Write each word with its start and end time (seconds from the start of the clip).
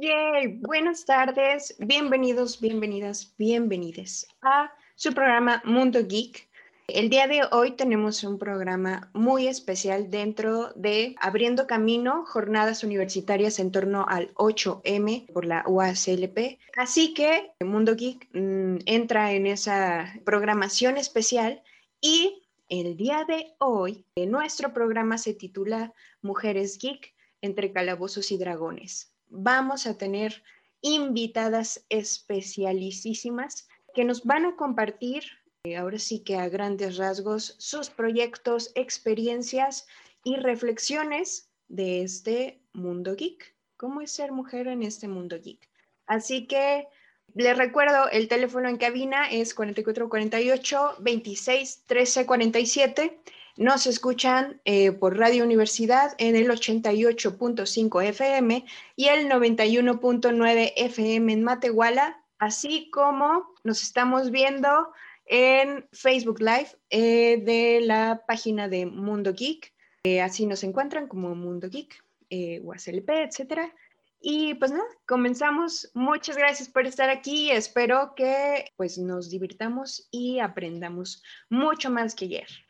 Yay, 0.00 0.58
buenas 0.60 1.04
tardes, 1.04 1.74
bienvenidos, 1.80 2.60
bienvenidas, 2.60 3.34
bienvenides 3.36 4.28
a 4.42 4.72
su 4.94 5.12
programa 5.12 5.60
Mundo 5.64 6.06
Geek. 6.06 6.48
El 6.86 7.10
día 7.10 7.26
de 7.26 7.40
hoy 7.50 7.72
tenemos 7.72 8.22
un 8.22 8.38
programa 8.38 9.10
muy 9.12 9.48
especial 9.48 10.08
dentro 10.08 10.72
de 10.76 11.16
Abriendo 11.20 11.66
Camino, 11.66 12.24
jornadas 12.26 12.84
universitarias 12.84 13.58
en 13.58 13.72
torno 13.72 14.06
al 14.08 14.32
8M 14.34 15.32
por 15.32 15.44
la 15.44 15.64
UASLP. 15.66 16.60
Así 16.76 17.12
que 17.12 17.50
Mundo 17.58 17.96
Geek 17.96 18.28
mm, 18.34 18.76
entra 18.86 19.32
en 19.32 19.48
esa 19.48 20.14
programación 20.24 20.96
especial 20.96 21.60
y 22.00 22.44
el 22.68 22.96
día 22.96 23.24
de 23.26 23.52
hoy 23.58 24.04
eh, 24.14 24.26
nuestro 24.26 24.72
programa 24.72 25.18
se 25.18 25.34
titula 25.34 25.92
Mujeres 26.22 26.78
Geek 26.78 27.16
entre 27.42 27.72
calabozos 27.72 28.30
y 28.30 28.38
dragones. 28.38 29.12
Vamos 29.30 29.86
a 29.86 29.96
tener 29.96 30.42
invitadas 30.80 31.84
especialísimas 31.88 33.68
que 33.94 34.04
nos 34.04 34.24
van 34.24 34.46
a 34.46 34.56
compartir 34.56 35.24
eh, 35.64 35.76
ahora 35.76 35.98
sí 35.98 36.20
que 36.20 36.36
a 36.36 36.48
grandes 36.48 36.96
rasgos, 36.96 37.56
sus 37.58 37.90
proyectos, 37.90 38.70
experiencias 38.74 39.86
y 40.24 40.36
reflexiones 40.36 41.50
de 41.68 42.02
este 42.02 42.62
mundo 42.72 43.16
geek. 43.16 43.54
¿Cómo 43.76 44.00
es 44.00 44.12
ser 44.12 44.32
mujer 44.32 44.68
en 44.68 44.82
este 44.82 45.08
mundo 45.08 45.38
geek? 45.40 45.68
Así 46.06 46.46
que 46.46 46.88
les 47.34 47.56
recuerdo, 47.56 48.08
el 48.10 48.28
teléfono 48.28 48.68
en 48.68 48.78
cabina 48.78 49.28
es 49.30 49.54
4448 49.54 50.96
26 51.00 51.84
13 51.86 52.26
47. 52.26 53.20
Nos 53.58 53.88
escuchan 53.88 54.60
eh, 54.64 54.92
por 54.92 55.18
Radio 55.18 55.42
Universidad 55.42 56.14
en 56.18 56.36
el 56.36 56.48
88.5 56.48 58.04
FM 58.04 58.64
y 58.94 59.08
el 59.08 59.28
91.9 59.28 60.72
FM 60.76 61.32
en 61.32 61.42
Matehuala, 61.42 62.24
así 62.38 62.88
como 62.92 63.52
nos 63.64 63.82
estamos 63.82 64.30
viendo 64.30 64.92
en 65.26 65.88
Facebook 65.90 66.38
Live 66.38 66.68
eh, 66.90 67.42
de 67.44 67.80
la 67.80 68.22
página 68.28 68.68
de 68.68 68.86
Mundo 68.86 69.34
Geek. 69.34 69.74
Eh, 70.04 70.20
así 70.20 70.46
nos 70.46 70.62
encuentran 70.62 71.08
como 71.08 71.34
Mundo 71.34 71.68
Geek, 71.68 72.00
eh, 72.30 72.62
etc. 72.62 73.72
Y 74.20 74.54
pues 74.54 74.70
nada, 74.70 74.86
comenzamos. 75.04 75.90
Muchas 75.94 76.36
gracias 76.36 76.68
por 76.68 76.86
estar 76.86 77.10
aquí. 77.10 77.50
Espero 77.50 78.14
que 78.14 78.66
pues 78.76 78.98
nos 78.98 79.30
divirtamos 79.30 80.06
y 80.12 80.38
aprendamos 80.38 81.24
mucho 81.50 81.90
más 81.90 82.14
que 82.14 82.26
ayer. 82.26 82.67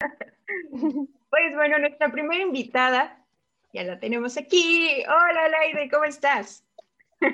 Pues 1.30 1.54
bueno, 1.54 1.78
nuestra 1.78 2.10
primera 2.10 2.42
invitada 2.42 3.24
ya 3.72 3.84
la 3.84 4.00
tenemos 4.00 4.36
aquí. 4.36 4.90
Hola, 5.06 5.48
Laide, 5.48 5.88
¿cómo 5.88 6.04
estás? 6.04 6.64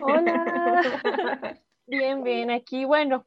Hola. 0.02 1.58
Bien, 1.88 2.24
bien, 2.24 2.50
aquí, 2.50 2.84
bueno, 2.84 3.22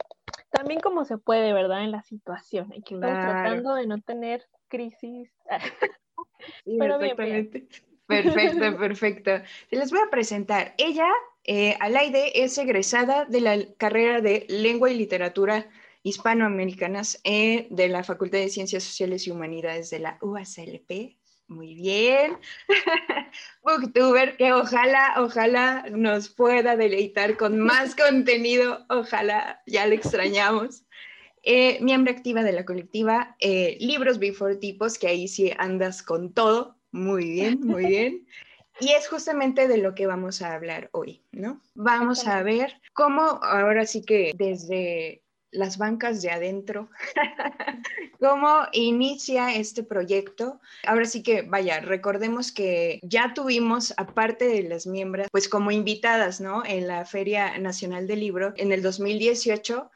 también 0.50 0.81
como 0.81 1.06
se 1.06 1.18
puede, 1.18 1.54
¿verdad? 1.54 1.86
En 1.86 1.91
la 1.91 2.03
situación, 2.03 2.69
hay 2.74 2.81
que 2.81 2.96
estar 2.96 3.09
tratando 3.09 3.74
de 3.75 3.88
no 3.88 4.02
tener 4.02 4.46
crisis. 4.68 5.31
Pero 6.66 7.00
bien, 7.00 7.16
Perfecto, 8.06 8.78
perfecto. 8.78 9.31
Les 9.72 9.92
voy 9.92 10.02
a 10.06 10.09
presentar. 10.09 10.74
Ella, 10.78 11.08
eh, 11.46 11.78
Alaide, 11.80 12.44
es 12.44 12.58
egresada 12.58 13.24
de 13.24 13.40
la 13.40 13.58
carrera 13.78 14.19
de 14.19 14.46
Lengua 14.50 14.92
y 14.92 14.97
Literatura 14.97 15.69
Hispanoamericanas 16.04 17.20
eh, 17.24 17.68
de 17.70 17.90
la 17.90 18.04
Facultad 18.04 18.40
de 18.40 18.50
Ciencias 18.50 18.84
Sociales 18.84 19.28
y 19.28 19.32
Humanidades 19.32 19.90
de 19.90 20.00
la 20.00 20.18
UASLP 20.22 21.20
muy 21.50 21.74
bien. 21.74 22.38
Booktuber, 23.64 24.38
que 24.38 24.54
ojalá, 24.54 25.16
ojalá 25.18 25.86
nos 25.90 26.30
pueda 26.30 26.76
deleitar 26.78 27.38
con 27.38 27.60
más 27.60 27.96
contenido. 27.96 28.86
Ojalá, 28.90 29.62
ya 29.66 29.88
le 29.88 29.96
extrañamos. 29.96 30.84
Eh, 31.42 31.80
miembro 31.82 32.12
activa 32.12 32.44
de 32.44 32.52
la 32.52 32.66
colectiva 32.66 33.36
eh, 33.40 33.78
Libros 33.80 34.20
Before 34.20 34.58
Tipos, 34.58 34.98
que 34.98 35.08
ahí 35.08 35.28
sí 35.28 35.52
andas 35.58 36.04
con 36.04 36.34
todo. 36.34 36.78
Muy 36.92 37.31
bien, 37.31 37.60
muy 37.62 37.86
bien. 37.88 38.28
Y 38.80 38.92
es 38.92 39.08
justamente 39.08 39.68
de 39.68 39.78
lo 39.78 39.96
que 39.96 40.08
vamos 40.08 40.42
a 40.42 40.54
hablar 40.54 40.90
hoy, 40.94 41.24
¿no? 41.31 41.62
Vamos 41.74 42.28
a 42.28 42.44
ver 42.44 42.80
cómo 42.94 43.22
ahora 43.22 43.86
sí 43.86 44.04
que 44.04 44.31
desde 44.36 45.24
las 45.52 45.78
bancas 45.78 46.22
de 46.22 46.32
adentro, 46.32 46.90
cómo 48.20 48.68
inicia 48.72 49.54
este 49.56 49.84
proyecto. 49.84 50.60
Ahora 50.86 51.06
sí 51.06 51.24
que, 51.24 51.42
vaya, 51.42 51.80
recordemos 51.80 52.52
que 52.52 53.00
ya 53.04 53.34
tuvimos, 53.34 53.94
aparte 53.98 54.48
de 54.48 54.64
las 54.64 54.86
miembros, 54.88 55.28
pues 55.32 55.50
como 55.50 55.72
invitadas, 55.72 56.42
¿no? 56.42 56.64
En 56.66 56.88
la 56.88 57.06
Feria 57.06 57.58
Nacional 57.58 58.08
del 58.08 58.20
Libro 58.20 58.54
en 58.58 58.72
el 58.72 58.82
2018 58.82 59.90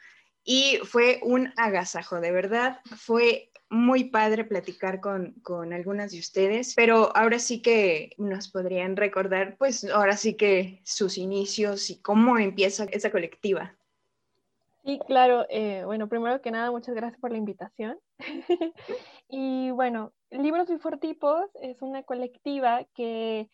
y 0.44 0.80
fue 0.84 1.20
un 1.24 1.54
agasajo, 1.56 2.20
de 2.20 2.32
verdad, 2.32 2.80
fue 2.98 3.50
muy 3.70 4.06
padre 4.06 4.44
platicar 4.44 5.00
con, 5.00 5.32
con, 5.42 5.74
algunas 5.74 6.12
de 6.12 6.20
ustedes, 6.20 6.76
pero 6.76 7.16
ahora 7.16 7.40
sí 7.40 7.62
que 7.62 8.12
nos 8.18 8.50
podrían 8.50 8.96
recordar, 8.96 9.56
pues 9.58 9.84
ahora 9.86 10.16
sí 10.16 10.36
que 10.36 10.82
sus 10.86 11.18
inicios 11.18 11.90
y 11.90 12.00
cómo 12.02 12.38
empieza 12.38 12.86
esa 12.92 13.10
colectiva. 13.10 13.76
Sí, 14.84 15.00
claro. 15.08 15.46
Eh, 15.50 15.84
bueno, 15.86 16.10
primero 16.10 16.42
que 16.42 16.52
nada, 16.52 16.70
muchas 16.70 16.94
gracias 16.94 17.20
por 17.22 17.32
la 17.32 17.38
invitación. 17.38 17.98
y 19.30 19.72
bueno, 19.72 20.12
Libros 20.30 20.68
Tipos 21.00 21.46
es 21.62 21.82
una 21.82 22.04
colectiva 22.04 22.86
que 22.94 23.50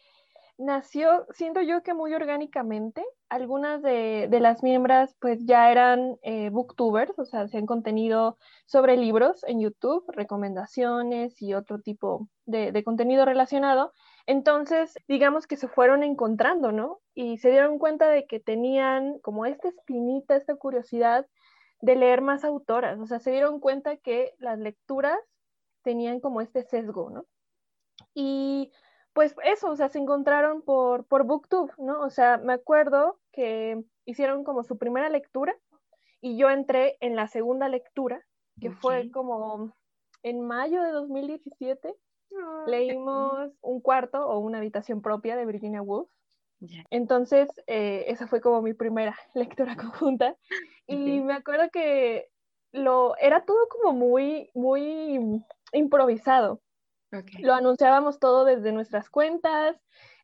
nació, 0.58 1.28
siento 1.32 1.62
yo 1.62 1.84
que 1.84 1.94
muy 1.94 2.16
orgánicamente. 2.16 3.04
Algunas 3.30 3.84
de, 3.84 4.28
las 4.42 4.64
miembros 4.64 5.16
pues 5.20 5.46
ya 5.46 5.72
eran 5.72 6.18
eh, 6.24 6.50
booktubers, 6.50 7.18
o 7.20 7.26
sea, 7.26 7.42
hacían 7.42 7.68
contenido 7.68 8.38
sobre 8.66 8.98
libros 8.98 9.44
en 9.44 9.62
YouTube, 9.62 10.06
recomendaciones 10.10 11.40
y 11.44 11.54
otro 11.54 11.80
tipo 11.80 12.28
de 12.46 12.84
contenido 12.84 13.26
relacionado. 13.26 13.94
Entonces, 14.30 14.94
digamos 15.08 15.48
que 15.48 15.58
se 15.58 15.68
fueron 15.68 16.04
encontrando, 16.04 16.72
¿no? 16.72 17.02
Y 17.16 17.40
se 17.40 17.50
dieron 17.50 17.80
cuenta 17.80 18.10
de 18.10 18.28
que 18.28 18.40
tenían 18.40 19.18
como 19.22 19.48
esta 19.48 19.70
espinita, 19.70 20.36
esta 20.36 20.56
curiosidad 20.56 21.26
de 21.82 21.96
leer 21.96 22.22
más 22.22 22.44
autoras. 22.44 23.00
O 23.00 23.08
sea, 23.08 23.18
se 23.18 23.32
dieron 23.32 23.60
cuenta 23.60 23.98
que 23.98 24.36
las 24.38 24.60
lecturas 24.60 25.18
tenían 25.82 26.20
como 26.20 26.42
este 26.42 26.62
sesgo, 26.62 27.10
¿no? 27.10 27.26
Y 28.14 28.72
pues 29.14 29.34
eso, 29.44 29.72
o 29.72 29.76
sea, 29.76 29.90
se 29.90 29.98
encontraron 29.98 30.62
por, 30.62 31.08
por 31.08 31.24
Booktube, 31.24 31.74
¿no? 31.80 32.00
O 32.02 32.12
sea, 32.12 32.38
me 32.38 32.54
acuerdo 32.54 33.20
que 33.32 33.84
hicieron 34.06 34.44
como 34.44 34.62
su 34.62 34.78
primera 34.78 35.10
lectura 35.10 35.56
y 36.22 36.38
yo 36.38 36.52
entré 36.52 36.98
en 37.00 37.16
la 37.16 37.28
segunda 37.28 37.68
lectura, 37.68 38.24
que 38.62 38.70
fue 38.70 39.10
como 39.10 39.74
en 40.22 40.42
mayo 40.42 40.84
de 40.84 40.92
2017 40.92 41.96
leímos 42.68 43.52
un 43.62 43.82
cuarto 43.82 44.26
o 44.28 44.40
una 44.40 44.60
habitación 44.60 45.02
propia 45.02 45.36
de 45.36 45.46
Virginia 45.46 45.82
Woolf. 45.82 46.10
Entonces, 46.90 47.50
eh, 47.68 48.06
esa 48.08 48.28
fue 48.28 48.42
como 48.42 48.62
mi 48.62 48.74
primera 48.74 49.16
lectura 49.34 49.76
conjunta. 49.76 50.36
Y 50.88 51.22
me 51.22 51.34
acuerdo 51.34 51.70
que 51.72 52.30
lo, 52.72 53.16
era 53.18 53.46
todo 53.46 53.68
como 53.70 53.94
muy, 53.94 54.50
muy 54.54 55.42
improvisado. 55.72 56.62
Lo 57.40 57.54
anunciábamos 57.54 58.20
todo 58.20 58.46
desde 58.46 58.72
nuestras 58.72 59.10
cuentas, 59.10 59.76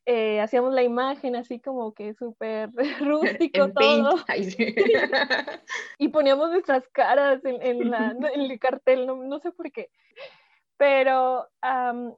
eh, 0.08 0.40
hacíamos 0.40 0.72
la 0.72 0.84
imagen 0.84 1.34
así 1.34 1.58
como 1.58 1.92
que 1.92 2.14
súper 2.14 2.70
rústico 3.00 3.72
todo. 3.72 4.14
y 5.98 6.08
poníamos 6.08 6.50
nuestras 6.50 6.88
caras 6.90 7.44
en, 7.44 7.60
en, 7.60 7.90
la, 7.90 8.16
en 8.32 8.40
el 8.40 8.58
cartel, 8.60 9.04
no, 9.04 9.16
no, 9.16 9.40
sé 9.40 9.50
por 9.50 9.72
qué. 9.72 9.90
Pero 10.78 11.48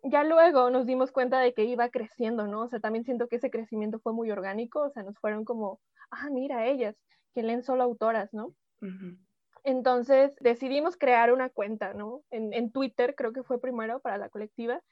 ya 0.03 0.25
luego 0.25 0.71
nos 0.71 0.85
dimos 0.87 1.13
cuenta 1.13 1.39
de 1.41 1.55
que 1.55 1.65
iba 1.65 1.89
creciendo, 1.91 2.47
¿no? 2.47 2.63
O 2.63 2.69
sea, 2.69 2.81
también 2.81 3.05
siento 3.05 3.29
que 3.29 3.37
ese 3.37 3.51
crecimiento 3.51 4.01
fue 4.01 4.13
muy 4.13 4.31
orgánico, 4.31 4.81
o 4.81 4.91
sea, 4.91 5.05
nos 5.05 5.19
fueron 5.19 5.45
como, 5.45 5.81
ah, 6.11 6.29
mira, 6.31 6.67
ellas, 6.67 6.97
que 7.35 7.43
leen 7.43 7.63
solo 7.63 7.85
autoras, 7.85 8.35
¿no? 8.35 8.55
Entonces 9.65 10.35
decidimos 10.41 10.97
crear 10.97 11.33
una 11.33 11.51
cuenta, 11.51 11.95
¿no? 11.95 12.23
En, 12.31 12.53
en, 12.53 12.73
Twitter, 12.73 13.15
creo 13.15 13.33
que 13.33 13.43
fue 13.43 13.61
primero 13.61 14.01
para 14.01 14.19
la 14.19 14.29
colectiva, 14.29 14.83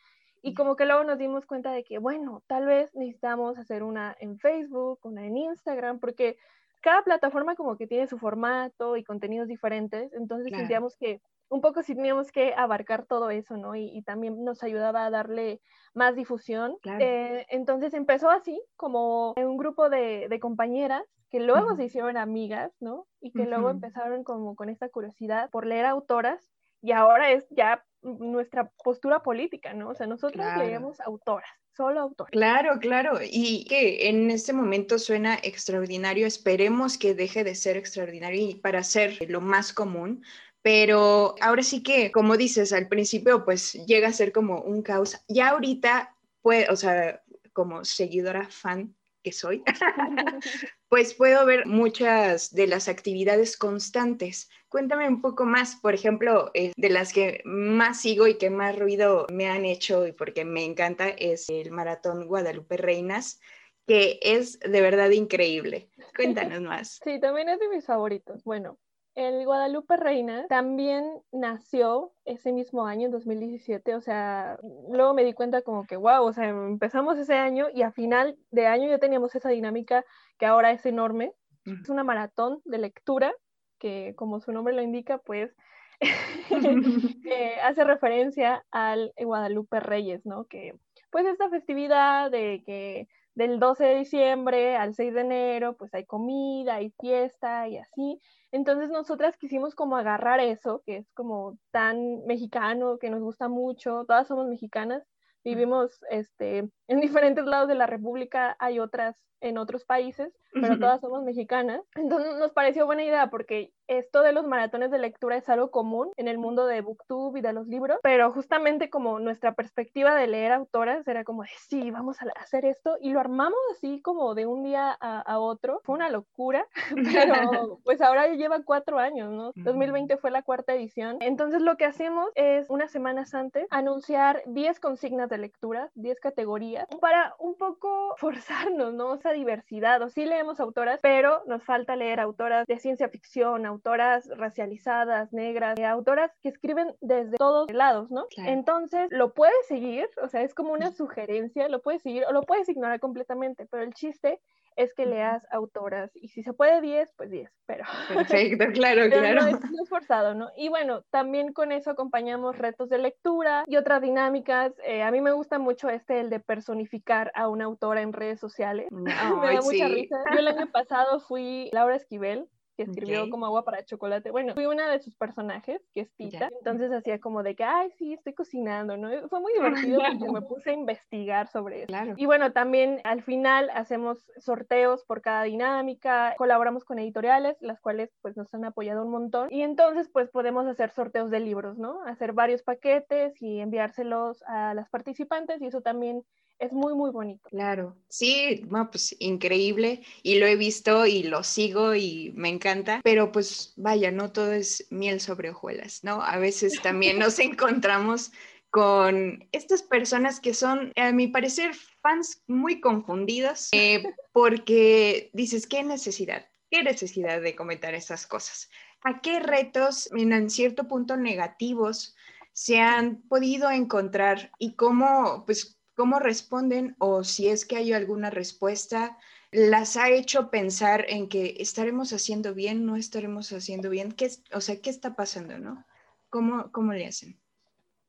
y 0.42 0.54
como 0.54 0.76
que 0.76 0.86
luego 0.86 1.02
nos 1.02 1.18
dimos 1.18 1.44
cuenta 1.44 1.72
de 1.72 1.82
que, 1.82 1.98
bueno, 1.98 2.42
tal 2.46 2.66
vez 2.66 2.94
necesitamos 2.94 3.58
hacer 3.58 3.82
una 3.82 4.16
en 4.20 4.38
Facebook, 4.38 5.00
una 5.02 5.26
en 5.26 5.36
Instagram, 5.36 5.98
porque 5.98 6.36
cada 6.82 7.02
plataforma 7.02 7.56
como 7.56 7.76
que 7.76 7.88
tiene 7.88 8.06
su 8.06 8.16
formato 8.18 8.96
y 8.96 9.02
contenidos 9.02 9.48
diferentes, 9.48 10.12
entonces 10.12 10.46
Claro. 10.48 10.62
sentíamos 10.62 10.96
que 10.96 11.20
un 11.48 11.60
poco 11.60 11.82
sí 11.82 11.94
teníamos 11.94 12.32
que 12.32 12.54
abarcar 12.54 13.06
todo 13.06 13.30
eso, 13.30 13.56
¿no? 13.56 13.74
Y, 13.76 13.88
y 13.96 14.02
también 14.02 14.44
nos 14.44 14.62
ayudaba 14.62 15.06
a 15.06 15.10
darle 15.10 15.60
más 15.94 16.16
difusión. 16.16 16.76
Claro. 16.82 17.04
Eh, 17.04 17.46
entonces 17.50 17.94
empezó 17.94 18.30
así, 18.30 18.60
como 18.76 19.32
un 19.36 19.56
grupo 19.56 19.88
de, 19.88 20.28
de 20.28 20.40
compañeras 20.40 21.04
que 21.30 21.40
luego 21.40 21.74
se 21.76 21.84
hicieron 21.84 22.16
amigas, 22.16 22.72
¿no? 22.80 23.06
Y 23.20 23.32
que 23.32 23.46
luego 23.46 23.70
empezaron 23.70 24.24
como 24.24 24.54
con 24.54 24.68
esta 24.68 24.88
curiosidad 24.88 25.50
por 25.50 25.66
leer 25.66 25.84
autoras 25.86 26.50
y 26.82 26.92
ahora 26.92 27.32
es 27.32 27.44
ya 27.50 27.84
nuestra 28.02 28.70
postura 28.84 29.22
política, 29.22 29.74
¿no? 29.74 29.88
O 29.88 29.94
sea, 29.94 30.06
nosotros 30.06 30.44
Claro. 30.44 30.62
leemos 30.64 31.00
autoras, 31.00 31.50
solo 31.76 32.00
autoras. 32.00 32.30
Claro, 32.30 32.78
claro. 32.78 33.18
Y 33.20 33.64
que 33.64 34.08
en 34.08 34.30
este 34.30 34.52
momento 34.52 34.98
suena 34.98 35.34
extraordinario. 35.42 36.26
Esperemos 36.26 36.98
que 36.98 37.14
deje 37.14 37.42
de 37.42 37.56
ser 37.56 37.76
extraordinario 37.76 38.48
y 38.48 38.54
para 38.54 38.84
ser 38.84 39.16
lo 39.28 39.40
más 39.40 39.72
común. 39.72 40.22
Pero 40.66 41.36
ahora 41.40 41.62
sí 41.62 41.80
que, 41.80 42.10
como 42.10 42.36
dices, 42.36 42.72
al 42.72 42.88
principio 42.88 43.44
pues 43.44 43.74
llega 43.86 44.08
a 44.08 44.12
ser 44.12 44.32
como 44.32 44.62
un 44.62 44.82
caos. 44.82 45.16
Ya 45.28 45.50
ahorita, 45.50 46.16
pues, 46.42 46.68
o 46.70 46.74
sea, 46.74 47.22
como 47.52 47.84
seguidora 47.84 48.48
fan 48.50 48.92
que 49.22 49.30
soy, 49.30 49.62
pues 50.88 51.14
puedo 51.14 51.46
ver 51.46 51.66
muchas 51.66 52.52
de 52.52 52.66
las 52.66 52.88
actividades 52.88 53.56
constantes. 53.56 54.50
Cuéntame 54.68 55.06
un 55.06 55.22
poco 55.22 55.44
más, 55.44 55.76
por 55.76 55.94
ejemplo, 55.94 56.50
eh, 56.52 56.72
de 56.76 56.90
las 56.90 57.12
que 57.12 57.42
más 57.44 58.00
sigo 58.00 58.26
y 58.26 58.36
que 58.36 58.50
más 58.50 58.76
ruido 58.76 59.28
me 59.32 59.48
han 59.48 59.64
hecho 59.64 60.04
y 60.04 60.10
porque 60.10 60.44
me 60.44 60.64
encanta 60.64 61.10
es 61.10 61.48
el 61.48 61.70
maratón 61.70 62.26
Guadalupe 62.26 62.76
Reinas, 62.76 63.38
que 63.86 64.18
es 64.20 64.58
de 64.58 64.80
verdad 64.80 65.10
increíble. 65.10 65.90
Cuéntanos 66.16 66.60
más. 66.62 66.98
Sí, 67.04 67.20
también 67.20 67.50
es 67.50 67.60
de 67.60 67.68
mis 67.68 67.86
favoritos. 67.86 68.42
Bueno, 68.42 68.80
el 69.16 69.46
Guadalupe 69.46 69.96
Reina 69.96 70.46
también 70.46 71.10
nació 71.32 72.12
ese 72.26 72.52
mismo 72.52 72.86
año, 72.86 73.06
en 73.06 73.12
2017, 73.12 73.94
o 73.94 74.00
sea, 74.02 74.58
luego 74.90 75.14
me 75.14 75.24
di 75.24 75.32
cuenta 75.32 75.62
como 75.62 75.86
que, 75.86 75.96
wow, 75.96 76.22
o 76.22 76.32
sea, 76.34 76.48
empezamos 76.48 77.18
ese 77.18 77.34
año 77.34 77.68
y 77.74 77.80
a 77.82 77.92
final 77.92 78.36
de 78.50 78.66
año 78.66 78.88
ya 78.88 78.98
teníamos 78.98 79.34
esa 79.34 79.48
dinámica 79.48 80.04
que 80.38 80.46
ahora 80.46 80.70
es 80.70 80.84
enorme. 80.84 81.32
Es 81.64 81.88
una 81.88 82.04
maratón 82.04 82.60
de 82.64 82.78
lectura 82.78 83.34
que, 83.80 84.14
como 84.16 84.38
su 84.38 84.52
nombre 84.52 84.74
lo 84.74 84.82
indica, 84.82 85.18
pues 85.18 85.56
eh, 87.24 87.56
hace 87.64 87.84
referencia 87.84 88.64
al 88.70 89.12
Guadalupe 89.18 89.80
Reyes, 89.80 90.24
¿no? 90.26 90.44
Que 90.44 90.74
pues 91.10 91.24
esta 91.26 91.48
festividad 91.48 92.30
de 92.30 92.62
que 92.66 93.08
del 93.36 93.60
12 93.60 93.84
de 93.84 93.94
diciembre 93.96 94.76
al 94.76 94.94
6 94.94 95.14
de 95.14 95.20
enero, 95.20 95.76
pues 95.76 95.94
hay 95.94 96.06
comida, 96.06 96.76
hay 96.76 96.90
fiesta 96.98 97.68
y 97.68 97.76
así. 97.76 98.18
Entonces 98.50 98.88
nosotras 98.88 99.36
quisimos 99.36 99.74
como 99.74 99.96
agarrar 99.96 100.40
eso, 100.40 100.82
que 100.86 100.96
es 100.96 101.12
como 101.12 101.58
tan 101.70 102.24
mexicano, 102.24 102.98
que 102.98 103.10
nos 103.10 103.20
gusta 103.20 103.48
mucho, 103.48 104.06
todas 104.08 104.26
somos 104.26 104.48
mexicanas, 104.48 105.06
vivimos 105.44 106.00
este, 106.10 106.70
en 106.88 107.00
diferentes 107.00 107.44
lados 107.44 107.68
de 107.68 107.74
la 107.74 107.86
República, 107.86 108.56
hay 108.58 108.80
otras 108.80 109.16
en 109.42 109.58
otros 109.58 109.84
países, 109.84 110.32
pero 110.54 110.78
todas 110.78 111.02
somos 111.02 111.22
mexicanas. 111.22 111.82
Entonces 111.94 112.36
nos 112.38 112.52
pareció 112.52 112.86
buena 112.86 113.04
idea 113.04 113.28
porque 113.28 113.70
esto 113.88 114.22
de 114.22 114.32
los 114.32 114.46
maratones 114.46 114.90
de 114.90 114.98
lectura 114.98 115.36
es 115.36 115.48
algo 115.48 115.70
común 115.70 116.10
en 116.16 116.28
el 116.28 116.38
mundo 116.38 116.66
de 116.66 116.80
booktube 116.80 117.38
y 117.38 117.42
de 117.42 117.52
los 117.52 117.66
libros, 117.66 117.98
pero 118.02 118.32
justamente 118.32 118.90
como 118.90 119.18
nuestra 119.18 119.54
perspectiva 119.54 120.14
de 120.14 120.26
leer 120.26 120.52
autoras 120.52 121.06
era 121.06 121.24
como 121.24 121.42
de, 121.42 121.48
sí, 121.68 121.90
vamos 121.90 122.20
a 122.22 122.26
hacer 122.40 122.64
esto 122.64 122.96
y 123.00 123.10
lo 123.10 123.20
armamos 123.20 123.58
así 123.72 124.00
como 124.00 124.34
de 124.34 124.46
un 124.46 124.62
día 124.62 124.96
a, 125.00 125.20
a 125.20 125.38
otro. 125.38 125.80
Fue 125.84 125.94
una 125.94 126.10
locura, 126.10 126.66
pero 126.94 127.80
pues 127.84 128.00
ahora 128.00 128.26
ya 128.28 128.34
lleva 128.34 128.62
cuatro 128.62 128.98
años, 128.98 129.30
¿no? 129.30 129.48
Ujú. 129.50 129.62
2020 129.62 130.16
fue 130.16 130.30
la 130.30 130.42
cuarta 130.42 130.74
edición. 130.74 131.18
Entonces 131.20 131.60
lo 131.60 131.76
que 131.76 131.84
hacemos 131.84 132.30
es 132.34 132.68
unas 132.70 132.90
semanas 132.90 133.34
antes 133.34 133.66
anunciar 133.70 134.42
10 134.46 134.80
consignas 134.80 135.28
de 135.28 135.38
lectura, 135.38 135.90
10 135.94 136.20
categorías, 136.20 136.86
para 137.00 137.34
un 137.38 137.56
poco 137.56 138.14
forzarnos, 138.16 138.94
¿no? 138.94 139.14
Esa 139.14 139.32
diversidad. 139.32 140.02
O 140.02 140.08
sí 140.08 140.24
leemos 140.24 140.60
autoras, 140.60 141.00
pero 141.02 141.42
nos 141.46 141.62
falta 141.62 141.96
leer 141.96 142.20
autoras 142.20 142.66
de 142.66 142.78
ciencia 142.78 143.08
ficción, 143.08 143.66
autoras 143.76 144.28
racializadas, 144.36 145.32
negras, 145.32 145.78
eh, 145.78 145.84
autoras 145.84 146.30
que 146.42 146.48
escriben 146.48 146.96
desde 147.00 147.36
todos 147.36 147.70
lados, 147.72 148.10
¿no? 148.10 148.26
Claro. 148.28 148.50
Entonces 148.50 149.08
lo 149.10 149.34
puedes 149.34 149.66
seguir, 149.66 150.08
o 150.22 150.28
sea, 150.28 150.42
es 150.42 150.54
como 150.54 150.72
una 150.72 150.92
sugerencia, 150.92 151.68
lo 151.68 151.82
puedes 151.82 152.02
seguir 152.02 152.24
o 152.26 152.32
lo 152.32 152.42
puedes 152.42 152.68
ignorar 152.68 153.00
completamente, 153.00 153.66
pero 153.70 153.82
el 153.82 153.92
chiste 153.92 154.40
es 154.76 154.92
que 154.92 155.06
leas 155.06 155.46
autoras 155.50 156.10
y 156.14 156.28
si 156.28 156.42
se 156.42 156.52
puede 156.52 156.80
10, 156.80 157.14
pues 157.16 157.30
10, 157.30 157.50
pero 157.64 157.84
Perfecto, 158.08 158.66
claro, 158.74 159.02
pero 159.08 159.20
claro. 159.20 159.40
no, 159.40 159.46
es, 159.48 159.70
no 159.70 159.82
es 159.82 159.88
forzado, 159.88 160.34
¿no? 160.34 160.50
Y 160.56 160.68
bueno, 160.68 161.02
también 161.10 161.52
con 161.52 161.72
eso 161.72 161.90
acompañamos 161.90 162.58
retos 162.58 162.90
de 162.90 162.98
lectura 162.98 163.64
y 163.66 163.76
otras 163.76 164.02
dinámicas. 164.02 164.74
Eh, 164.84 165.02
a 165.02 165.10
mí 165.10 165.20
me 165.20 165.32
gusta 165.32 165.58
mucho 165.58 165.88
este, 165.88 166.20
el 166.20 166.30
de 166.30 166.40
personificar 166.40 167.32
a 167.34 167.48
una 167.48 167.64
autora 167.64 168.02
en 168.02 168.12
redes 168.12 168.38
sociales. 168.38 168.88
me 168.92 169.12
Ay, 169.12 169.56
da 169.56 169.62
mucha 169.62 169.88
risa. 169.88 170.16
Yo 170.32 170.38
el 170.38 170.48
año 170.48 170.66
pasado 170.72 171.20
fui 171.20 171.70
Laura 171.72 171.96
Esquivel 171.96 172.46
que 172.76 172.82
escribió 172.84 173.24
Ok. 173.24 173.30
como 173.30 173.46
agua 173.46 173.64
para 173.64 173.84
chocolate. 173.84 174.30
Bueno, 174.30 174.54
fui 174.54 174.66
una 174.66 174.90
de 174.90 174.98
sus 174.98 175.16
personajes, 175.16 175.80
que 175.94 176.02
es 176.02 176.14
Tita. 176.14 176.38
Ya. 176.38 176.50
Entonces 176.58 176.92
hacía 176.92 177.20
como 177.20 177.42
de 177.42 177.56
que, 177.56 177.64
ay, 177.64 177.90
sí, 177.92 178.12
estoy 178.12 178.34
cocinando, 178.34 178.96
¿no? 178.96 179.28
Fue 179.28 179.40
muy 179.40 179.52
divertido 179.94 180.00
porque 180.00 180.32
me 180.32 180.42
puse 180.42 180.70
a 180.70 180.74
investigar 180.74 181.48
sobre 181.48 181.78
eso. 181.78 181.86
Claro. 181.86 182.14
Y 182.16 182.26
bueno, 182.26 182.52
también 182.52 183.00
al 183.04 183.22
final 183.22 183.70
hacemos 183.70 184.30
sorteos 184.38 185.04
por 185.04 185.22
cada 185.22 185.44
dinámica, 185.44 186.34
colaboramos 186.36 186.84
con 186.84 186.98
editoriales, 186.98 187.56
las 187.60 187.80
cuales 187.80 188.14
pues 188.20 188.36
nos 188.36 188.52
han 188.54 188.64
apoyado 188.64 189.04
un 189.04 189.10
montón. 189.10 189.52
Y 189.52 189.62
entonces 189.62 190.08
pues 190.12 190.30
podemos 190.30 190.66
hacer 190.66 190.90
sorteos 190.90 191.30
de 191.30 191.40
libros, 191.40 191.78
¿no? 191.78 192.02
Hacer 192.04 192.32
varios 192.32 192.62
paquetes 192.62 193.40
y 193.40 193.60
enviárselos 193.60 194.42
a 194.46 194.74
las 194.74 194.88
participantes 194.90 195.62
y 195.62 195.66
eso 195.66 195.80
también 195.80 196.24
es 196.58 196.72
muy, 196.72 196.94
muy 196.94 197.10
bonito. 197.10 197.48
Claro, 197.48 197.96
sí, 198.08 198.62
bueno, 198.66 198.90
pues 198.90 199.14
increíble 199.18 200.02
y 200.22 200.38
lo 200.38 200.46
he 200.46 200.56
visto 200.56 201.06
y 201.06 201.22
lo 201.22 201.42
sigo 201.42 201.94
y 201.94 202.32
me 202.34 202.48
encanta, 202.48 203.00
pero 203.04 203.32
pues 203.32 203.74
vaya, 203.76 204.10
no 204.10 204.32
todo 204.32 204.52
es 204.52 204.86
miel 204.90 205.20
sobre 205.20 205.50
hojuelas, 205.50 206.02
¿no? 206.02 206.22
A 206.22 206.38
veces 206.38 206.80
también 206.82 207.18
nos 207.18 207.38
encontramos 207.38 208.32
con 208.70 209.48
estas 209.52 209.82
personas 209.82 210.40
que 210.40 210.52
son, 210.52 210.92
a 210.96 211.12
mi 211.12 211.28
parecer, 211.28 211.74
fans 212.02 212.42
muy 212.46 212.80
confundidos 212.80 213.68
eh, 213.72 214.02
porque 214.32 215.30
dices, 215.32 215.66
¿qué 215.66 215.82
necesidad? 215.82 216.46
¿Qué 216.70 216.82
necesidad 216.82 217.40
de 217.40 217.54
comentar 217.54 217.94
esas 217.94 218.26
cosas? 218.26 218.68
¿A 219.02 219.20
qué 219.20 219.40
retos 219.40 220.10
en 220.12 220.50
cierto 220.50 220.88
punto 220.88 221.16
negativos 221.16 222.16
se 222.52 222.80
han 222.80 223.22
podido 223.28 223.70
encontrar 223.70 224.50
y 224.58 224.74
cómo, 224.74 225.44
pues, 225.46 225.75
cómo 225.96 226.18
responden 226.20 226.94
o 226.98 227.24
si 227.24 227.48
es 227.48 227.64
que 227.64 227.76
hay 227.76 227.92
alguna 227.92 228.30
respuesta, 228.30 229.18
las 229.50 229.96
ha 229.96 230.10
hecho 230.10 230.50
pensar 230.50 231.06
en 231.08 231.28
que 231.28 231.56
estaremos 231.58 232.12
haciendo 232.12 232.54
bien, 232.54 232.84
no 232.84 232.96
estaremos 232.96 233.52
haciendo 233.52 233.90
bien, 233.90 234.12
¿Qué, 234.12 234.30
o 234.52 234.60
sea, 234.60 234.80
¿qué 234.80 234.90
está 234.90 235.16
pasando, 235.16 235.58
no? 235.58 235.84
¿Cómo, 236.28 236.70
cómo 236.70 236.92
le 236.92 237.06
hacen? 237.06 237.40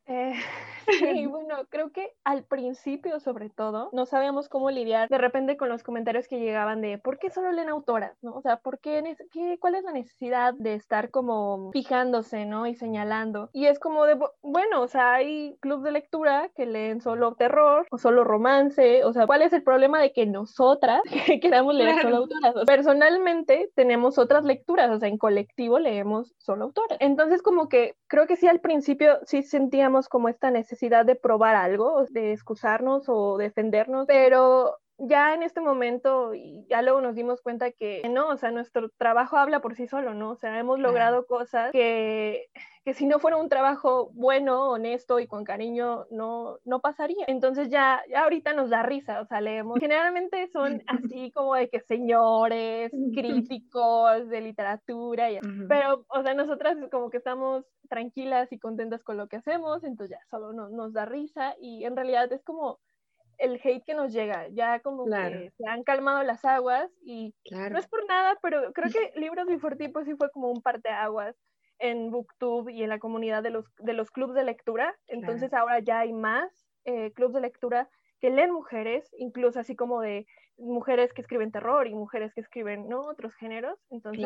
Eh, 0.07 0.33
sí, 0.87 1.25
bueno, 1.27 1.55
creo 1.69 1.91
que 1.91 2.13
al 2.23 2.43
principio, 2.45 3.19
sobre 3.19 3.49
todo, 3.49 3.89
no 3.91 4.05
sabíamos 4.05 4.47
cómo 4.49 4.71
lidiar 4.71 5.09
de 5.09 5.17
repente 5.17 5.57
con 5.57 5.69
los 5.69 5.83
comentarios 5.83 6.27
que 6.27 6.39
llegaban 6.39 6.81
de 6.81 6.97
¿por 6.97 7.19
qué 7.19 7.29
solo 7.29 7.51
leen 7.51 7.69
autoras? 7.69 8.17
¿no? 8.21 8.31
O 8.33 8.41
sea, 8.41 8.57
¿por 8.57 8.79
qué, 8.79 9.15
qué- 9.31 9.57
¿cuál 9.59 9.75
es 9.75 9.83
la 9.83 9.91
necesidad 9.91 10.53
de 10.53 10.75
estar 10.75 11.11
como 11.11 11.71
fijándose, 11.73 12.45
¿no? 12.45 12.67
Y 12.67 12.75
señalando. 12.75 13.49
Y 13.53 13.65
es 13.65 13.79
como 13.79 14.05
de, 14.05 14.15
bu- 14.17 14.31
bueno, 14.41 14.81
o 14.81 14.87
sea, 14.87 15.15
hay 15.15 15.57
clubs 15.59 15.83
de 15.83 15.91
lectura 15.91 16.49
que 16.55 16.65
leen 16.65 17.01
solo 17.01 17.35
terror 17.35 17.85
o 17.91 17.97
solo 17.97 18.23
romance, 18.23 19.03
o 19.03 19.11
sea, 19.13 19.27
¿cuál 19.27 19.41
es 19.41 19.51
el 19.53 19.63
problema 19.63 20.01
de 20.01 20.13
que 20.13 20.25
nosotras 20.25 21.01
queramos 21.41 21.75
leer 21.75 21.93
Claro. 21.95 22.01
solo 22.09 22.17
autoras? 22.17 22.55
O 22.55 22.65
sea, 22.65 22.75
personalmente 22.75 23.69
tenemos 23.75 24.17
otras 24.17 24.43
lecturas, 24.45 24.89
o 24.91 24.99
sea, 24.99 25.09
en 25.09 25.17
colectivo 25.17 25.79
leemos 25.79 26.33
solo 26.37 26.65
autoras. 26.65 26.97
Entonces, 27.01 27.41
como 27.41 27.67
que 27.69 27.95
creo 28.07 28.25
que 28.27 28.35
sí 28.37 28.47
al 28.47 28.59
principio 28.61 29.19
sí 29.25 29.43
sentíamos 29.43 29.96
como 30.07 30.29
esta 30.29 30.51
necesidad 30.51 31.05
de 31.05 31.15
probar 31.15 31.55
algo, 31.55 32.05
de 32.09 32.33
excusarnos 32.33 33.05
o 33.07 33.37
defendernos, 33.37 34.05
pero 34.05 34.77
ya 34.99 35.33
en 35.33 35.43
este 35.43 35.61
momento 35.61 36.33
y 36.33 36.65
ya 36.69 36.81
luego 36.81 37.01
nos 37.01 37.15
dimos 37.15 37.41
cuenta 37.41 37.71
que 37.71 38.01
no, 38.09 38.29
o 38.29 38.37
sea, 38.37 38.51
nuestro 38.51 38.89
trabajo 38.97 39.37
habla 39.37 39.59
por 39.61 39.75
sí 39.75 39.87
solo, 39.87 40.13
¿no? 40.13 40.31
O 40.31 40.35
sea, 40.35 40.57
hemos 40.59 40.79
logrado 40.79 41.25
cosas 41.27 41.71
que, 41.71 42.47
que 42.83 42.93
si 42.93 43.05
no 43.05 43.19
fuera 43.19 43.37
un 43.37 43.49
trabajo 43.49 44.09
bueno, 44.13 44.69
honesto 44.71 45.19
y 45.19 45.27
con 45.27 45.43
cariño, 45.43 46.05
no, 46.09 46.57
no 46.65 46.79
pasaría. 46.79 47.25
Entonces 47.27 47.69
ya, 47.69 48.01
ya 48.09 48.23
ahorita 48.23 48.53
nos 48.53 48.69
da 48.69 48.81
risa, 48.83 49.21
o 49.21 49.25
sea, 49.25 49.39
leemos. 49.41 49.77
Generalmente 49.81 50.47
son 50.47 50.81
así 51.17 51.31
como 51.31 51.55
de 51.55 51.69
que 51.69 51.79
señores, 51.81 52.91
críticos 53.13 54.27
de 54.29 54.41
literatura 54.41 55.29
y 55.31 55.39
pero, 55.67 56.05
o 56.09 56.23
sea, 56.23 56.33
nosotras 56.33 56.75
como 56.91 57.09
que 57.09 57.17
estamos 57.17 57.65
tranquilas 57.89 58.51
y 58.51 58.59
contentas 58.59 59.03
con 59.03 59.17
lo 59.17 59.27
que 59.27 59.37
hacemos, 59.37 59.83
entonces 59.83 60.17
ya 60.17 60.25
solo 60.29 60.53
no- 60.53 60.69
nos 60.69 60.93
da 60.93 61.05
risa 61.05 61.55
y 61.59 61.85
en 61.85 61.95
realidad 61.95 62.31
es 62.33 62.43
como 62.43 62.79
el 63.37 63.59
hate 63.63 63.83
que 63.85 63.93
nos 63.93 64.11
llega. 64.11 64.47
Ya 64.49 64.79
como 64.79 65.05
que 65.05 65.51
se 65.57 65.67
han 65.67 65.83
calmado 65.83 66.23
las 66.23 66.45
aguas 66.45 66.91
y 67.01 67.33
no 67.51 67.77
es 67.77 67.87
por 67.87 68.05
nada, 68.07 68.37
pero 68.41 68.71
creo 68.73 68.89
que 69.13 69.19
Libros 69.19 69.47
Bifortipos 69.47 70.05
sí 70.05 70.15
fue 70.15 70.31
como 70.31 70.49
un 70.49 70.61
parteaguas 70.61 71.35
en 71.79 72.09
Booktube 72.09 72.73
y 72.73 72.83
en 72.83 72.89
la 72.89 72.99
comunidad 72.99 73.43
de 73.43 73.51
los, 73.51 73.65
de 73.77 73.93
los 73.93 74.11
clubes 74.11 74.35
de 74.35 74.43
lectura. 74.43 74.97
Entonces 75.07 75.53
ahora 75.53 75.79
ya 75.79 75.99
hay 75.99 76.13
más 76.13 76.67
eh, 76.85 77.11
clubes 77.13 77.35
de 77.35 77.41
lectura 77.41 77.89
que 78.19 78.29
leen 78.29 78.51
mujeres, 78.51 79.13
incluso 79.17 79.59
así 79.59 79.75
como 79.75 80.01
de 80.01 80.25
mujeres 80.57 81.13
que 81.13 81.21
escriben 81.21 81.51
terror 81.51 81.87
y 81.87 81.93
mujeres 81.93 82.33
que 82.33 82.41
escriben 82.41 82.87
¿no? 82.87 83.01
otros 83.01 83.35
géneros. 83.35 83.79
Entonces 83.91 84.25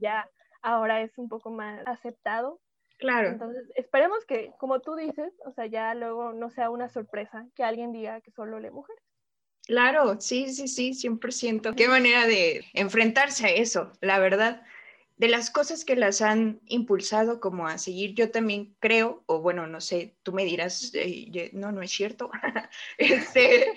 ya 0.00 0.28
ahora 0.62 1.02
es 1.02 1.18
un 1.18 1.28
poco 1.28 1.50
más 1.50 1.82
aceptado. 1.86 2.60
Claro. 2.98 3.30
Entonces, 3.30 3.70
esperemos 3.74 4.24
que, 4.24 4.52
como 4.58 4.80
tú 4.80 4.94
dices, 4.94 5.32
o 5.44 5.52
sea, 5.52 5.66
ya 5.66 5.94
luego 5.94 6.32
no 6.32 6.50
sea 6.50 6.70
una 6.70 6.88
sorpresa 6.88 7.46
que 7.54 7.64
alguien 7.64 7.92
diga 7.92 8.20
que 8.20 8.30
solo 8.30 8.60
lee 8.60 8.70
mujeres. 8.70 9.02
Claro, 9.66 10.20
sí, 10.20 10.52
sí, 10.52 10.68
sí, 10.68 10.92
100%. 10.92 11.74
Qué 11.74 11.88
manera 11.88 12.26
de 12.26 12.64
enfrentarse 12.74 13.46
a 13.46 13.50
eso, 13.50 13.92
la 14.00 14.18
verdad 14.18 14.62
de 15.22 15.28
las 15.28 15.50
cosas 15.50 15.84
que 15.84 15.94
las 15.94 16.20
han 16.20 16.60
impulsado 16.66 17.38
como 17.38 17.68
a 17.68 17.78
seguir, 17.78 18.14
yo 18.14 18.32
también 18.32 18.74
creo, 18.80 19.22
o 19.26 19.40
bueno, 19.40 19.68
no 19.68 19.80
sé, 19.80 20.16
tú 20.24 20.32
me 20.32 20.44
dirás, 20.44 20.90
eh, 20.94 21.50
no, 21.52 21.70
no 21.70 21.80
es 21.80 21.92
cierto, 21.92 22.28
este, 22.98 23.72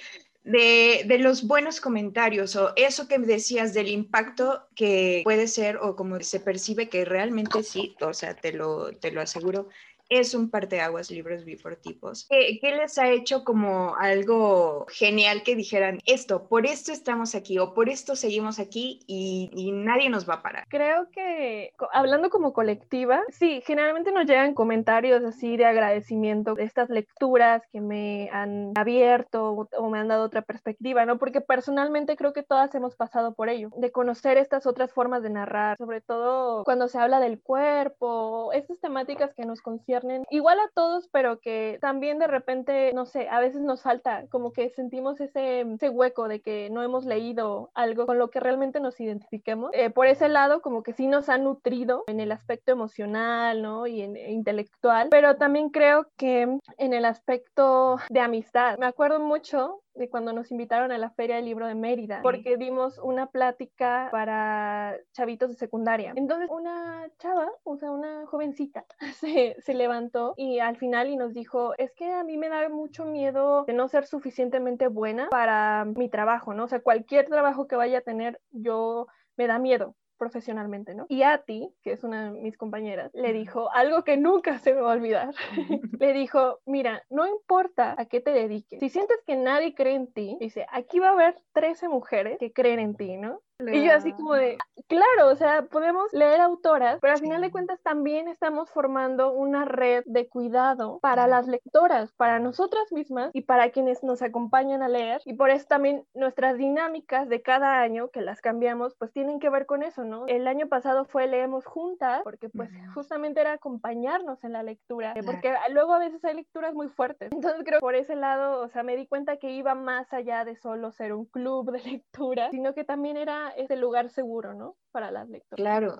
de, 0.45 1.03
de, 1.07 1.17
los 1.17 1.47
buenos 1.47 1.81
comentarios 1.81 2.55
o 2.55 2.71
eso 2.75 3.07
que 3.07 3.17
decías 3.17 3.73
del 3.73 3.89
impacto 3.89 4.67
que 4.75 5.21
puede 5.23 5.47
ser 5.47 5.77
o 5.77 5.95
como 5.95 6.19
se 6.21 6.39
percibe 6.39 6.87
que 6.87 7.03
realmente 7.03 7.63
sí, 7.63 7.95
o 7.99 8.13
sea, 8.13 8.35
te 8.35 8.53
lo, 8.53 8.91
te 8.93 9.11
lo 9.11 9.21
aseguro, 9.21 9.69
es 10.09 10.33
un 10.33 10.49
parteaguas 10.49 11.09
libros 11.09 11.45
bifortipos. 11.45 12.27
¿Qué, 12.29 12.59
¿Qué 12.61 12.75
les 12.75 12.97
ha 12.97 13.09
hecho 13.09 13.43
como 13.43 13.95
algo 13.95 14.85
genial 14.89 15.43
que 15.43 15.55
dijeran 15.55 15.99
esto, 16.05 16.47
por 16.47 16.65
esto 16.65 16.91
estamos 16.91 17.35
aquí 17.35 17.57
o 17.57 17.73
por 17.73 17.89
esto 17.89 18.15
seguimos 18.15 18.59
aquí 18.59 18.99
y, 19.07 19.49
y, 19.53 19.71
nadie 19.71 20.09
nos 20.09 20.29
va 20.29 20.35
a 20.35 20.41
parar? 20.41 20.65
Creo 20.69 21.09
que 21.11 21.71
hablando 21.91 22.29
como 22.29 22.53
colectiva, 22.53 23.21
sí, 23.29 23.61
generalmente 23.65 24.11
nos 24.11 24.25
llegan 24.25 24.53
comentarios 24.53 25.23
así 25.23 25.57
de 25.57 25.65
agradecimiento 25.65 26.55
de 26.55 26.63
estas 26.63 26.89
lecturas 26.89 27.63
que 27.71 27.81
me 27.81 28.29
han 28.31 28.73
abierto 28.75 29.67
o 29.77 29.89
me 29.89 29.99
han 29.99 30.07
dado 30.07 30.25
otra 30.25 30.41
perspectiva, 30.41 31.05
¿no? 31.05 31.17
Porque 31.17 31.41
personalmente 31.41 32.15
creo 32.15 32.33
que 32.33 32.43
todas 32.43 32.73
hemos 32.75 32.95
pasado 32.95 33.33
por 33.33 33.49
ello, 33.49 33.69
de 33.77 33.91
conocer 33.91 34.37
estas 34.37 34.65
otras 34.65 34.93
formas 34.93 35.23
de 35.23 35.29
narrar, 35.29 35.77
sobre 35.77 36.01
todo 36.01 36.63
cuando 36.63 36.87
se 36.87 36.99
habla 36.99 37.19
del 37.19 37.41
cuerpo, 37.41 38.51
estas 38.53 38.79
temáticas 38.79 39.33
que 39.33 39.45
nos 39.45 39.61
conciernen 39.61 39.94
igual 40.29 40.59
a 40.59 40.69
todos, 40.73 41.07
pero 41.11 41.39
que 41.39 41.77
también 41.81 42.19
de 42.19 42.27
repente, 42.27 42.91
no 42.93 43.05
sé, 43.05 43.27
a 43.29 43.39
veces 43.39 43.61
nos 43.61 43.81
falta, 43.81 44.25
como 44.29 44.51
que 44.53 44.69
sentimos 44.69 45.19
ese, 45.21 45.61
ese 45.61 45.89
hueco 45.89 46.27
de 46.27 46.41
que 46.41 46.69
no 46.69 46.83
hemos 46.83 47.05
leído 47.05 47.71
algo 47.73 48.05
con 48.05 48.17
lo 48.17 48.29
que 48.29 48.39
realmente 48.39 48.79
nos 48.79 48.99
identifiquemos. 48.99 49.71
Eh, 49.73 49.89
por 49.89 50.07
ese 50.07 50.29
lado, 50.29 50.61
como 50.61 50.83
que 50.83 50.93
sí 50.93 51.07
nos 51.07 51.29
ha 51.29 51.37
nutrido 51.37 52.03
en 52.07 52.19
el 52.19 52.31
aspecto 52.31 52.71
emocional, 52.71 53.61
¿no? 53.61 53.87
Y 53.87 54.01
en, 54.01 54.15
e 54.15 54.31
intelectual, 54.31 55.09
pero 55.09 55.35
también 55.37 55.69
creo 55.69 56.07
que 56.17 56.41
en 56.77 56.93
el 56.93 57.05
aspecto 57.05 57.97
de 58.09 58.19
amistad. 58.19 58.77
Me 58.77 58.85
acuerdo 58.85 59.19
mucho 59.19 59.81
de 59.95 60.09
cuando 60.09 60.33
nos 60.33 60.51
invitaron 60.51 60.91
a 60.91 60.97
la 60.97 61.09
Feria 61.09 61.37
del 61.37 61.45
Libro 61.45 61.67
de 61.67 61.75
Mérida, 61.75 62.19
porque 62.21 62.57
dimos 62.57 62.99
una 62.99 63.27
plática 63.27 64.09
para 64.11 64.97
chavitos 65.13 65.49
de 65.49 65.55
secundaria. 65.55 66.13
Entonces 66.15 66.49
una 66.49 67.09
chava, 67.17 67.49
o 67.63 67.77
sea, 67.77 67.91
una 67.91 68.25
jovencita, 68.25 68.85
se, 69.19 69.55
se, 69.59 69.73
levantó 69.85 70.33
y 70.35 70.59
al 70.59 70.77
final 70.77 71.09
y 71.09 71.15
nos 71.15 71.33
dijo, 71.33 71.73
es 71.77 71.91
que 71.93 72.11
a 72.11 72.23
mí 72.23 72.37
me 72.37 72.49
da 72.49 72.67
mucho 72.69 73.05
miedo 73.05 73.65
de 73.65 73.73
no 73.73 73.87
ser 73.87 74.05
suficientemente 74.07 74.87
buena 74.87 75.29
para 75.29 75.85
mi 75.85 76.09
trabajo, 76.09 76.53
¿no? 76.53 76.63
O 76.63 76.67
sea, 76.67 76.79
cualquier 76.79 77.27
trabajo 77.27 77.67
que 77.67 77.75
vaya 77.75 77.99
a 77.99 78.01
tener, 78.01 78.41
yo 78.51 79.07
me 79.37 79.47
da 79.47 79.59
miedo 79.59 79.95
profesionalmente, 80.17 80.95
¿no? 80.95 81.05
Y 81.09 81.23
a 81.23 81.39
ti, 81.39 81.73
que 81.83 81.91
es 81.91 82.03
una 82.03 82.31
de 82.31 82.41
mis 82.41 82.57
compañeras, 82.57 83.11
le 83.13 83.33
dijo 83.33 83.69
algo 83.73 84.03
que 84.03 84.17
nunca 84.17 84.59
se 84.59 84.73
me 84.73 84.81
va 84.81 84.93
a 84.93 84.95
olvidar. 84.95 85.35
le 85.99 86.13
dijo, 86.13 86.61
mira, 86.65 87.03
no 87.09 87.27
importa 87.27 87.95
a 87.97 88.05
qué 88.05 88.21
te 88.21 88.31
dediques, 88.31 88.79
si 88.79 88.89
sientes 88.89 89.17
que 89.25 89.35
nadie 89.35 89.75
cree 89.75 89.95
en 89.95 90.11
ti, 90.11 90.37
dice, 90.39 90.65
aquí 90.71 90.99
va 90.99 91.09
a 91.09 91.13
haber 91.13 91.35
13 91.53 91.89
mujeres 91.89 92.37
que 92.39 92.53
creen 92.53 92.79
en 92.79 92.95
ti, 92.95 93.17
¿no? 93.17 93.41
Y 93.59 93.85
yo 93.85 93.93
así 93.93 94.11
como 94.11 94.33
de, 94.33 94.57
claro, 94.87 95.31
o 95.31 95.35
sea, 95.35 95.63
podemos 95.63 96.11
leer 96.11 96.41
autoras, 96.41 96.99
pero 96.99 97.13
al 97.13 97.19
final 97.19 97.41
de 97.41 97.51
cuentas 97.51 97.81
también 97.81 98.27
estamos 98.27 98.69
formando 98.69 99.31
una 99.31 99.63
red 99.63 100.03
de 100.05 100.27
cuidado 100.27 100.99
para 100.99 101.25
las 101.27 101.47
lectoras, 101.47 102.11
para 102.13 102.39
nosotras 102.39 102.91
mismas 102.91 103.31
y 103.33 103.41
para 103.41 103.69
quienes 103.69 104.03
nos 104.03 104.21
acompañan 104.21 104.83
a 104.83 104.89
leer. 104.89 105.21
Y 105.25 105.35
por 105.35 105.49
eso 105.49 105.65
también 105.67 106.05
nuestras 106.13 106.57
dinámicas 106.57 107.29
de 107.29 107.41
cada 107.41 107.79
año, 107.79 108.09
que 108.09 108.21
las 108.21 108.41
cambiamos, 108.41 108.95
pues 108.97 109.13
tienen 109.13 109.39
que 109.39 109.49
ver 109.49 109.65
con 109.65 109.83
eso, 109.83 110.03
¿no? 110.03 110.27
El 110.27 110.47
año 110.47 110.67
pasado 110.67 111.05
fue 111.05 111.27
Leemos 111.27 111.65
Juntas, 111.65 112.21
porque 112.23 112.49
pues 112.49 112.69
justamente 112.93 113.39
era 113.39 113.53
acompañarnos 113.53 114.43
en 114.43 114.51
la 114.51 114.63
lectura, 114.63 115.13
porque 115.25 115.53
luego 115.71 115.93
a 115.93 115.99
veces 115.99 116.23
hay 116.25 116.35
lecturas 116.35 116.73
muy 116.73 116.89
fuertes. 116.89 117.31
Entonces 117.31 117.61
creo 117.63 117.79
que 117.79 117.83
por 117.83 117.95
ese 117.95 118.17
lado, 118.17 118.61
o 118.61 118.67
sea, 118.67 118.83
me 118.83 118.97
di 118.97 119.07
cuenta 119.07 119.37
que 119.37 119.51
iba 119.51 119.75
más 119.75 120.11
allá 120.11 120.43
de 120.43 120.57
solo 120.57 120.91
ser 120.91 121.13
un 121.13 121.25
club 121.25 121.71
de 121.71 121.79
lectura, 122.01 122.49
sino 122.51 122.73
que 122.73 122.83
también 122.83 123.15
era 123.15 123.44
ese 123.49 123.75
lugar 123.75 124.09
seguro, 124.09 124.53
¿no? 124.53 124.77
Para 124.91 125.11
las 125.11 125.29
lectoras. 125.29 125.61
Claro, 125.61 125.97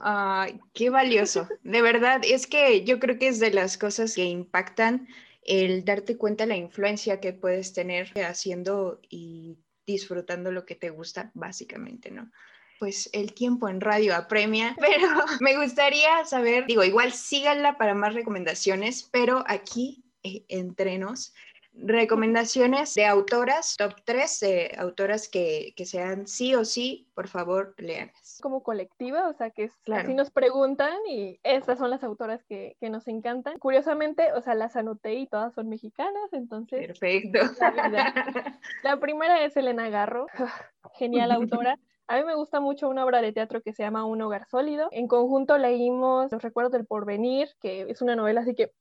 qué 0.74 0.90
valioso. 0.90 1.48
De 1.64 1.82
verdad, 1.82 2.22
es 2.24 2.48
que 2.48 2.84
yo 2.84 3.00
creo 3.00 3.18
que 3.18 3.28
es 3.28 3.40
de 3.40 3.52
las 3.52 3.78
cosas 3.78 4.16
que 4.16 4.26
impactan 4.26 5.08
el 5.46 5.86
darte 5.86 6.18
cuenta 6.18 6.46
la 6.46 6.56
influencia 6.56 7.20
que 7.20 7.34
puedes 7.34 7.74
tener 7.74 8.12
haciendo 8.26 9.00
y 9.10 9.60
disfrutando 9.86 10.52
lo 10.52 10.66
que 10.66 10.76
te 10.76 10.90
gusta, 10.90 11.32
básicamente, 11.36 12.12
¿no? 12.12 12.32
Pues 12.80 13.10
el 13.14 13.34
tiempo 13.34 13.70
en 13.70 13.80
radio 13.80 14.16
apremia, 14.16 14.76
pero 14.80 15.08
me 15.40 15.58
gustaría 15.58 16.26
saber, 16.26 16.66
digo, 16.66 16.84
igual 16.84 17.14
síganla 17.14 17.78
para 17.78 17.94
más 17.94 18.14
recomendaciones, 18.14 19.08
pero 19.12 19.44
aquí 19.48 20.04
eh, 20.24 20.46
entre 20.50 20.98
nos, 20.98 21.34
recomendaciones 21.78 22.94
de 22.94 23.06
autoras, 23.06 23.76
top 23.78 23.94
3 24.04 24.40
de 24.40 24.76
autoras 24.78 25.28
que, 25.28 25.74
que, 25.76 25.86
sean 25.86 26.28
sí 26.28 26.56
o 26.56 26.66
sí, 26.66 27.08
por 27.14 27.28
favor, 27.28 27.74
leanlas. 27.78 28.40
Como 28.42 28.64
colectiva, 28.64 29.28
o 29.30 29.34
sea, 29.34 29.50
que 29.50 29.66
es, 29.66 29.74
así 29.92 30.14
nos 30.14 30.32
preguntan 30.32 30.94
y 31.10 31.40
estas 31.44 31.78
son 31.78 31.90
las 31.90 32.04
autoras 32.04 32.44
que, 32.44 32.76
que, 32.80 32.90
nos 32.90 33.08
encantan. 33.08 33.58
Curiosamente, 33.60 34.34
o 34.34 34.42
sea, 34.42 34.56
las 34.56 34.76
anoté 34.76 35.16
y 35.16 35.28
todas 35.28 35.54
son 35.54 35.70
mexicanas, 35.70 36.32
entonces... 36.32 36.86
Perfecto. 36.88 37.40
La, 37.60 38.60
la 38.84 39.00
primera 39.00 39.44
es 39.44 39.56
Elena 39.58 39.90
Garro, 39.90 40.28
genial 40.94 41.32
autora. 41.32 41.78
A 42.08 42.18
mí 42.18 42.24
me 42.24 42.36
gusta 42.36 42.60
mucho 42.60 42.88
una 42.88 43.04
obra 43.04 43.22
de 43.22 43.32
teatro 43.32 43.62
que 43.62 43.74
se 43.74 43.84
llama 43.84 44.06
Un 44.06 44.22
hogar 44.22 44.46
sólido. 44.48 44.90
En 44.92 45.08
conjunto 45.08 45.58
leímos 45.58 46.32
Los 46.32 46.44
recuerdos 46.44 46.72
del 46.72 46.86
porvenir, 46.86 47.50
que 47.60 47.82
es 47.90 48.02
una 48.02 48.16
novela 48.16 48.42
así 48.42 48.54
que 48.54 48.72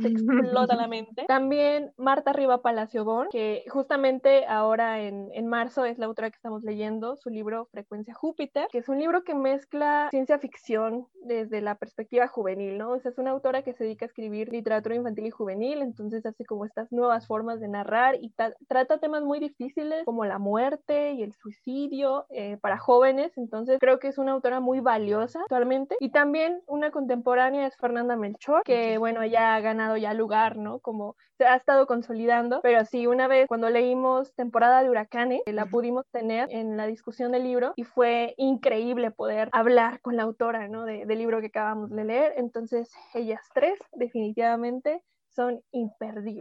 te 0.00 0.08
explota 0.08 0.76
la 0.76 0.86
mente. 0.88 1.24
También 1.26 1.92
Marta 1.96 2.32
Riva 2.32 2.62
Palacio 2.62 3.04
Bon, 3.04 3.28
que 3.30 3.64
justamente 3.68 4.46
ahora 4.46 5.00
en, 5.02 5.30
en, 5.32 5.46
marzo 5.46 5.84
es 5.84 5.98
la 5.98 6.06
autora 6.06 6.30
que 6.30 6.36
estamos 6.36 6.62
leyendo, 6.62 7.16
su 7.16 7.30
libro 7.30 7.66
Frecuencia 7.72 8.14
Júpiter, 8.14 8.68
que 8.70 8.78
es 8.78 8.88
un 8.88 8.98
libro 8.98 9.24
que 9.24 9.34
mezcla 9.34 10.08
ciencia 10.10 10.38
ficción 10.38 11.06
desde 11.24 11.60
la 11.60 11.76
perspectiva 11.76 12.28
juvenil, 12.28 12.78
¿no? 12.78 12.90
O 12.90 13.00
sea, 13.00 13.10
es 13.10 13.18
una 13.18 13.30
autora 13.30 13.62
que 13.62 13.72
se 13.72 13.84
dedica 13.84 14.04
a 14.04 14.08
escribir 14.08 14.50
literatura 14.50 14.94
infantil 14.94 15.26
y 15.26 15.30
juvenil, 15.30 15.82
entonces 15.82 16.24
hace 16.26 16.44
como 16.44 16.64
estas 16.64 16.92
nuevas 16.92 17.26
formas 17.26 17.60
de 17.60 17.68
narrar 17.68 18.16
y 18.20 18.32
trata 18.68 18.98
temas 18.98 19.22
muy 19.22 19.38
difíciles 19.38 20.04
como 20.04 20.24
la 20.24 20.38
muerte 20.38 21.12
y 21.12 21.22
el 21.22 21.32
suicidio 21.32 22.26
eh, 22.30 22.58
para 22.60 22.78
jóvenes, 22.78 23.36
entonces 23.36 23.78
creo 23.80 23.98
que 23.98 24.08
es 24.08 24.18
una 24.18 24.32
autora 24.32 24.60
muy 24.60 24.80
valiosa 24.80 25.40
actualmente. 25.40 25.96
Y 26.00 26.10
también 26.10 26.60
una 26.66 26.90
contemporánea 26.90 27.66
es 27.66 27.76
Fernanda 27.76 28.16
Melchor, 28.16 28.62
que 28.64 28.98
bueno, 28.98 29.22
ella 29.22 29.54
ha 29.54 29.60
ganado 29.60 29.85
ya 29.96 30.14
lugar, 30.14 30.56
¿no? 30.56 30.80
Como 30.80 31.16
se 31.36 31.44
ha 31.44 31.54
estado 31.54 31.86
consolidando, 31.86 32.60
pero 32.62 32.84
sí, 32.86 33.06
una 33.06 33.28
vez 33.28 33.46
cuando 33.46 33.68
leímos 33.68 34.34
temporada 34.34 34.82
de 34.82 34.88
huracanes, 34.90 35.42
la 35.46 35.66
pudimos 35.66 36.06
tener 36.10 36.48
en 36.50 36.76
la 36.76 36.86
discusión 36.86 37.32
del 37.32 37.44
libro 37.44 37.74
y 37.76 37.84
fue 37.84 38.34
increíble 38.38 39.10
poder 39.10 39.50
hablar 39.52 40.00
con 40.00 40.16
la 40.16 40.22
autora, 40.22 40.68
¿no? 40.68 40.84
De, 40.84 41.04
del 41.04 41.18
libro 41.18 41.40
que 41.40 41.48
acabamos 41.48 41.90
de 41.90 42.04
leer. 42.04 42.32
Entonces, 42.36 42.90
ellas 43.14 43.42
tres, 43.54 43.78
definitivamente, 43.92 45.02
son 45.36 45.62
imperdibles. 45.70 46.40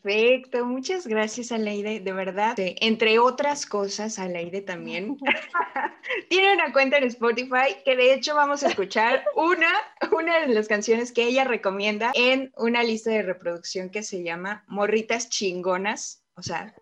Perfecto, 0.00 0.64
muchas 0.64 1.06
gracias 1.08 1.50
Aleide, 1.50 1.98
de 1.98 2.12
verdad. 2.12 2.54
Entre 2.56 3.18
otras 3.18 3.66
cosas, 3.66 4.20
Aleide 4.20 4.62
también 4.62 5.16
tiene 6.30 6.54
una 6.54 6.72
cuenta 6.72 6.98
en 6.98 7.04
Spotify 7.04 7.76
que 7.84 7.96
de 7.96 8.14
hecho 8.14 8.36
vamos 8.36 8.62
a 8.62 8.68
escuchar 8.68 9.24
una, 9.34 9.68
una 10.12 10.40
de 10.40 10.54
las 10.54 10.68
canciones 10.68 11.10
que 11.10 11.24
ella 11.24 11.42
recomienda 11.42 12.12
en 12.14 12.52
una 12.56 12.84
lista 12.84 13.10
de 13.10 13.22
reproducción 13.22 13.90
que 13.90 14.04
se 14.04 14.22
llama 14.22 14.64
Morritas 14.68 15.28
Chingonas, 15.28 16.24
o 16.36 16.42
sea, 16.42 16.72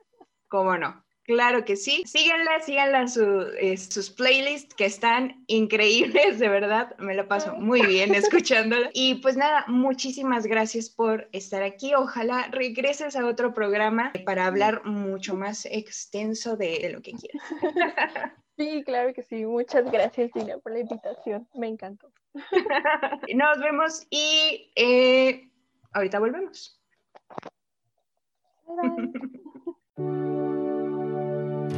cómo 0.49 0.77
no. 0.77 1.04
Claro 1.25 1.65
que 1.65 1.77
sí. 1.77 2.03
Síganla, 2.07 2.61
síganla 2.61 3.09
su, 3.09 3.25
eh, 3.59 3.77
sus 3.79 4.11
playlists 4.11 4.75
que 4.75 4.85
están 4.85 5.43
increíbles, 5.47 6.39
de 6.39 6.49
verdad. 6.49 6.97
Me 6.99 7.15
lo 7.15 7.27
paso 7.27 7.55
muy 7.55 7.85
bien 7.87 8.15
escuchándola. 8.15 8.91
Y 8.93 9.17
pues 9.17 9.37
nada, 9.37 9.65
muchísimas 9.67 10.47
gracias 10.47 10.91
por 10.91 11.29
estar 11.33 11.63
aquí. 11.63 11.95
Ojalá 11.95 12.49
regreses 12.51 13.17
a 13.17 13.27
otro 13.27 13.55
programa 13.55 14.13
para 14.27 14.47
hablar 14.47 14.85
mucho 14.85 15.35
más 15.35 15.65
extenso 15.67 16.57
de, 16.57 16.79
de 16.81 16.91
lo 16.91 17.03
que 17.03 17.13
quieras. 17.13 17.43
Sí, 18.57 18.85
claro 18.85 19.13
que 19.13 19.23
sí. 19.23 19.45
Muchas 19.45 19.91
gracias, 19.91 20.31
Tina, 20.31 20.59
por 20.59 20.71
la 20.71 20.79
invitación. 20.79 21.49
Me 21.55 21.67
encantó. 21.67 22.13
Nos 23.35 23.59
vemos 23.59 24.07
y 24.11 24.71
eh, 24.77 25.51
ahorita 25.93 26.21
volvemos. 26.21 26.81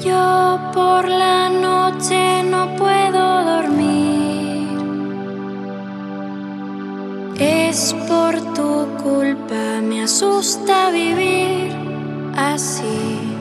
Yo 0.04 0.58
por 0.74 1.08
la 1.08 1.48
noche 1.48 2.42
no 2.42 2.76
puedo 2.76 3.44
dormir. 3.44 4.68
Es 7.38 7.94
por 8.08 8.34
tu 8.54 8.86
culpa, 9.02 9.80
me 9.82 10.02
asusta 10.02 10.90
vivir 10.90 11.72
así. 12.36 13.36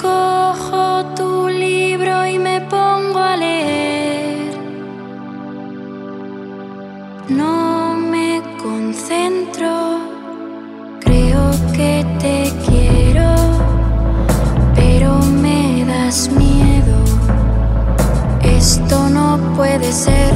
Cojo 0.00 1.04
tu 1.14 1.48
libro 1.48 2.26
y 2.26 2.38
me 2.38 2.60
pongo 2.62 3.18
a 3.18 3.36
leer. 3.36 4.56
No 7.28 7.94
me 7.94 8.42
concentro, 8.62 9.91
miedo. 16.12 17.02
Esto 18.42 19.08
no 19.08 19.38
puede 19.56 19.90
ser, 19.92 20.34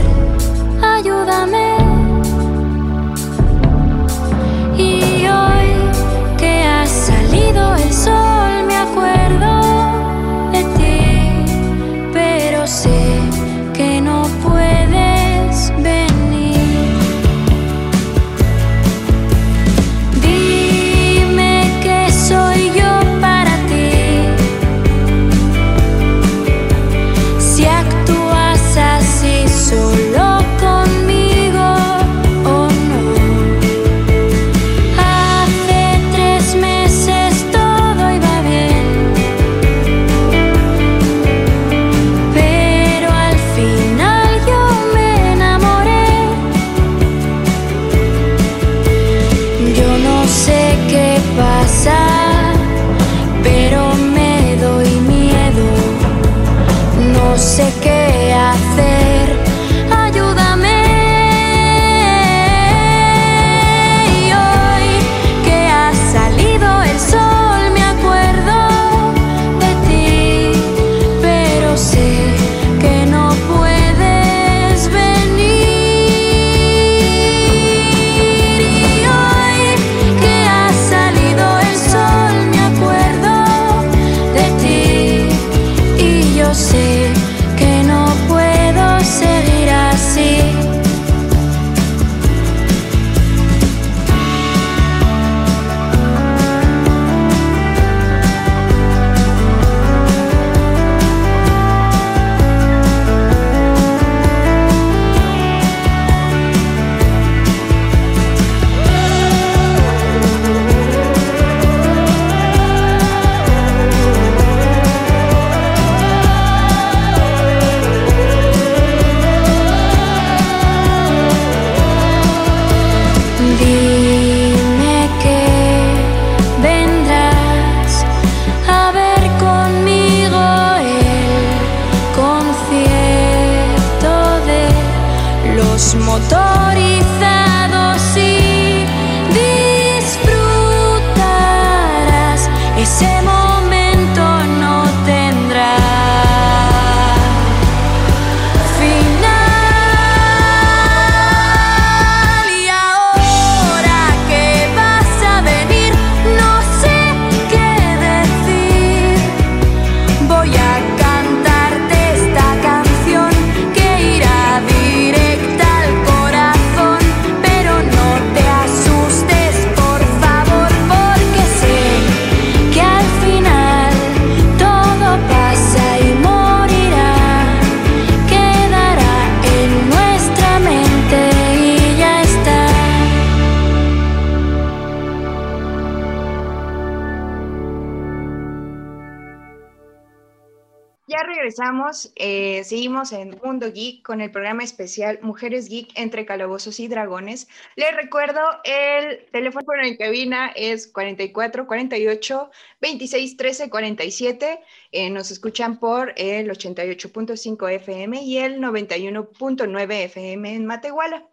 eh, 192.16 192.62
seguimos 192.64 193.12
en 193.12 193.38
Mundo 193.42 193.72
Geek 193.72 194.02
con 194.02 194.20
el 194.20 194.30
programa 194.30 194.64
especial 194.64 195.18
Mujeres 195.22 195.68
Geek 195.68 195.90
entre 195.94 196.26
Calabozos 196.26 196.80
y 196.80 196.88
Dragones. 196.88 197.48
Les 197.76 197.94
recuerdo, 197.94 198.40
el 198.64 199.26
teléfono 199.30 199.66
en 199.82 199.96
cabina 199.96 200.48
es 200.56 200.86
44 200.88 201.66
48 201.66 202.50
26 202.80 203.36
13 203.36 203.70
47. 203.70 204.60
Eh, 204.92 205.10
nos 205.10 205.30
escuchan 205.30 205.78
por 205.78 206.12
el 206.16 206.50
88.5 206.50 207.72
FM 207.72 208.22
y 208.22 208.38
el 208.38 208.58
91.9 208.58 210.04
FM 210.04 210.54
en 210.54 210.66
Matehuala. 210.66 211.26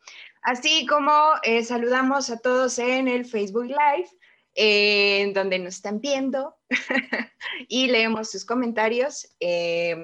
Así 0.44 0.86
como 0.86 1.12
eh, 1.44 1.64
saludamos 1.64 2.30
a 2.30 2.38
todos 2.38 2.78
en 2.78 3.08
el 3.08 3.26
Facebook 3.26 3.66
Live, 3.66 4.10
eh, 4.56 5.22
en 5.22 5.34
donde 5.34 5.58
nos 5.58 5.76
están 5.76 6.02
viendo 6.02 6.58
y 7.70 7.88
leemos 7.88 8.30
sus 8.30 8.44
comentarios 8.44 9.34
eh, 9.40 9.96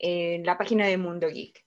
en 0.00 0.44
la 0.44 0.58
página 0.58 0.86
de 0.86 0.96
Mundo 0.96 1.28
Geek. 1.28 1.64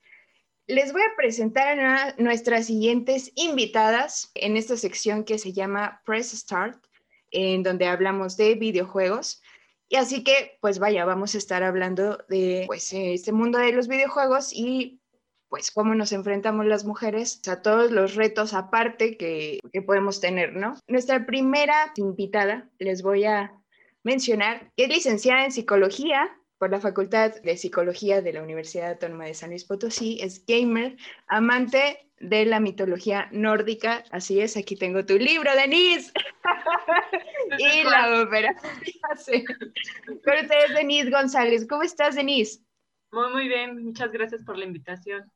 Les 0.67 0.93
voy 0.93 1.02
a 1.02 1.15
presentar 1.17 1.80
a 1.80 2.15
nuestras 2.17 2.67
siguientes 2.67 3.32
invitadas 3.36 4.32
en 4.34 4.58
esta 4.58 4.78
sección 4.78 5.24
que 5.24 5.38
se 5.38 5.54
llama 5.54 6.02
Press 6.06 6.32
Start, 6.32 6.84
en 7.32 7.63
donde 7.63 7.88
hablamos 7.88 8.38
de 8.38 8.56
videojuegos. 8.56 9.41
Y 9.89 9.98
así 9.98 10.24
que, 10.24 10.58
pues 10.62 10.80
vaya, 10.80 11.06
vamos 11.06 11.36
a 11.36 11.38
estar 11.38 11.63
hablando 11.63 12.17
de 12.30 12.63
pues, 12.67 12.93
este 12.93 13.32
mundo 13.32 13.60
de 13.60 13.74
los 13.74 13.88
videojuegos 13.88 14.54
y 14.54 15.00
pues 15.50 15.69
cómo 15.69 15.93
nos 15.93 16.13
enfrentamos 16.13 16.65
las 16.65 16.84
mujeres 16.84 17.39
a 17.48 17.62
todos 17.62 17.91
los 17.91 18.15
retos 18.15 18.56
aparte 18.56 19.17
que, 19.17 19.60
que 19.72 19.82
podemos 19.84 20.19
tener, 20.19 20.56
¿no? 20.56 20.80
Nuestra 20.88 21.28
primera 21.28 21.93
invitada, 21.96 22.69
les 22.80 23.04
voy 23.04 23.26
a 23.26 23.54
mencionar, 24.02 24.72
que 24.76 24.86
es 24.86 24.89
licenciada 24.89 25.46
en 25.46 25.52
psicología 25.52 26.32
por 26.63 26.71
la 26.71 26.80
Facultad 26.80 27.41
de 27.41 27.58
Psicología 27.58 28.21
de 28.21 28.32
la 28.32 28.41
Universidad 28.41 28.91
Autónoma 28.91 29.26
de 29.26 29.34
San 29.34 29.49
Luis 29.49 29.65
Potosí, 29.65 30.19
es 30.21 30.45
gamer, 30.45 30.95
amante 31.28 32.08
de 32.21 32.45
la 32.45 32.62
mitología 32.62 33.28
nórdica. 33.34 34.06
Así 34.12 34.39
es, 34.39 34.56
aquí 34.56 34.78
tengo 34.78 35.06
tu 35.06 35.17
libro, 35.17 35.54
Denise. 35.58 36.13
y 37.60 37.84
la 37.84 38.21
ópera. 38.21 38.56
Con 40.23 40.36
ustedes, 40.41 40.73
Denise 40.73 41.10
González. 41.10 41.67
¿Cómo 41.67 41.84
estás, 41.84 42.15
Denise? 42.15 42.62
Muy, 43.12 43.30
muy 43.34 43.49
bien. 43.49 43.84
Muchas 43.84 44.13
gracias 44.13 44.41
por 44.45 44.58
la 44.58 44.63
invitación. 44.63 45.30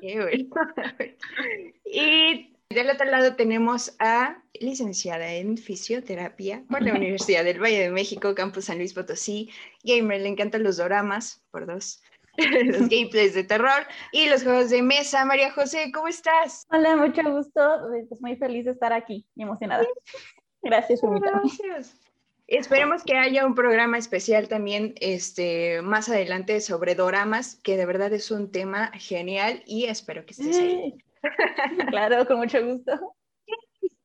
Qué 0.00 0.20
bueno. 0.20 0.48
y 1.84 2.56
del 2.74 2.90
otro 2.90 3.06
lado 3.06 3.34
tenemos 3.34 3.96
a 3.98 4.42
licenciada 4.60 5.32
en 5.32 5.56
fisioterapia 5.56 6.64
por 6.68 6.82
la 6.82 6.92
Universidad 6.92 7.42
del 7.42 7.62
Valle 7.62 7.80
de 7.80 7.90
México, 7.90 8.34
Campus 8.34 8.66
San 8.66 8.76
Luis 8.76 8.92
Potosí. 8.92 9.50
Gamer, 9.84 10.20
le 10.20 10.28
encantan 10.28 10.62
los 10.62 10.76
doramas, 10.76 11.42
por 11.50 11.66
dos. 11.66 12.02
los 12.36 12.88
gameplays 12.88 13.34
de 13.34 13.42
terror 13.42 13.86
y 14.12 14.28
los 14.28 14.42
juegos 14.42 14.70
de 14.70 14.82
mesa. 14.82 15.24
María 15.24 15.50
José, 15.50 15.90
¿cómo 15.92 16.08
estás? 16.08 16.66
Hola, 16.70 16.94
mucho 16.96 17.22
gusto. 17.22 17.60
Pues 18.08 18.20
muy 18.20 18.36
feliz 18.36 18.66
de 18.66 18.72
estar 18.72 18.92
aquí 18.92 19.26
y 19.34 19.42
emocionada. 19.42 19.86
Gracias 20.62 21.00
por 21.00 21.16
invitarme. 21.16 21.50
Esperemos 22.48 23.02
que 23.02 23.16
haya 23.16 23.46
un 23.46 23.54
programa 23.54 23.98
especial 23.98 24.48
también 24.48 24.94
este, 25.00 25.82
más 25.82 26.08
adelante 26.08 26.60
sobre 26.60 26.94
doramas, 26.94 27.56
que 27.56 27.76
de 27.76 27.86
verdad 27.86 28.12
es 28.12 28.30
un 28.30 28.50
tema 28.50 28.90
genial 28.94 29.62
y 29.66 29.84
espero 29.84 30.24
que 30.24 30.32
estés 30.32 30.58
ahí. 30.58 30.94
Claro, 31.90 32.26
con 32.26 32.38
mucho 32.38 32.64
gusto. 32.64 33.14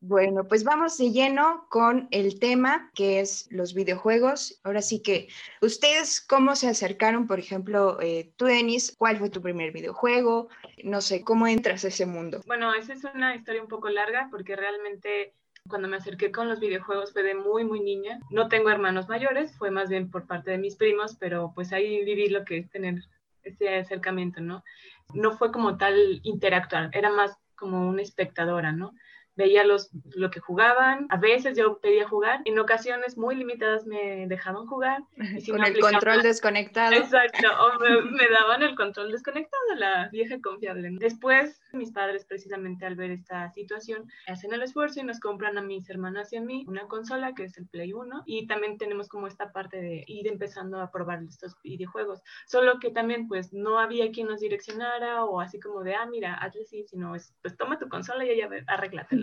Bueno, 0.05 0.45
pues 0.45 0.65
vamos 0.65 0.97
de 0.97 1.11
lleno 1.11 1.65
con 1.69 2.09
el 2.11 2.37
tema 2.37 2.91
que 2.93 3.21
es 3.21 3.47
los 3.51 3.73
videojuegos. 3.73 4.59
Ahora 4.65 4.81
sí 4.81 5.01
que, 5.01 5.29
¿ustedes 5.61 6.19
cómo 6.19 6.57
se 6.57 6.67
acercaron? 6.67 7.25
Por 7.25 7.39
ejemplo, 7.39 7.97
eh, 8.01 8.33
tú, 8.35 8.45
Denis, 8.45 8.93
¿cuál 8.97 9.17
fue 9.17 9.29
tu 9.29 9.41
primer 9.41 9.71
videojuego? 9.71 10.49
No 10.83 10.99
sé, 10.99 11.23
¿cómo 11.23 11.47
entras 11.47 11.85
a 11.85 11.87
ese 11.87 12.05
mundo? 12.05 12.41
Bueno, 12.45 12.73
esa 12.73 12.91
es 12.91 13.05
una 13.05 13.33
historia 13.33 13.61
un 13.61 13.69
poco 13.69 13.87
larga 13.87 14.27
porque 14.29 14.57
realmente 14.57 15.35
cuando 15.69 15.87
me 15.87 15.95
acerqué 15.95 16.33
con 16.33 16.49
los 16.49 16.59
videojuegos 16.59 17.13
fue 17.13 17.23
de 17.23 17.35
muy, 17.35 17.63
muy 17.63 17.79
niña. 17.79 18.19
No 18.29 18.49
tengo 18.49 18.69
hermanos 18.69 19.07
mayores, 19.07 19.55
fue 19.57 19.71
más 19.71 19.87
bien 19.87 20.11
por 20.11 20.27
parte 20.27 20.51
de 20.51 20.57
mis 20.57 20.75
primos, 20.75 21.15
pero 21.17 21.53
pues 21.55 21.71
ahí 21.71 22.03
viví 22.03 22.27
lo 22.27 22.43
que 22.43 22.57
es 22.57 22.69
tener 22.69 22.95
ese 23.43 23.77
acercamiento, 23.77 24.41
¿no? 24.41 24.63
No 25.13 25.31
fue 25.37 25.51
como 25.51 25.77
tal 25.77 26.19
interactuar, 26.23 26.89
era 26.93 27.09
más 27.11 27.37
como 27.55 27.87
una 27.87 28.01
espectadora, 28.01 28.71
¿no? 28.71 28.93
Veía 29.35 29.63
los, 29.63 29.89
lo 30.15 30.29
que 30.29 30.39
jugaban, 30.39 31.07
a 31.09 31.17
veces 31.17 31.57
yo 31.57 31.79
pedía 31.79 32.07
jugar, 32.07 32.41
en 32.45 32.59
ocasiones 32.59 33.17
muy 33.17 33.35
limitadas 33.35 33.85
me 33.85 34.27
dejaban 34.27 34.67
jugar. 34.67 35.03
Y 35.17 35.49
Con 35.49 35.63
el 35.63 35.79
control 35.79 36.21
desconectado. 36.21 36.93
Exacto, 36.93 37.47
o 37.47 37.79
me, 37.79 38.29
daban 38.29 38.63
el 38.63 38.75
control 38.75 39.11
desconectado, 39.11 39.75
la 39.75 40.09
vieja 40.09 40.39
confiable. 40.41 40.89
Después, 40.99 41.61
mis 41.73 41.91
padres 41.91 42.25
precisamente 42.25 42.85
al 42.85 42.95
ver 42.95 43.11
esta 43.11 43.49
situación, 43.51 44.07
hacen 44.27 44.53
el 44.53 44.61
esfuerzo 44.61 44.99
y 44.99 45.03
nos 45.03 45.19
compran 45.19 45.57
a 45.57 45.61
mis 45.61 45.89
hermanas 45.89 46.31
y 46.33 46.37
a 46.37 46.41
mí 46.41 46.65
una 46.67 46.87
consola 46.87 47.33
que 47.33 47.45
es 47.45 47.57
el 47.57 47.67
Play 47.67 47.93
1 47.93 48.23
y 48.25 48.47
también 48.47 48.77
tenemos 48.77 49.07
como 49.09 49.27
esta 49.27 49.51
parte 49.51 49.81
de 49.81 50.03
ir 50.07 50.27
empezando 50.27 50.79
a 50.79 50.91
probar 50.91 51.23
estos 51.23 51.55
videojuegos, 51.63 52.21
solo 52.45 52.79
que 52.79 52.91
también 52.91 53.27
pues 53.27 53.53
no 53.53 53.79
había 53.79 54.11
quien 54.11 54.27
nos 54.27 54.39
direccionara 54.39 55.25
o 55.25 55.39
así 55.39 55.59
como 55.59 55.83
de, 55.83 55.95
ah, 55.95 56.05
mira, 56.05 56.35
hazle 56.35 56.61
así, 56.61 56.83
sino 56.87 57.15
es, 57.15 57.33
pues 57.41 57.57
toma 57.57 57.79
tu 57.79 57.89
consola 57.89 58.25
y 58.25 58.37
ya 58.37 58.49
arréglate 58.67 59.22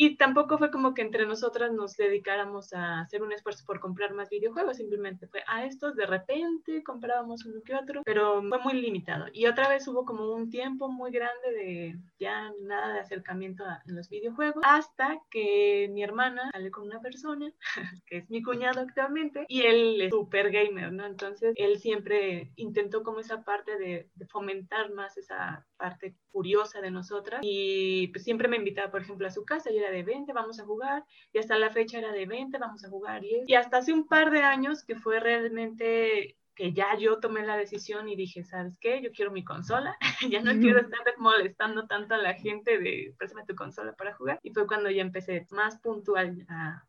y 0.00 0.16
tampoco 0.16 0.58
fue 0.58 0.70
como 0.70 0.94
que 0.94 1.02
entre 1.02 1.26
nosotras 1.26 1.72
nos 1.72 1.96
dedicáramos 1.96 2.72
a 2.72 3.00
hacer 3.00 3.20
un 3.20 3.32
esfuerzo 3.32 3.64
por 3.66 3.80
comprar 3.80 4.14
más 4.14 4.30
videojuegos, 4.30 4.76
simplemente 4.76 5.26
fue 5.26 5.42
a 5.48 5.66
estos 5.66 5.96
de 5.96 6.06
repente 6.06 6.84
comprábamos 6.84 7.44
uno 7.44 7.60
que 7.64 7.74
otro, 7.74 8.02
pero 8.04 8.40
fue 8.48 8.58
muy 8.60 8.74
limitado. 8.74 9.26
Y 9.32 9.46
otra 9.46 9.68
vez 9.68 9.88
hubo 9.88 10.04
como 10.04 10.32
un 10.32 10.50
tiempo 10.50 10.88
muy 10.88 11.10
grande 11.10 11.52
de 11.52 11.98
ya 12.20 12.52
nada 12.62 12.94
de 12.94 13.00
acercamiento 13.00 13.64
a 13.64 13.82
los 13.86 14.08
videojuegos, 14.08 14.62
hasta 14.64 15.20
que 15.30 15.90
mi 15.92 16.04
hermana 16.04 16.48
sale 16.52 16.70
con 16.70 16.86
una 16.86 17.00
persona, 17.00 17.52
que 18.06 18.18
es 18.18 18.30
mi 18.30 18.40
cuñado 18.40 18.80
actualmente, 18.80 19.46
y 19.48 19.62
él 19.62 20.00
es 20.00 20.10
super 20.10 20.52
gamer, 20.52 20.92
¿no? 20.92 21.06
Entonces 21.06 21.54
él 21.56 21.80
siempre 21.80 22.52
intentó 22.54 23.02
como 23.02 23.18
esa 23.18 23.42
parte 23.42 23.76
de, 23.76 24.08
de 24.14 24.26
fomentar 24.26 24.92
más 24.92 25.16
esa 25.16 25.66
parte 25.76 26.14
curiosa 26.30 26.80
de 26.80 26.90
nosotras 26.90 27.40
y 27.42 28.08
pues 28.08 28.22
siempre 28.22 28.46
me 28.46 28.56
invitaba, 28.56 28.90
por 28.90 29.00
ejemplo, 29.00 29.26
a 29.26 29.30
su 29.30 29.44
casa 29.44 29.72
y 29.72 29.78
era 29.78 29.87
de 29.90 30.02
20, 30.02 30.32
vamos 30.32 30.60
a 30.60 30.64
jugar 30.64 31.04
y 31.32 31.38
hasta 31.38 31.58
la 31.58 31.70
fecha 31.70 31.98
era 31.98 32.12
de 32.12 32.26
20, 32.26 32.58
vamos 32.58 32.84
a 32.84 32.88
jugar 32.88 33.24
y, 33.24 33.44
y 33.46 33.54
hasta 33.54 33.78
hace 33.78 33.92
un 33.92 34.06
par 34.06 34.30
de 34.30 34.42
años 34.42 34.84
que 34.84 34.96
fue 34.96 35.20
realmente 35.20 36.36
que 36.58 36.72
ya 36.72 36.96
yo 36.98 37.20
tomé 37.20 37.46
la 37.46 37.56
decisión 37.56 38.08
y 38.08 38.16
dije, 38.16 38.42
¿sabes 38.42 38.76
qué? 38.80 39.00
Yo 39.00 39.12
quiero 39.12 39.30
mi 39.30 39.44
consola, 39.44 39.96
ya 40.28 40.42
no 40.42 40.58
quiero 40.58 40.80
estar 40.80 41.00
molestando 41.18 41.86
tanto 41.86 42.14
a 42.14 42.18
la 42.18 42.34
gente 42.34 42.80
de, 42.80 43.14
préstame 43.16 43.46
tu 43.46 43.54
consola 43.54 43.92
para 43.92 44.12
jugar. 44.14 44.40
Y 44.42 44.50
fue 44.50 44.66
cuando 44.66 44.90
ya 44.90 45.02
empecé 45.02 45.46
más 45.50 45.78
puntual 45.78 46.44
a, 46.48 46.84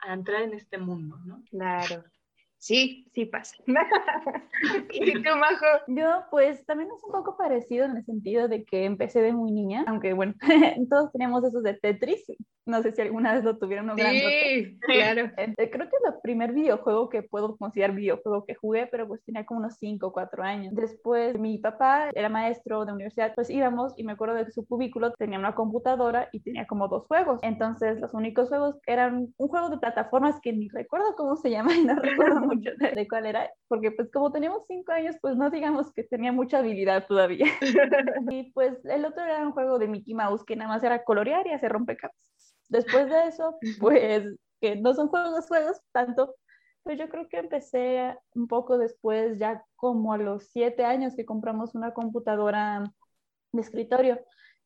a 0.00 0.12
entrar 0.12 0.42
en 0.42 0.54
este 0.54 0.76
mundo, 0.76 1.20
¿no? 1.24 1.40
Claro. 1.48 2.02
Sí, 2.62 3.08
sí 3.12 3.24
pasa. 3.26 3.56
¿Y 4.92 5.12
tú, 5.14 5.30
Majo? 5.36 5.66
Yo, 5.88 6.22
pues, 6.30 6.64
también 6.64 6.90
es 6.96 7.02
un 7.02 7.10
poco 7.10 7.36
parecido 7.36 7.86
en 7.86 7.96
el 7.96 8.04
sentido 8.04 8.46
de 8.46 8.64
que 8.64 8.84
empecé 8.84 9.20
de 9.20 9.32
muy 9.32 9.50
niña, 9.50 9.84
aunque 9.88 10.12
bueno, 10.12 10.34
todos 10.88 11.10
teníamos 11.10 11.42
esos 11.42 11.64
de 11.64 11.74
Tetris, 11.74 12.24
no 12.64 12.80
sé 12.80 12.92
si 12.92 13.02
alguna 13.02 13.34
vez 13.34 13.42
lo 13.42 13.58
tuvieron. 13.58 13.90
Un 13.90 13.98
sí, 13.98 14.78
claro. 14.80 15.30
Eh, 15.42 15.70
creo 15.70 15.88
que 15.88 15.96
es 15.96 16.14
el 16.14 16.20
primer 16.22 16.52
videojuego 16.52 17.08
que 17.08 17.22
puedo 17.22 17.56
considerar 17.56 17.96
videojuego 17.96 18.44
que 18.44 18.54
jugué, 18.54 18.86
pero 18.86 19.08
pues 19.08 19.24
tenía 19.24 19.44
como 19.44 19.60
unos 19.60 19.76
5 19.78 20.06
o 20.06 20.12
4 20.12 20.42
años. 20.44 20.74
Después, 20.74 21.38
mi 21.38 21.58
papá 21.58 22.10
era 22.14 22.28
maestro 22.28 22.84
de 22.84 22.92
universidad, 22.92 23.34
pues 23.34 23.50
íbamos 23.50 23.92
y 23.96 24.04
me 24.04 24.12
acuerdo 24.12 24.36
de 24.36 24.44
que 24.44 24.52
su 24.52 24.64
cubículo 24.66 25.12
tenía 25.12 25.38
una 25.38 25.54
computadora 25.54 26.28
y 26.32 26.40
tenía 26.40 26.66
como 26.66 26.86
dos 26.86 27.06
juegos. 27.06 27.40
Entonces, 27.42 28.00
los 28.00 28.14
únicos 28.14 28.48
juegos 28.48 28.76
eran 28.86 29.32
un 29.36 29.48
juego 29.48 29.70
de 29.70 29.78
plataformas 29.78 30.40
que 30.40 30.52
ni 30.52 30.68
recuerdo 30.68 31.16
cómo 31.16 31.36
se 31.36 31.50
llama 31.50 31.74
y 31.74 31.84
no 31.84 31.96
recuerdo 31.96 32.40
mucho 32.54 32.70
de, 32.78 33.08
cuál 33.08 33.26
era, 33.26 33.50
porque 33.68 33.90
pues 33.90 34.10
como 34.12 34.32
teníamos 34.32 34.64
5 34.66 34.92
años, 34.92 35.16
pues 35.20 35.36
no 35.36 35.50
digamos 35.50 35.92
que 35.92 36.04
tenía 36.04 36.32
mucha 36.32 36.58
habilidad 36.58 37.06
todavía. 37.06 37.46
y 38.30 38.52
pues 38.52 38.84
el 38.84 39.04
otro 39.04 39.24
era 39.24 39.42
un 39.42 39.52
juego 39.52 39.78
de 39.78 39.88
Mickey 39.88 40.14
Mouse 40.14 40.44
que 40.44 40.56
nada 40.56 40.68
más 40.68 40.82
era 40.82 41.04
colorear 41.04 41.46
y 41.46 41.52
hacer 41.52 41.72
rompecabezas. 41.72 42.54
Después 42.68 43.10
de 43.10 43.28
eso, 43.28 43.56
pues 43.80 44.24
que 44.60 44.76
no 44.76 44.94
son 44.94 45.08
juegos, 45.08 45.46
juegos 45.48 45.80
tanto, 45.92 46.36
pues 46.82 46.98
yo 46.98 47.08
creo 47.08 47.28
que 47.28 47.38
empecé 47.38 48.16
un 48.34 48.46
poco 48.48 48.78
después, 48.78 49.38
ya 49.38 49.64
como 49.76 50.12
a 50.12 50.18
los 50.18 50.48
siete 50.48 50.84
años 50.84 51.14
que 51.14 51.24
compramos 51.24 51.74
una 51.74 51.92
computadora 51.92 52.84
de 53.52 53.60
escritorio. 53.60 54.20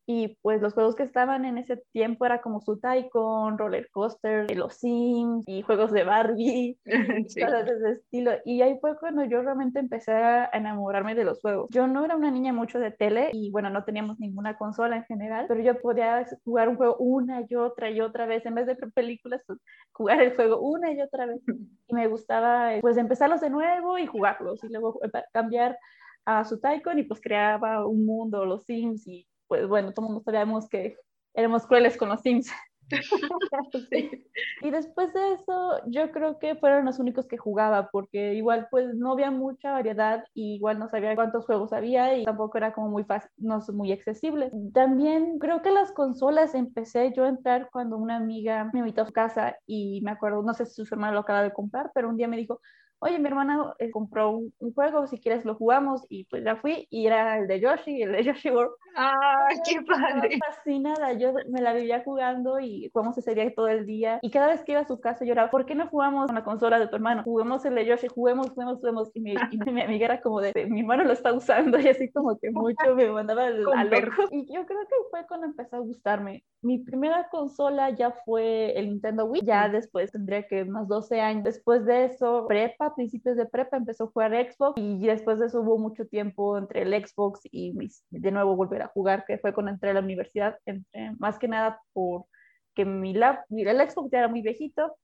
Y 0.09 0.39
pues 0.41 0.63
los 0.63 0.73
juegos 0.73 0.95
que 0.95 1.03
estaban 1.03 1.45
en 1.45 1.59
ese 1.59 1.83
tiempo 1.93 2.25
era 2.25 2.41
como 2.41 2.61
su 2.61 2.79
Tycoon, 2.79 3.59
Roller 3.59 3.89
Coaster, 3.91 4.57
Los 4.57 4.75
Sims 4.75 5.43
y 5.49 5.63
juegos 5.63 5.91
de 5.91 6.05
Barbie, 6.05 6.79
cosas 6.87 7.67
de 7.67 7.73
ese 7.73 7.91
estilo. 7.91 8.31
Y 8.45 8.63
ahí 8.63 8.79
fue 8.81 8.97
cuando 8.99 9.25
yo 9.25 9.43
realmente 9.43 9.81
empecé 9.81 10.13
a 10.13 10.49
enamorarme 10.53 11.17
de 11.17 11.25
los 11.25 11.41
juegos. 11.41 11.69
Yo 11.71 11.89
no 11.89 12.05
era 12.05 12.15
una 12.15 12.31
niña 12.31 12.53
mucho 12.53 12.79
de 12.79 12.93
tele 12.93 13.31
y 13.33 13.51
bueno, 13.51 13.69
no 13.69 13.83
teníamos 13.83 14.21
ninguna 14.21 14.57
consola 14.57 14.97
en 14.97 15.05
general, 15.05 15.47
pero 15.49 15.61
yo 15.61 15.81
podía 15.81 16.25
jugar 16.45 16.69
un 16.69 16.77
juego 16.77 16.97
una 16.99 17.43
y 17.49 17.57
otra 17.57 17.91
y 17.91 18.01
otra 18.01 18.27
vez. 18.27 18.47
En 18.47 18.55
vez 18.55 18.67
de 18.67 18.77
películas, 18.77 19.43
pues, 19.45 19.59
jugar 19.91 20.23
el 20.23 20.37
juego 20.37 20.61
una 20.61 20.93
y 20.93 21.01
otra 21.01 21.27
vez. 21.27 21.41
Y 21.89 21.95
me 21.95 22.09
gustaba 22.09 22.73
pues 22.81 22.97
empezarlos 22.97 23.41
de 23.41 23.49
nuevo 23.49 23.97
y 23.97 24.07
jugarlos 24.07 24.63
y 24.65 24.69
luego 24.69 24.99
eh, 25.05 25.23
cambiar 25.33 25.79
a 26.25 26.45
su 26.45 26.59
Tycoon 26.59 26.99
y 26.99 27.05
pues 27.05 27.21
creaba 27.21 27.87
un 27.87 28.05
mundo, 28.05 28.45
los 28.45 28.65
Sims 28.65 29.07
y 29.07 29.25
pues 29.49 29.67
bueno, 29.67 29.93
todo 29.93 30.07
el 30.07 30.13
mundo 30.13 30.25
sabíamos 30.25 30.69
que 30.69 30.97
éramos 31.35 31.67
crueles 31.67 31.97
con 31.97 32.09
los 32.09 32.21
Sims. 32.21 32.51
Y 34.63 34.71
después 34.71 35.13
de 35.13 35.33
eso, 35.33 35.81
yo 35.87 36.11
creo 36.13 36.39
que 36.39 36.55
fueron 36.55 36.85
los 36.85 36.99
únicos 36.99 37.27
que 37.27 37.37
jugaba, 37.37 37.91
porque 37.91 38.35
igual 38.35 38.69
pues 38.71 38.95
no 38.95 39.13
había 39.13 39.31
mucha 39.31 39.73
variedad 39.73 40.25
y 40.35 40.55
igual 40.55 40.79
no 40.79 40.89
sabía 40.89 41.15
cuántos 41.15 41.45
juegos 41.45 41.73
había 41.73 42.17
y 42.17 42.25
tampoco 42.25 42.59
era 42.59 42.73
como 42.73 42.89
muy 42.89 43.05
fácil, 43.05 43.31
no 43.37 43.61
muy 43.73 43.93
accesibles. 43.93 44.53
También 44.73 45.39
creo 45.39 45.63
que 45.63 45.71
las 45.71 45.93
consolas 45.93 46.55
empecé 46.55 47.13
yo 47.13 47.25
a 47.25 47.29
entrar 47.29 47.69
cuando 47.73 47.97
una 47.97 48.17
amiga 48.17 48.71
me 48.73 48.81
invitó 48.81 49.03
a 49.03 49.07
su 49.07 49.13
casa 49.13 49.57
y 49.67 50.01
me 50.03 50.13
acuerdo, 50.13 50.43
no 50.43 50.55
sé 50.55 50.67
si 50.67 50.85
su 50.85 50.95
hermano 50.95 51.15
lo 51.15 51.21
acaba 51.21 51.43
de 51.43 51.53
comprar, 51.53 51.91
pero 51.95 52.09
un 52.09 52.17
día 52.17 52.29
me 52.29 52.37
dijo, 52.37 52.61
oye, 52.99 53.19
mi 53.19 53.29
hermana 53.29 53.75
eh, 53.79 53.91
compró 53.91 54.31
un, 54.31 54.55
un 54.59 54.75
juego, 54.75 55.07
si 55.07 55.19
quieres 55.21 55.45
lo 55.45 55.55
jugamos, 55.55 56.03
y 56.09 56.25
pues 56.25 56.45
ya 56.45 56.57
fui, 56.57 56.87
y 56.91 57.07
era 57.07 57.39
el 57.39 57.47
de 57.47 57.61
Yoshi, 57.61 58.03
el 58.03 58.13
de 58.13 58.25
Yoshi 58.25 58.51
World. 58.51 58.73
¡Ah, 58.97 59.49
qué 59.65 59.83
padre! 59.83 60.39
Fascinada, 60.47 61.13
yo 61.13 61.33
me 61.49 61.61
la 61.61 61.75
vivía 61.75 62.03
jugando 62.03 62.59
y 62.61 62.91
jugamos 62.93 63.19
ese 63.19 63.35
día 63.35 63.53
todo 63.55 63.69
el 63.69 63.87
día, 63.87 64.19
y 64.23 64.31
cada 64.31 64.49
vez 64.49 64.65
que 64.65 64.73
iba 64.73 64.81
a 64.81 64.87
su 64.87 65.01
casa 65.01 65.25
lloraba, 65.25 65.51
¿por 65.51 65.67
qué 65.67 65.75
no 65.75 65.89
jugamos 65.89 66.27
con 66.27 66.35
la 66.35 66.45
consola 66.45 66.79
de 66.79 66.89
tu 66.89 66.97
hermano? 66.97 67.23
Juguemos 67.25 67.65
el 67.65 67.75
de 67.75 67.87
Yoshi, 67.87 68.09
juguemos, 68.09 68.51
juguemos, 68.51 68.79
juguemos, 68.79 69.11
y 69.15 69.21
mi, 69.21 69.33
y 69.33 69.37
mi 69.73 69.83
amiga 69.83 70.07
era 70.07 70.21
como 70.21 70.41
de, 70.41 70.53
mi 70.67 70.81
hermano 70.81 71.05
lo 71.05 71.13
está 71.13 71.33
usando, 71.33 71.79
y 71.81 71.89
así 71.89 72.11
como 72.11 72.39
que 72.39 72.51
mucho 72.51 72.95
me 72.95 73.11
mandaba 73.11 73.47
al, 73.47 73.65
al 73.75 73.91
loco. 73.91 74.25
Y 74.31 74.53
yo 74.53 74.65
creo 74.67 74.81
que 74.81 74.97
fue 75.11 75.27
cuando 75.27 75.47
empezó 75.47 75.77
a 75.77 75.81
gustarme. 75.81 76.45
Mi 76.63 76.79
primera 76.79 77.29
consola 77.29 77.91
ya 77.91 78.11
fue 78.25 78.73
el 78.79 78.89
Nintendo 78.89 79.27
Wii, 79.27 79.43
ya 79.45 79.69
después 79.69 80.11
tendría 80.11 80.47
que 80.47 80.65
más 80.65 80.89
12 80.89 81.21
años. 81.21 81.45
Después 81.45 81.85
de 81.85 82.07
eso, 82.07 82.47
prepa, 82.49 82.86
principios 82.95 83.37
de 83.37 83.47
prepa, 83.47 83.77
empezó 83.77 84.05
a 84.05 84.09
jugar 84.09 84.33
Xbox 84.33 84.81
y 84.81 85.07
después 85.07 85.39
de 85.39 85.47
eso 85.47 85.61
hubo 85.61 85.79
mucho 85.79 86.07
tiempo 86.07 86.57
entre 86.59 86.83
el 86.83 87.07
Xbox 87.07 87.41
y 87.45 87.75
de 88.11 88.31
nuevo 88.31 88.57
volver 88.57 88.83
a 88.83 88.89
jugar, 88.89 89.25
que 89.27 89.39
fue 89.39 89.53
cuando 89.53 89.73
entré 89.73 89.91
a 89.91 89.95
la 89.95 90.01
universidad, 90.01 90.59
entré 90.67 91.13
más 91.19 91.39
que 91.39 91.49
nada 91.49 91.81
por 91.93 92.27
que 92.75 92.85
mi 92.85 93.15
lap, 93.15 93.45
el 93.51 93.91
Xbox 93.91 94.11
ya 94.11 94.19
era 94.19 94.29
muy 94.29 94.43
viejito 94.43 94.97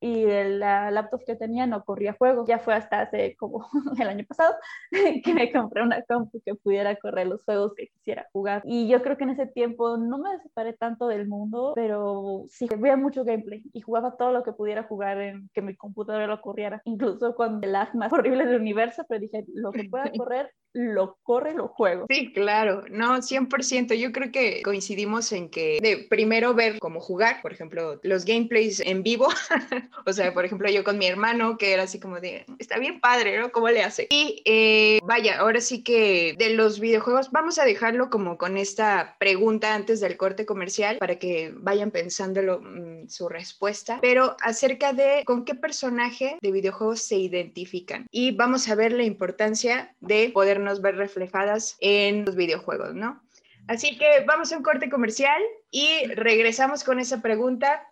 y 0.00 0.24
la 0.24 0.90
laptop 0.90 1.24
que 1.24 1.36
tenía 1.36 1.66
no 1.66 1.84
corría 1.84 2.14
juegos. 2.14 2.48
Ya 2.48 2.58
fue 2.58 2.74
hasta 2.74 3.02
hace 3.02 3.36
como 3.36 3.66
el 4.00 4.08
año 4.08 4.24
pasado 4.26 4.54
que 5.24 5.34
me 5.34 5.52
compré 5.52 5.82
una 5.82 6.02
compu 6.02 6.40
que 6.44 6.54
pudiera 6.54 6.96
correr 6.96 7.26
los 7.26 7.44
juegos 7.44 7.74
que 7.74 7.88
quisiera 7.88 8.26
jugar. 8.32 8.62
Y 8.64 8.88
yo 8.88 9.02
creo 9.02 9.16
que 9.16 9.24
en 9.24 9.30
ese 9.30 9.46
tiempo 9.46 9.96
no 9.98 10.18
me 10.18 10.38
separé 10.40 10.72
tanto 10.72 11.06
del 11.06 11.28
mundo, 11.28 11.72
pero 11.74 12.44
sí 12.48 12.66
veía 12.78 12.96
mucho 12.96 13.24
gameplay 13.24 13.62
y 13.72 13.80
jugaba 13.82 14.16
todo 14.16 14.32
lo 14.32 14.42
que 14.42 14.52
pudiera 14.52 14.84
jugar 14.84 15.20
en 15.20 15.50
que 15.52 15.62
mi 15.62 15.76
computadora 15.76 16.26
lo 16.26 16.40
corriera. 16.40 16.80
Incluso 16.84 17.34
con 17.34 17.62
el 17.62 17.72
lag 17.72 17.94
más 17.94 18.12
horrible 18.12 18.46
del 18.46 18.60
universo, 18.60 19.04
pero 19.08 19.20
dije, 19.20 19.44
lo 19.54 19.70
que 19.72 19.84
pueda 19.84 20.10
correr, 20.16 20.50
lo 20.72 21.18
corre, 21.22 21.54
lo 21.54 21.68
juego. 21.68 22.06
Sí, 22.08 22.32
claro, 22.32 22.84
no, 22.90 23.16
100%. 23.16 23.94
Yo 23.94 24.12
creo 24.12 24.30
que 24.30 24.62
coincidimos 24.62 25.32
en 25.32 25.48
que 25.48 25.78
de 25.80 26.06
primero 26.08 26.54
ver 26.54 26.78
cómo 26.78 27.00
jugar, 27.00 27.42
por 27.42 27.52
ejemplo, 27.52 28.00
los 28.02 28.24
gameplays 28.24 28.80
en 28.80 29.02
vivo, 29.02 29.28
o 30.06 30.12
sea, 30.12 30.32
por 30.32 30.44
ejemplo, 30.44 30.70
yo 30.70 30.84
con 30.84 30.98
mi 30.98 31.06
hermano, 31.06 31.58
que 31.58 31.72
era 31.72 31.84
así 31.84 31.98
como 31.98 32.20
de, 32.20 32.44
está 32.58 32.78
bien 32.78 33.00
padre, 33.00 33.38
¿no? 33.38 33.50
¿Cómo 33.50 33.68
le 33.68 33.82
hace? 33.82 34.06
Y 34.10 34.42
eh, 34.44 35.00
vaya, 35.02 35.38
ahora 35.38 35.60
sí 35.60 35.82
que 35.82 36.34
de 36.38 36.50
los 36.50 36.80
videojuegos, 36.80 37.30
vamos 37.30 37.58
a 37.58 37.64
dejarlo 37.64 38.10
como 38.10 38.38
con 38.38 38.56
esta 38.56 39.16
pregunta 39.18 39.74
antes 39.74 40.00
del 40.00 40.16
corte 40.16 40.46
comercial 40.46 40.98
para 40.98 41.18
que 41.18 41.52
vayan 41.56 41.90
pensándolo 41.90 42.60
mm, 42.60 43.08
su 43.08 43.28
respuesta, 43.28 43.98
pero 44.00 44.36
acerca 44.40 44.92
de 44.92 45.22
con 45.24 45.44
qué 45.44 45.54
personaje 45.54 46.38
de 46.40 46.52
videojuegos 46.52 47.02
se 47.02 47.16
identifican. 47.16 48.06
Y 48.10 48.32
vamos 48.32 48.68
a 48.68 48.74
ver 48.74 48.92
la 48.92 49.04
importancia 49.04 49.94
de 50.00 50.30
podernos 50.60 50.82
ver 50.82 50.96
reflejadas 50.96 51.76
en 51.80 52.24
los 52.24 52.36
videojuegos, 52.36 52.94
¿no? 52.94 53.22
Así 53.66 53.96
que 53.96 54.24
vamos 54.26 54.52
a 54.52 54.56
un 54.56 54.62
corte 54.62 54.90
comercial 54.90 55.40
y 55.70 56.06
regresamos 56.14 56.84
con 56.84 56.98
esa 56.98 57.22
pregunta. 57.22 57.86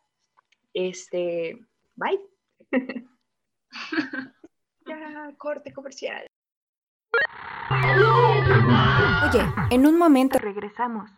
Este, 0.75 1.59
bye. 1.95 2.21
ya, 4.87 5.33
corte 5.39 5.73
comercial. 5.73 6.27
Oye, 7.71 9.45
en 9.71 9.87
un 9.87 9.99
momento 9.99 10.39
Regresamos. 10.39 11.11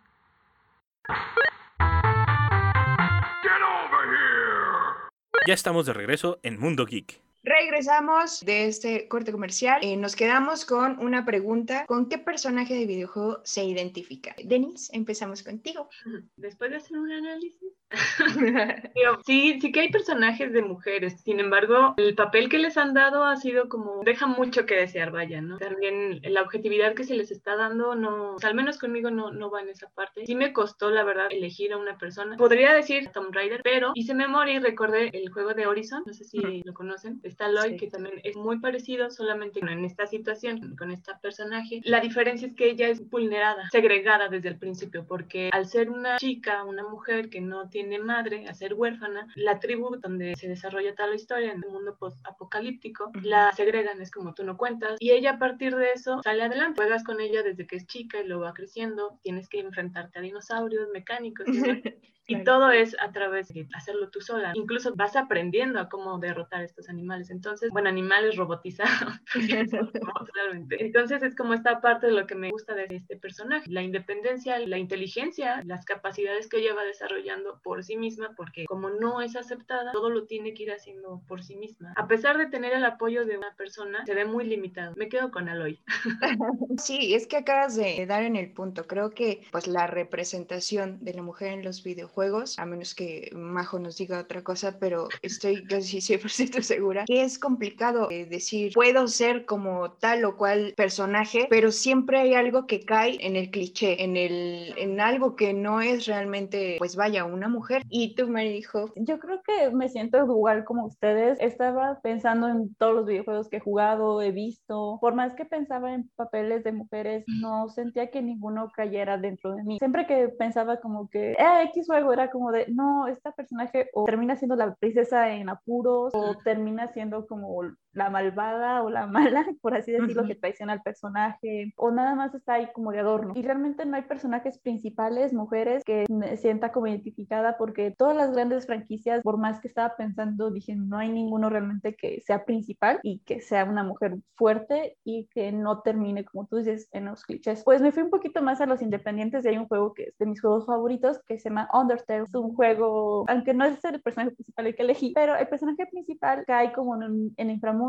Ya 5.47 5.55
estamos 5.55 5.87
de 5.87 5.93
regreso 5.93 6.39
en 6.43 6.59
Mundo 6.59 6.85
Geek. 6.85 7.19
Regresamos 7.43 8.41
de 8.41 8.67
este 8.67 9.07
corte 9.07 9.31
comercial. 9.31 9.79
Eh, 9.83 9.97
nos 9.97 10.15
quedamos 10.15 10.63
con 10.63 10.99
una 10.99 11.25
pregunta. 11.25 11.85
¿Con 11.87 12.07
qué 12.07 12.19
personaje 12.19 12.75
de 12.75 12.85
videojuego 12.85 13.41
se 13.43 13.63
identifica? 13.63 14.35
Denis, 14.43 14.89
empezamos 14.93 15.41
contigo. 15.41 15.89
Después 16.35 16.69
de 16.69 16.77
hacer 16.77 16.97
un 16.99 17.11
análisis. 17.11 17.80
Sí, 19.25 19.59
sí 19.61 19.71
que 19.71 19.81
hay 19.81 19.91
personajes 19.91 20.51
de 20.53 20.61
mujeres. 20.61 21.21
Sin 21.21 21.39
embargo, 21.39 21.93
el 21.97 22.15
papel 22.15 22.49
que 22.49 22.57
les 22.57 22.77
han 22.77 22.93
dado 22.93 23.23
ha 23.23 23.35
sido 23.37 23.69
como, 23.69 24.01
deja 24.03 24.27
mucho 24.27 24.65
que 24.65 24.75
desear, 24.75 25.11
vaya, 25.11 25.41
¿no? 25.41 25.57
También 25.57 26.21
la 26.23 26.41
objetividad 26.41 26.93
que 26.93 27.03
se 27.03 27.15
les 27.15 27.31
está 27.31 27.55
dando, 27.55 27.95
no, 27.95 28.35
al 28.41 28.55
menos 28.55 28.77
conmigo 28.77 29.11
no, 29.11 29.31
no 29.31 29.49
va 29.49 29.61
en 29.61 29.69
esa 29.69 29.89
parte. 29.89 30.25
Sí 30.25 30.35
me 30.35 30.53
costó, 30.53 30.89
la 30.89 31.03
verdad, 31.03 31.27
elegir 31.29 31.73
a 31.73 31.77
una 31.77 31.97
persona. 31.97 32.37
Podría 32.37 32.73
decir 32.73 33.09
Tomb 33.09 33.33
Raider, 33.33 33.61
pero 33.63 33.91
hice 33.95 34.13
memoria 34.13 34.55
y 34.55 34.59
recordé 34.59 35.09
el 35.13 35.29
juego 35.29 35.53
de 35.53 35.67
Horizon, 35.67 36.03
no 36.05 36.13
sé 36.13 36.23
si 36.25 36.61
lo 36.63 36.73
conocen. 36.73 37.19
Está 37.23 37.47
Lloyd, 37.49 37.71
Sí. 37.71 37.77
que 37.77 37.87
también 37.87 38.19
es 38.23 38.35
muy 38.35 38.59
parecido, 38.59 39.09
solamente 39.11 39.59
en 39.59 39.85
esta 39.85 40.05
situación, 40.07 40.75
con 40.77 40.91
esta 40.91 41.19
personaje. 41.19 41.81
La 41.83 41.99
diferencia 41.99 42.47
es 42.47 42.55
que 42.55 42.69
ella 42.69 42.87
es 42.89 43.07
vulnerada, 43.09 43.69
segregada 43.71 44.27
desde 44.27 44.49
el 44.49 44.57
principio, 44.57 45.05
porque 45.07 45.49
al 45.51 45.67
ser 45.67 45.89
una 45.89 46.17
chica, 46.17 46.63
una 46.63 46.83
mujer 46.83 47.29
que 47.29 47.41
no 47.41 47.69
tiene 47.69 47.80
madre, 47.99 48.47
a 48.47 48.53
ser 48.53 48.73
huérfana, 48.73 49.27
la 49.35 49.59
tribu 49.59 49.97
donde 49.97 50.35
se 50.35 50.47
desarrolla 50.47 50.95
toda 50.95 51.09
la 51.09 51.15
historia 51.15 51.51
en 51.51 51.63
el 51.63 51.69
mundo 51.69 51.95
post-apocalíptico, 51.97 53.11
la 53.23 53.51
segregan, 53.53 54.01
es 54.01 54.11
como 54.11 54.33
tú 54.33 54.43
no 54.43 54.57
cuentas, 54.57 54.97
y 54.99 55.11
ella 55.11 55.31
a 55.31 55.39
partir 55.39 55.75
de 55.75 55.91
eso 55.91 56.21
sale 56.23 56.43
adelante. 56.43 56.81
Juegas 56.81 57.03
con 57.03 57.19
ella 57.19 57.43
desde 57.43 57.67
que 57.67 57.77
es 57.77 57.87
chica 57.87 58.21
y 58.21 58.27
lo 58.27 58.39
va 58.39 58.53
creciendo, 58.53 59.19
tienes 59.21 59.49
que 59.49 59.59
enfrentarte 59.59 60.19
a 60.19 60.21
dinosaurios 60.21 60.89
mecánicos. 60.93 61.45
Y 62.31 62.43
todo 62.43 62.71
es 62.71 62.95
a 62.99 63.11
través 63.11 63.49
de 63.49 63.67
hacerlo 63.73 64.09
tú 64.09 64.21
sola. 64.21 64.51
Incluso 64.55 64.93
vas 64.95 65.15
aprendiendo 65.15 65.79
a 65.79 65.89
cómo 65.89 66.19
derrotar 66.19 66.61
a 66.61 66.63
estos 66.63 66.89
animales. 66.89 67.29
Entonces, 67.29 67.69
bueno, 67.71 67.89
animales 67.89 68.35
robotizados. 68.35 69.13
Totalmente. 70.25 70.83
Entonces 70.83 71.23
es 71.23 71.35
como 71.35 71.53
esta 71.53 71.81
parte 71.81 72.07
de 72.07 72.13
lo 72.13 72.27
que 72.27 72.35
me 72.35 72.49
gusta 72.49 72.73
de 72.75 72.87
este 72.89 73.17
personaje. 73.17 73.69
La 73.69 73.81
independencia, 73.81 74.59
la 74.59 74.77
inteligencia, 74.77 75.61
las 75.65 75.85
capacidades 75.85 76.47
que 76.47 76.57
ella 76.57 76.73
va 76.73 76.83
desarrollando 76.83 77.59
por 77.63 77.83
sí 77.83 77.97
misma, 77.97 78.33
porque 78.35 78.65
como 78.65 78.89
no 78.89 79.21
es 79.21 79.35
aceptada, 79.35 79.91
todo 79.91 80.09
lo 80.09 80.25
tiene 80.25 80.53
que 80.53 80.63
ir 80.63 80.71
haciendo 80.71 81.21
por 81.27 81.43
sí 81.43 81.55
misma. 81.55 81.93
A 81.95 82.07
pesar 82.07 82.37
de 82.37 82.47
tener 82.47 82.73
el 82.73 82.85
apoyo 82.85 83.25
de 83.25 83.37
una 83.37 83.53
persona, 83.55 84.05
se 84.05 84.15
ve 84.15 84.25
muy 84.25 84.45
limitado. 84.45 84.93
Me 84.95 85.09
quedo 85.09 85.31
con 85.31 85.49
Aloy. 85.49 85.81
Sí, 86.77 87.13
es 87.13 87.27
que 87.27 87.37
acabas 87.37 87.75
de 87.75 88.05
dar 88.05 88.23
en 88.23 88.35
el 88.35 88.51
punto. 88.53 88.87
Creo 88.87 89.11
que 89.11 89.43
pues 89.51 89.67
la 89.67 89.87
representación 89.87 91.03
de 91.03 91.13
la 91.13 91.21
mujer 91.21 91.53
en 91.53 91.63
los 91.63 91.83
videojuegos, 91.83 92.11
a 92.57 92.65
menos 92.65 92.93
que 92.93 93.29
Majo 93.33 93.79
nos 93.79 93.97
diga 93.97 94.19
otra 94.19 94.43
cosa, 94.43 94.77
pero 94.79 95.07
estoy 95.21 95.63
casi 95.65 95.97
100% 95.97 96.61
segura 96.61 97.05
que 97.05 97.23
es 97.23 97.39
complicado 97.39 98.09
eh, 98.09 98.25
decir, 98.25 98.73
puedo 98.73 99.07
ser 99.07 99.45
como 99.45 99.91
tal 99.93 100.25
o 100.25 100.37
cual 100.37 100.73
personaje, 100.75 101.47
pero 101.49 101.71
siempre 101.71 102.19
hay 102.19 102.33
algo 102.33 102.67
que 102.67 102.81
cae 102.85 103.17
en 103.25 103.35
el 103.35 103.49
cliché, 103.51 104.03
en, 104.03 104.17
el, 104.17 104.73
en 104.77 104.99
algo 104.99 105.35
que 105.35 105.53
no 105.53 105.81
es 105.81 106.05
realmente, 106.05 106.75
pues 106.77 106.95
vaya, 106.95 107.25
una 107.25 107.49
mujer. 107.49 107.83
Y 107.89 108.15
tú, 108.15 108.27
me 108.27 108.49
dijo, 108.49 108.91
Yo 108.95 109.19
creo 109.19 109.41
que 109.43 109.69
me 109.71 109.89
siento 109.89 110.17
igual 110.17 110.63
como 110.65 110.85
ustedes. 110.85 111.39
Estaba 111.39 111.99
pensando 112.01 112.47
en 112.47 112.73
todos 112.75 112.95
los 112.95 113.05
videojuegos 113.05 113.49
que 113.49 113.57
he 113.57 113.61
jugado, 113.61 114.21
he 114.21 114.31
visto. 114.31 114.97
Por 115.01 115.15
más 115.15 115.33
que 115.35 115.45
pensaba 115.45 115.93
en 115.93 116.09
papeles 116.15 116.63
de 116.63 116.71
mujeres, 116.71 117.23
no 117.27 117.69
sentía 117.69 118.09
que 118.11 118.21
ninguno 118.21 118.71
cayera 118.75 119.17
dentro 119.17 119.55
de 119.55 119.63
mí. 119.63 119.77
Siempre 119.79 120.07
que 120.07 120.29
pensaba 120.29 120.79
como 120.79 121.09
que, 121.09 121.31
eh, 121.31 121.63
X 121.65 121.87
juego 121.87 122.10
era 122.13 122.29
como 122.29 122.51
de, 122.51 122.67
no, 122.69 123.07
esta 123.07 123.31
personaje 123.31 123.89
o 123.93 124.05
termina 124.05 124.35
siendo 124.35 124.55
la 124.55 124.75
princesa 124.75 125.29
en 125.31 125.49
apuros 125.49 126.13
o 126.13 126.37
termina 126.43 126.87
siendo 126.93 127.27
como 127.27 127.61
la 127.93 128.09
malvada 128.09 128.83
o 128.83 128.89
la 128.89 129.07
mala, 129.07 129.45
por 129.61 129.75
así 129.75 129.91
decirlo, 129.91 130.25
que 130.25 130.35
traiciona 130.35 130.73
al 130.73 130.81
personaje, 130.81 131.73
o 131.77 131.91
nada 131.91 132.15
más 132.15 132.33
está 132.33 132.53
ahí 132.53 132.69
como 132.73 132.91
de 132.91 132.99
adorno. 132.99 133.33
Y 133.35 133.41
realmente 133.41 133.85
no 133.85 133.95
hay 133.95 134.03
personajes 134.03 134.59
principales, 134.59 135.33
mujeres, 135.33 135.83
que 135.83 136.05
me 136.09 136.37
sienta 136.37 136.71
como 136.71 136.87
identificada, 136.87 137.57
porque 137.57 137.93
todas 137.97 138.15
las 138.15 138.31
grandes 138.31 138.65
franquicias, 138.65 139.21
por 139.23 139.37
más 139.37 139.59
que 139.59 139.67
estaba 139.67 139.95
pensando, 139.95 140.51
dije, 140.51 140.75
no 140.75 140.97
hay 140.97 141.09
ninguno 141.09 141.49
realmente 141.49 141.95
que 141.95 142.21
sea 142.21 142.45
principal 142.45 142.99
y 143.03 143.19
que 143.19 143.41
sea 143.41 143.65
una 143.65 143.83
mujer 143.83 144.17
fuerte 144.35 144.97
y 145.03 145.27
que 145.27 145.51
no 145.51 145.81
termine, 145.81 146.25
como 146.25 146.47
tú 146.47 146.57
dices, 146.57 146.87
en 146.91 147.05
los 147.05 147.23
clichés. 147.23 147.63
Pues 147.63 147.81
me 147.81 147.91
fui 147.91 148.03
un 148.03 148.09
poquito 148.09 148.41
más 148.41 148.61
a 148.61 148.65
los 148.65 148.81
independientes 148.81 149.45
y 149.45 149.49
hay 149.49 149.57
un 149.57 149.67
juego 149.67 149.93
que 149.93 150.03
es 150.03 150.17
de 150.17 150.25
mis 150.25 150.41
juegos 150.41 150.65
favoritos 150.65 151.19
que 151.27 151.39
se 151.39 151.49
llama 151.49 151.69
Undertale. 151.73 152.23
Es 152.23 152.35
un 152.35 152.53
juego, 152.55 153.25
aunque 153.27 153.53
no 153.53 153.65
es 153.65 153.83
el 153.83 154.01
personaje 154.01 154.31
principal 154.31 154.67
el 154.67 154.75
que 154.75 154.83
elegí, 154.83 155.11
pero 155.13 155.35
el 155.35 155.47
personaje 155.47 155.85
principal 155.87 156.43
cae 156.45 156.71
como 156.73 157.01
en, 157.01 157.33
en 157.37 157.49
inframundo 157.49 157.80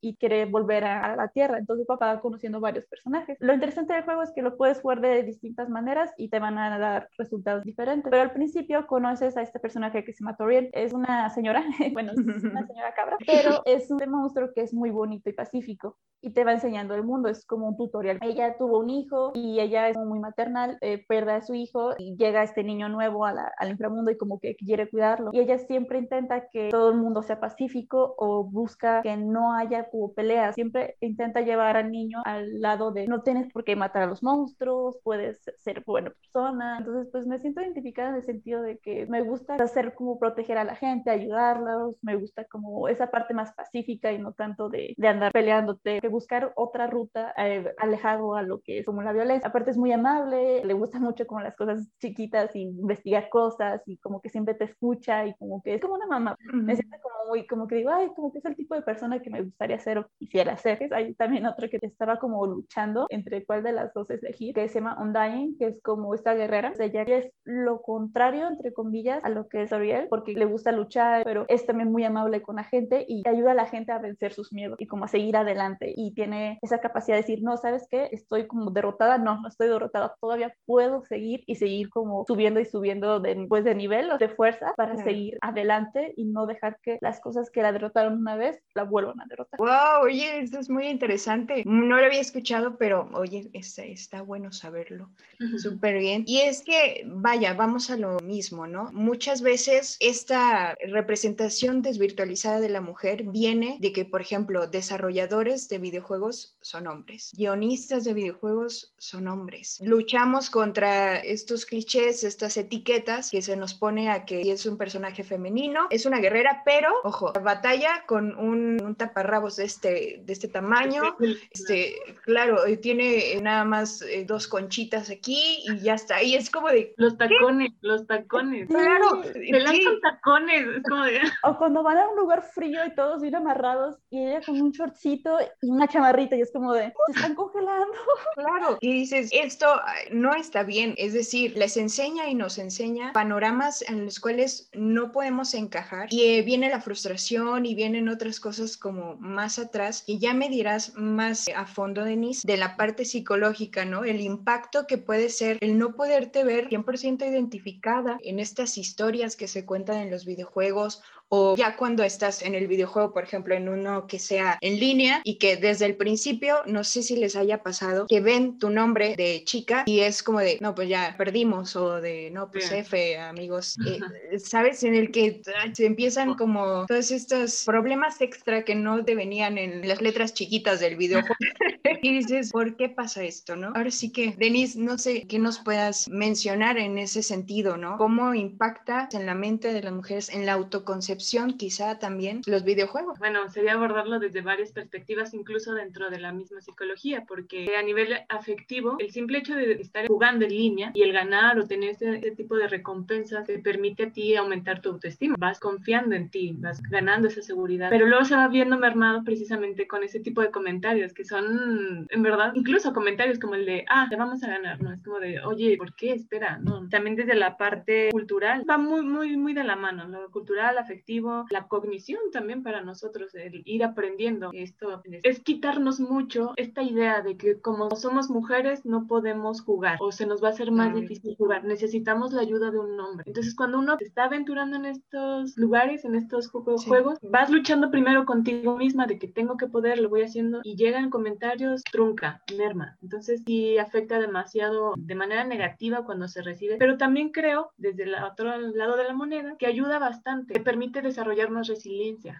y 0.00 0.16
quiere 0.16 0.44
volver 0.46 0.84
a, 0.84 1.12
a 1.12 1.16
la 1.16 1.28
Tierra. 1.28 1.58
Entonces 1.58 1.86
papá 1.86 2.14
va 2.14 2.20
conociendo 2.20 2.60
varios 2.60 2.86
personajes. 2.86 3.36
Lo 3.40 3.52
interesante 3.52 3.92
del 3.94 4.04
juego 4.04 4.22
es 4.22 4.32
que 4.32 4.42
lo 4.42 4.56
puedes 4.56 4.80
jugar 4.80 5.00
de 5.00 5.22
distintas 5.22 5.68
maneras 5.68 6.12
y 6.16 6.28
te 6.30 6.38
van 6.38 6.58
a 6.58 6.78
dar 6.78 7.08
resultados 7.18 7.64
diferentes. 7.64 8.10
Pero 8.10 8.22
al 8.22 8.32
principio 8.32 8.86
conoces 8.86 9.36
a 9.36 9.42
este 9.42 9.58
personaje 9.60 10.04
que 10.04 10.12
se 10.12 10.22
llama 10.24 10.36
Toriel. 10.36 10.70
Es 10.72 10.92
una 10.92 11.28
señora, 11.30 11.62
bueno, 11.92 12.12
es 12.12 12.18
una 12.18 12.66
señora 12.66 12.94
cabra, 12.94 13.16
pero 13.26 13.62
es 13.64 13.90
un 13.90 14.00
monstruo 14.08 14.50
que 14.54 14.62
es 14.62 14.72
muy 14.74 14.90
bonito 14.90 15.28
y 15.30 15.32
pacífico 15.32 15.96
y 16.22 16.34
te 16.34 16.44
va 16.44 16.52
enseñando 16.52 16.94
el 16.94 17.02
mundo, 17.02 17.30
es 17.30 17.46
como 17.46 17.68
un 17.68 17.76
tutorial. 17.78 18.18
Ella 18.20 18.56
tuvo 18.58 18.80
un 18.80 18.90
hijo 18.90 19.32
y 19.34 19.58
ella 19.58 19.88
es 19.88 19.96
muy 19.96 20.18
maternal, 20.20 20.76
eh, 20.82 21.02
pierde 21.08 21.32
a 21.32 21.40
su 21.40 21.54
hijo 21.54 21.94
y 21.96 22.14
llega 22.16 22.42
este 22.42 22.62
niño 22.62 22.90
nuevo 22.90 23.24
a 23.24 23.32
la- 23.32 23.50
al 23.56 23.70
inframundo 23.70 24.10
y 24.10 24.18
como 24.18 24.38
que 24.38 24.54
quiere 24.54 24.90
cuidarlo. 24.90 25.30
Y 25.32 25.40
ella 25.40 25.56
siempre 25.58 25.98
intenta 25.98 26.48
que 26.50 26.68
todo 26.70 26.90
el 26.90 26.96
mundo 26.98 27.22
sea 27.22 27.40
pacífico 27.40 28.14
o 28.18 28.44
busca 28.44 29.00
que 29.00 29.16
no 29.16 29.39
no 29.40 29.54
haya 29.54 29.88
como 29.88 30.12
peleas. 30.12 30.54
Siempre 30.54 30.96
intenta 31.00 31.40
llevar 31.40 31.76
al 31.76 31.90
niño 31.90 32.22
al 32.24 32.60
lado 32.60 32.92
de 32.92 33.06
no 33.06 33.22
tienes 33.22 33.50
por 33.52 33.64
qué 33.64 33.74
matar 33.74 34.02
a 34.02 34.06
los 34.06 34.22
monstruos, 34.22 34.98
puedes 35.02 35.40
ser 35.58 35.82
buena 35.86 36.10
persona. 36.10 36.78
Entonces, 36.78 37.08
pues 37.10 37.26
me 37.26 37.38
siento 37.38 37.62
identificada 37.62 38.10
en 38.10 38.16
el 38.16 38.22
sentido 38.22 38.62
de 38.62 38.78
que 38.78 39.06
me 39.06 39.22
gusta 39.22 39.54
hacer 39.54 39.94
como 39.94 40.18
proteger 40.18 40.58
a 40.58 40.64
la 40.64 40.76
gente, 40.76 41.10
ayudarlos, 41.10 41.96
me 42.02 42.16
gusta 42.16 42.44
como 42.44 42.88
esa 42.88 43.10
parte 43.10 43.34
más 43.34 43.52
pacífica 43.52 44.12
y 44.12 44.18
no 44.18 44.32
tanto 44.32 44.68
de, 44.68 44.94
de 44.96 45.08
andar 45.08 45.32
peleándote, 45.32 46.00
que 46.00 46.08
buscar 46.08 46.52
otra 46.56 46.86
ruta 46.86 47.32
eh, 47.36 47.72
alejado 47.78 48.34
a 48.34 48.42
lo 48.42 48.60
que 48.60 48.80
es 48.80 48.86
como 48.86 49.02
la 49.02 49.12
violencia. 49.12 49.48
Aparte 49.48 49.70
es 49.70 49.78
muy 49.78 49.92
amable, 49.92 50.64
le 50.64 50.74
gusta 50.74 50.98
mucho 51.00 51.26
como 51.26 51.40
las 51.40 51.56
cosas 51.56 51.88
chiquitas 52.00 52.54
y 52.54 52.62
investigar 52.62 53.28
cosas 53.30 53.82
y 53.86 53.96
como 53.98 54.20
que 54.20 54.28
siempre 54.28 54.54
te 54.54 54.64
escucha 54.64 55.26
y 55.26 55.34
como 55.34 55.62
que 55.62 55.74
es 55.74 55.80
como 55.80 55.94
una 55.94 56.06
mamá. 56.06 56.36
Me 56.52 56.76
siento 56.76 56.96
como 57.02 57.30
muy, 57.30 57.46
como 57.46 57.66
que 57.66 57.76
digo, 57.76 57.90
ay, 57.90 58.08
como 58.14 58.32
que 58.32 58.38
es 58.38 58.44
el 58.44 58.56
tipo 58.56 58.74
de 58.74 58.82
persona 58.82 59.20
que 59.20 59.29
me 59.30 59.42
gustaría 59.42 59.78
ser 59.78 59.98
o 59.98 60.06
quisiera 60.18 60.56
ser. 60.56 60.92
Hay 60.92 61.14
también 61.14 61.46
otro 61.46 61.68
que 61.68 61.78
estaba 61.82 62.18
como 62.18 62.46
luchando 62.46 63.06
entre 63.10 63.44
cuál 63.44 63.62
de 63.62 63.72
las 63.72 63.92
dos 63.94 64.10
elegir, 64.10 64.54
que 64.54 64.68
se 64.68 64.80
llama 64.80 64.98
Undying, 65.00 65.56
que 65.58 65.66
es 65.66 65.82
como 65.82 66.14
esta 66.14 66.34
guerrera. 66.34 66.70
O 66.72 66.74
sea, 66.74 66.86
ella 66.86 67.02
es 67.02 67.30
lo 67.44 67.82
contrario, 67.82 68.48
entre 68.48 68.72
comillas, 68.72 69.24
a 69.24 69.28
lo 69.28 69.48
que 69.48 69.62
es 69.62 69.72
Ariel, 69.72 70.08
porque 70.08 70.32
le 70.34 70.44
gusta 70.44 70.72
luchar, 70.72 71.24
pero 71.24 71.44
es 71.48 71.66
también 71.66 71.90
muy 71.90 72.04
amable 72.04 72.42
con 72.42 72.56
la 72.56 72.64
gente 72.64 73.04
y 73.08 73.26
ayuda 73.28 73.52
a 73.52 73.54
la 73.54 73.66
gente 73.66 73.92
a 73.92 73.98
vencer 73.98 74.32
sus 74.32 74.52
miedos 74.52 74.76
y 74.80 74.86
como 74.86 75.04
a 75.04 75.08
seguir 75.08 75.36
adelante. 75.36 75.92
Y 75.96 76.14
tiene 76.14 76.58
esa 76.62 76.78
capacidad 76.78 77.16
de 77.16 77.22
decir, 77.22 77.42
no, 77.42 77.56
¿sabes 77.56 77.86
qué? 77.90 78.08
Estoy 78.12 78.46
como 78.46 78.70
derrotada. 78.70 79.18
No, 79.18 79.40
no 79.40 79.48
estoy 79.48 79.68
derrotada. 79.68 80.14
Todavía 80.20 80.52
puedo 80.66 81.04
seguir 81.04 81.42
y 81.46 81.56
seguir 81.56 81.90
como 81.90 82.24
subiendo 82.26 82.60
y 82.60 82.64
subiendo 82.64 83.20
de, 83.20 83.46
pues, 83.48 83.64
de 83.64 83.74
nivel 83.74 84.10
o 84.10 84.18
de 84.18 84.28
fuerza 84.28 84.72
para 84.76 84.96
seguir 84.96 85.38
adelante 85.40 86.12
y 86.16 86.24
no 86.26 86.46
dejar 86.46 86.78
que 86.82 86.98
las 87.00 87.20
cosas 87.20 87.50
que 87.50 87.62
la 87.62 87.72
derrotaron 87.72 88.18
una 88.18 88.36
vez 88.36 88.60
la 88.74 88.84
vuelvan 88.84 89.19
a 89.20 89.26
derrotar. 89.26 89.58
Wow, 89.58 90.04
oye, 90.04 90.40
esto 90.40 90.58
es 90.58 90.68
muy 90.70 90.86
interesante. 90.86 91.62
No 91.66 91.98
lo 91.98 92.04
había 92.04 92.20
escuchado, 92.20 92.76
pero 92.76 93.08
oye, 93.12 93.50
está, 93.52 93.84
está 93.84 94.22
bueno 94.22 94.52
saberlo. 94.52 95.10
Súper 95.58 95.98
bien. 95.98 96.24
Y 96.26 96.40
es 96.40 96.62
que, 96.62 97.04
vaya, 97.06 97.54
vamos 97.54 97.90
a 97.90 97.96
lo 97.96 98.18
mismo, 98.20 98.66
¿no? 98.66 98.90
Muchas 98.92 99.42
veces 99.42 99.96
esta 100.00 100.76
representación 100.86 101.82
desvirtualizada 101.82 102.60
de 102.60 102.68
la 102.68 102.80
mujer 102.80 103.24
viene 103.24 103.78
de 103.80 103.92
que, 103.92 104.04
por 104.04 104.20
ejemplo, 104.20 104.66
desarrolladores 104.66 105.68
de 105.68 105.78
videojuegos 105.78 106.56
son 106.60 106.86
hombres, 106.86 107.32
guionistas 107.36 108.04
de 108.04 108.14
videojuegos 108.14 108.92
son 108.98 109.28
hombres. 109.28 109.78
Luchamos 109.82 110.50
contra 110.50 111.18
estos 111.18 111.66
clichés, 111.66 112.24
estas 112.24 112.56
etiquetas 112.56 113.30
que 113.30 113.42
se 113.42 113.56
nos 113.56 113.74
pone 113.74 114.10
a 114.10 114.24
que 114.24 114.52
es 114.52 114.66
un 114.66 114.76
personaje 114.76 115.24
femenino, 115.24 115.86
es 115.90 116.06
una 116.06 116.18
guerrera, 116.18 116.62
pero, 116.64 116.92
ojo, 117.04 117.32
batalla 117.32 118.04
con 118.06 118.36
un, 118.36 118.82
un 118.82 118.94
taparrabos 119.10 119.56
de 119.56 119.64
este, 119.64 120.22
de 120.24 120.32
este 120.32 120.48
tamaño, 120.48 121.02
este, 121.50 121.96
claro, 122.24 122.62
tiene 122.80 123.40
nada 123.42 123.64
más 123.64 124.02
eh, 124.02 124.24
dos 124.26 124.46
conchitas 124.46 125.10
aquí 125.10 125.62
y 125.64 125.78
ya 125.80 125.94
está. 125.94 126.22
Y 126.22 126.34
es 126.34 126.50
como 126.50 126.68
de... 126.68 126.94
Los 126.96 127.18
tacones, 127.18 127.72
los 127.80 128.06
tacones. 128.06 128.68
Claro. 128.68 129.22
Se 129.22 129.60
lanzan 129.60 130.00
tacones, 130.00 130.66
es 130.76 130.82
como 130.88 131.04
de... 131.04 131.20
O 131.42 131.56
cuando 131.56 131.82
van 131.82 131.98
a 131.98 132.08
un 132.08 132.16
lugar 132.16 132.42
frío 132.42 132.84
y 132.86 132.94
todos 132.94 133.22
bien 133.22 133.34
amarrados 133.34 133.96
y 134.10 134.18
ella 134.18 134.40
con 134.44 134.60
un 134.60 134.70
shortcito 134.70 135.38
y 135.62 135.68
una 135.68 135.88
chamarrita 135.88 136.36
y 136.36 136.42
es 136.42 136.52
como 136.52 136.72
de, 136.72 136.92
se 137.06 137.12
están 137.12 137.34
congelando. 137.34 137.94
Claro. 138.34 138.78
Y 138.80 138.92
dices, 138.92 139.28
esto 139.32 139.66
no 140.12 140.34
está 140.34 140.62
bien. 140.62 140.94
Es 140.96 141.12
decir, 141.12 141.56
les 141.56 141.76
enseña 141.76 142.28
y 142.28 142.34
nos 142.34 142.58
enseña 142.58 143.12
panoramas 143.12 143.82
en 143.82 144.04
los 144.04 144.20
cuales 144.20 144.70
no 144.72 145.12
podemos 145.12 145.52
encajar 145.54 146.08
y 146.10 146.22
eh, 146.24 146.42
viene 146.42 146.70
la 146.70 146.80
frustración 146.80 147.66
y 147.66 147.74
vienen 147.74 148.08
otras 148.08 148.40
cosas 148.40 148.76
como 148.76 148.99
más 149.18 149.58
atrás 149.58 150.04
y 150.06 150.18
ya 150.18 150.34
me 150.34 150.48
dirás 150.48 150.94
más 150.96 151.46
a 151.54 151.66
fondo, 151.66 152.04
Denise, 152.04 152.46
de 152.46 152.56
la 152.56 152.76
parte 152.76 153.04
psicológica, 153.04 153.84
¿no? 153.84 154.04
El 154.04 154.20
impacto 154.20 154.86
que 154.86 154.98
puede 154.98 155.28
ser 155.28 155.58
el 155.60 155.78
no 155.78 155.94
poderte 155.94 156.44
ver 156.44 156.68
100% 156.68 157.28
identificada 157.28 158.18
en 158.22 158.38
estas 158.38 158.78
historias 158.78 159.36
que 159.36 159.48
se 159.48 159.64
cuentan 159.64 159.98
en 159.98 160.10
los 160.10 160.24
videojuegos 160.24 161.02
o 161.30 161.56
ya 161.56 161.76
cuando 161.76 162.02
estás 162.02 162.42
en 162.42 162.54
el 162.54 162.66
videojuego, 162.66 163.12
por 163.12 163.22
ejemplo, 163.22 163.54
en 163.54 163.68
uno 163.68 164.06
que 164.08 164.18
sea 164.18 164.58
en 164.60 164.80
línea 164.80 165.20
y 165.24 165.36
que 165.36 165.56
desde 165.56 165.86
el 165.86 165.96
principio, 165.96 166.56
no 166.66 166.82
sé 166.82 167.02
si 167.02 167.16
les 167.16 167.36
haya 167.36 167.62
pasado, 167.62 168.06
que 168.08 168.20
ven 168.20 168.58
tu 168.58 168.68
nombre 168.68 169.14
de 169.16 169.42
chica 169.44 169.84
y 169.86 170.00
es 170.00 170.22
como 170.24 170.40
de, 170.40 170.58
no, 170.60 170.74
pues 170.74 170.88
ya 170.88 171.14
perdimos 171.16 171.76
o 171.76 172.00
de, 172.00 172.30
no, 172.32 172.50
pues 172.50 172.70
F, 172.72 173.18
amigos, 173.18 173.76
eh, 173.86 174.38
¿sabes? 174.38 174.82
En 174.82 174.94
el 174.94 175.12
que 175.12 175.40
se 175.72 175.86
empiezan 175.86 176.34
como 176.34 176.86
todos 176.86 177.12
estos 177.12 177.62
problemas 177.64 178.20
extra 178.20 178.64
que 178.64 178.74
no 178.74 179.04
te 179.04 179.14
venían 179.14 179.56
en 179.56 179.86
las 179.86 180.02
letras 180.02 180.34
chiquitas 180.34 180.80
del 180.80 180.96
videojuego. 180.96 181.36
y 182.02 182.12
dices, 182.18 182.50
¿por 182.50 182.76
qué 182.76 182.88
pasa 182.88 183.22
esto, 183.22 183.54
no? 183.54 183.68
Ahora 183.76 183.92
sí 183.92 184.10
que, 184.10 184.34
Denise, 184.36 184.78
no 184.80 184.98
sé 184.98 185.26
qué 185.28 185.38
nos 185.38 185.60
puedas 185.60 186.08
mencionar 186.08 186.76
en 186.76 186.98
ese 186.98 187.22
sentido, 187.22 187.76
¿no? 187.76 187.98
¿Cómo 187.98 188.34
impacta 188.34 189.08
en 189.12 189.26
la 189.26 189.34
mente 189.34 189.72
de 189.72 189.82
las 189.82 189.92
mujeres, 189.92 190.28
en 190.30 190.44
la 190.44 190.54
autoconcepción? 190.54 191.19
Quizá 191.56 191.98
también 191.98 192.42
los 192.46 192.64
videojuegos. 192.64 193.18
Bueno, 193.18 193.48
sería 193.48 193.74
abordarlo 193.74 194.18
desde 194.18 194.40
varias 194.40 194.72
perspectivas, 194.72 195.34
incluso 195.34 195.74
dentro 195.74 196.10
de 196.10 196.18
la 196.18 196.32
misma 196.32 196.60
psicología, 196.60 197.24
porque 197.26 197.76
a 197.76 197.82
nivel 197.82 198.14
afectivo, 198.28 198.96
el 198.98 199.10
simple 199.10 199.38
hecho 199.38 199.54
de 199.54 199.72
estar 199.72 200.06
jugando 200.08 200.44
en 200.44 200.50
línea 200.50 200.90
y 200.94 201.02
el 201.02 201.12
ganar 201.12 201.58
o 201.58 201.66
tener 201.66 201.90
ese, 201.90 202.30
tipo 202.36 202.56
de 202.56 202.68
recompensas 202.68 203.46
te 203.46 203.58
permite 203.58 204.04
a 204.04 204.12
ti 204.12 204.34
aumentar 204.34 204.80
tu 204.80 204.90
autoestima. 204.90 205.36
Vas 205.38 205.60
confiando 205.60 206.14
en 206.14 206.30
ti, 206.30 206.54
vas 206.56 206.80
ganando 206.82 207.28
esa 207.28 207.42
seguridad, 207.42 207.90
pero 207.90 208.06
luego 208.06 208.24
se 208.24 208.36
va 208.36 208.48
viendo 208.48 208.78
mermado 208.78 209.22
precisamente 209.24 209.86
con 209.86 210.02
ese 210.02 210.20
tipo 210.20 210.40
de 210.40 210.50
comentarios 210.50 211.12
que 211.12 211.24
son, 211.24 212.06
en 212.08 212.22
verdad, 212.22 212.52
incluso 212.54 212.92
comentarios 212.92 213.38
como 213.38 213.54
el 213.54 213.66
de, 213.66 213.84
ah, 213.88 214.06
te 214.08 214.16
vamos 214.16 214.42
a 214.42 214.48
ganar, 214.48 214.82
¿no? 214.82 214.92
Es 214.92 215.02
como 215.02 215.18
de, 215.18 215.40
oye, 215.40 215.76
¿por 215.76 215.94
qué? 215.94 216.12
Espera, 216.12 216.58
¿no? 216.58 216.88
También 216.88 217.16
desde 217.16 217.34
la 217.34 217.56
parte 217.56 218.10
cultural, 218.10 218.64
va 218.68 218.78
muy, 218.78 219.02
muy, 219.02 219.36
muy 219.36 219.52
de 219.52 219.64
la 219.64 219.76
mano, 219.76 220.08
lo 220.08 220.30
cultural, 220.30 220.78
afectivo 220.78 221.09
la 221.50 221.66
cognición 221.68 222.20
también 222.32 222.62
para 222.62 222.82
nosotros, 222.82 223.34
el 223.34 223.62
ir 223.64 223.82
aprendiendo 223.84 224.50
esto, 224.52 225.02
es 225.22 225.40
quitarnos 225.40 226.00
mucho 226.00 226.52
esta 226.56 226.82
idea 226.82 227.22
de 227.22 227.36
que 227.36 227.60
como 227.60 227.90
somos 227.96 228.30
mujeres 228.30 228.84
no 228.84 229.06
podemos 229.06 229.62
jugar 229.62 229.98
o 230.00 230.12
se 230.12 230.26
nos 230.26 230.42
va 230.42 230.48
a 230.48 230.50
hacer 230.52 230.70
más 230.70 230.94
difícil 230.94 231.34
jugar, 231.36 231.64
necesitamos 231.64 232.32
la 232.32 232.42
ayuda 232.42 232.70
de 232.70 232.78
un 232.78 232.98
hombre. 233.00 233.24
Entonces 233.26 233.54
cuando 233.54 233.78
uno 233.78 233.96
se 233.98 234.04
está 234.04 234.24
aventurando 234.24 234.76
en 234.76 234.86
estos 234.86 235.56
lugares, 235.56 236.04
en 236.04 236.14
estos 236.14 236.48
juegos, 236.48 237.18
vas 237.22 237.50
luchando 237.50 237.90
primero 237.90 238.24
contigo 238.24 238.76
misma 238.76 239.06
de 239.06 239.18
que 239.18 239.28
tengo 239.28 239.56
que 239.56 239.66
poder, 239.66 239.98
lo 239.98 240.08
voy 240.08 240.22
haciendo 240.22 240.60
y 240.62 240.76
llegan 240.76 241.10
comentarios 241.10 241.82
trunca, 241.90 242.42
merma. 242.56 242.96
Entonces 243.02 243.42
sí 243.46 243.78
afecta 243.78 244.18
demasiado 244.18 244.94
de 244.96 245.14
manera 245.14 245.44
negativa 245.44 246.04
cuando 246.04 246.28
se 246.28 246.42
recibe, 246.42 246.76
pero 246.76 246.96
también 246.96 247.30
creo 247.30 247.70
desde 247.76 248.04
el 248.04 248.14
otro 248.14 248.56
lado 248.58 248.96
de 248.96 249.04
la 249.04 249.14
moneda 249.14 249.56
que 249.58 249.66
ayuda 249.66 249.98
bastante, 249.98 250.54
que 250.54 250.60
permite 250.60 250.99
desarrollar 251.02 251.50
más 251.50 251.68
resiliencia. 251.68 252.36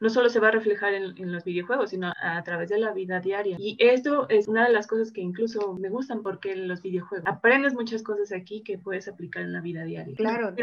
no 0.00 0.10
solo 0.10 0.28
se 0.28 0.40
va 0.40 0.48
a 0.48 0.52
reflejar 0.52 0.94
en, 0.94 1.32
los 1.32 1.44
videojuegos, 1.44 1.90
sino 1.90 2.12
a, 2.22 2.42
través 2.42 2.68
de 2.68 2.78
la 2.78 2.92
vida 2.92 3.20
diaria. 3.20 3.56
Y 3.58 3.76
esto 3.78 4.28
es 4.28 4.48
una 4.48 4.66
de 4.66 4.72
las 4.72 4.86
cosas 4.86 5.12
que 5.12 5.20
incluso 5.20 5.74
me 5.74 5.88
gustan 5.88 6.22
porque 6.22 6.52
en 6.52 6.68
los 6.68 6.82
videojuegos 6.82 7.26
aprendes 7.26 7.74
muchas 7.74 8.02
cosas 8.02 8.32
aquí 8.32 8.62
que 8.62 8.78
puedes 8.78 9.08
aplicar 9.08 9.42
en 9.42 9.52
la 9.52 9.60
vida 9.60 9.84
diaria. 9.84 10.14
Claro, 10.16 10.54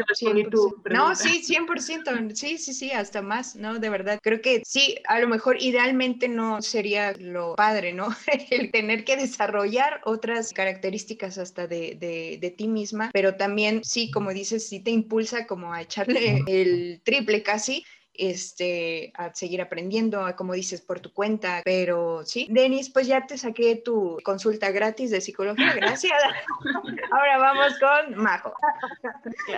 no, 0.90 1.14
sí, 1.14 1.42
100%, 1.46 2.34
sí, 2.34 2.58
sí, 2.58 2.72
sí, 2.72 2.90
hasta 2.92 3.22
más, 3.22 3.56
¿no? 3.56 3.78
De 3.78 3.88
verdad, 3.88 4.18
creo 4.22 4.40
que 4.40 4.62
sí, 4.64 4.96
a 5.06 5.20
lo 5.20 5.28
mejor 5.28 5.60
idealmente 5.60 6.28
no 6.28 6.62
sería 6.62 7.12
lo 7.12 7.54
padre, 7.56 7.92
¿no? 7.92 8.08
El 8.50 8.70
tener 8.70 9.04
que 9.04 9.16
desarrollar 9.16 10.00
otras 10.04 10.52
características 10.52 11.38
hasta 11.38 11.66
de, 11.66 11.96
de, 11.98 12.38
de 12.40 12.50
ti 12.50 12.68
misma, 12.68 13.10
pero 13.12 13.36
también 13.36 13.82
sí, 13.84 14.10
como 14.10 14.32
dices, 14.32 14.68
sí 14.68 14.80
te 14.80 14.90
impulsa 14.90 15.46
como 15.46 15.72
a 15.72 15.82
echarle 15.82 16.42
el 16.46 17.00
triple 17.04 17.15
casi 17.44 17.84
este, 18.18 19.12
a 19.14 19.34
seguir 19.34 19.60
aprendiendo, 19.60 20.24
como 20.36 20.54
dices, 20.54 20.80
por 20.80 21.00
tu 21.00 21.12
cuenta. 21.12 21.62
Pero 21.64 22.24
sí, 22.24 22.46
Denis, 22.50 22.90
pues 22.90 23.06
ya 23.06 23.26
te 23.26 23.38
saqué 23.38 23.76
tu 23.76 24.18
consulta 24.22 24.70
gratis 24.70 25.10
de 25.10 25.20
psicología, 25.20 25.72
gracias. 25.76 26.14
Ahora 27.12 27.38
vamos 27.38 27.78
con 27.78 28.22
Majo, 28.22 28.54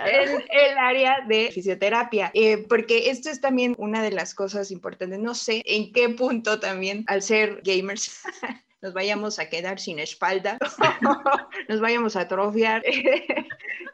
el, 0.05 0.29
el, 0.49 0.77
área 0.77 1.25
de 1.27 1.51
fisioterapia, 1.51 2.31
eh, 2.33 2.65
porque 2.67 3.09
esto 3.09 3.29
es 3.29 3.41
también 3.41 3.75
una 3.77 4.01
de 4.01 4.11
las 4.11 4.33
cosas 4.33 4.71
importantes. 4.71 5.19
No 5.19 5.35
sé 5.35 5.61
en 5.65 5.91
qué 5.91 6.09
punto 6.09 6.59
también, 6.59 7.03
al 7.07 7.21
ser 7.21 7.61
gamers, 7.63 8.21
nos 8.81 8.93
vayamos 8.93 9.39
a 9.39 9.49
quedar 9.49 9.79
sin 9.79 9.99
espalda, 9.99 10.57
nos 11.69 11.79
vayamos 11.81 12.15
a 12.15 12.21
atrofiar. 12.21 12.83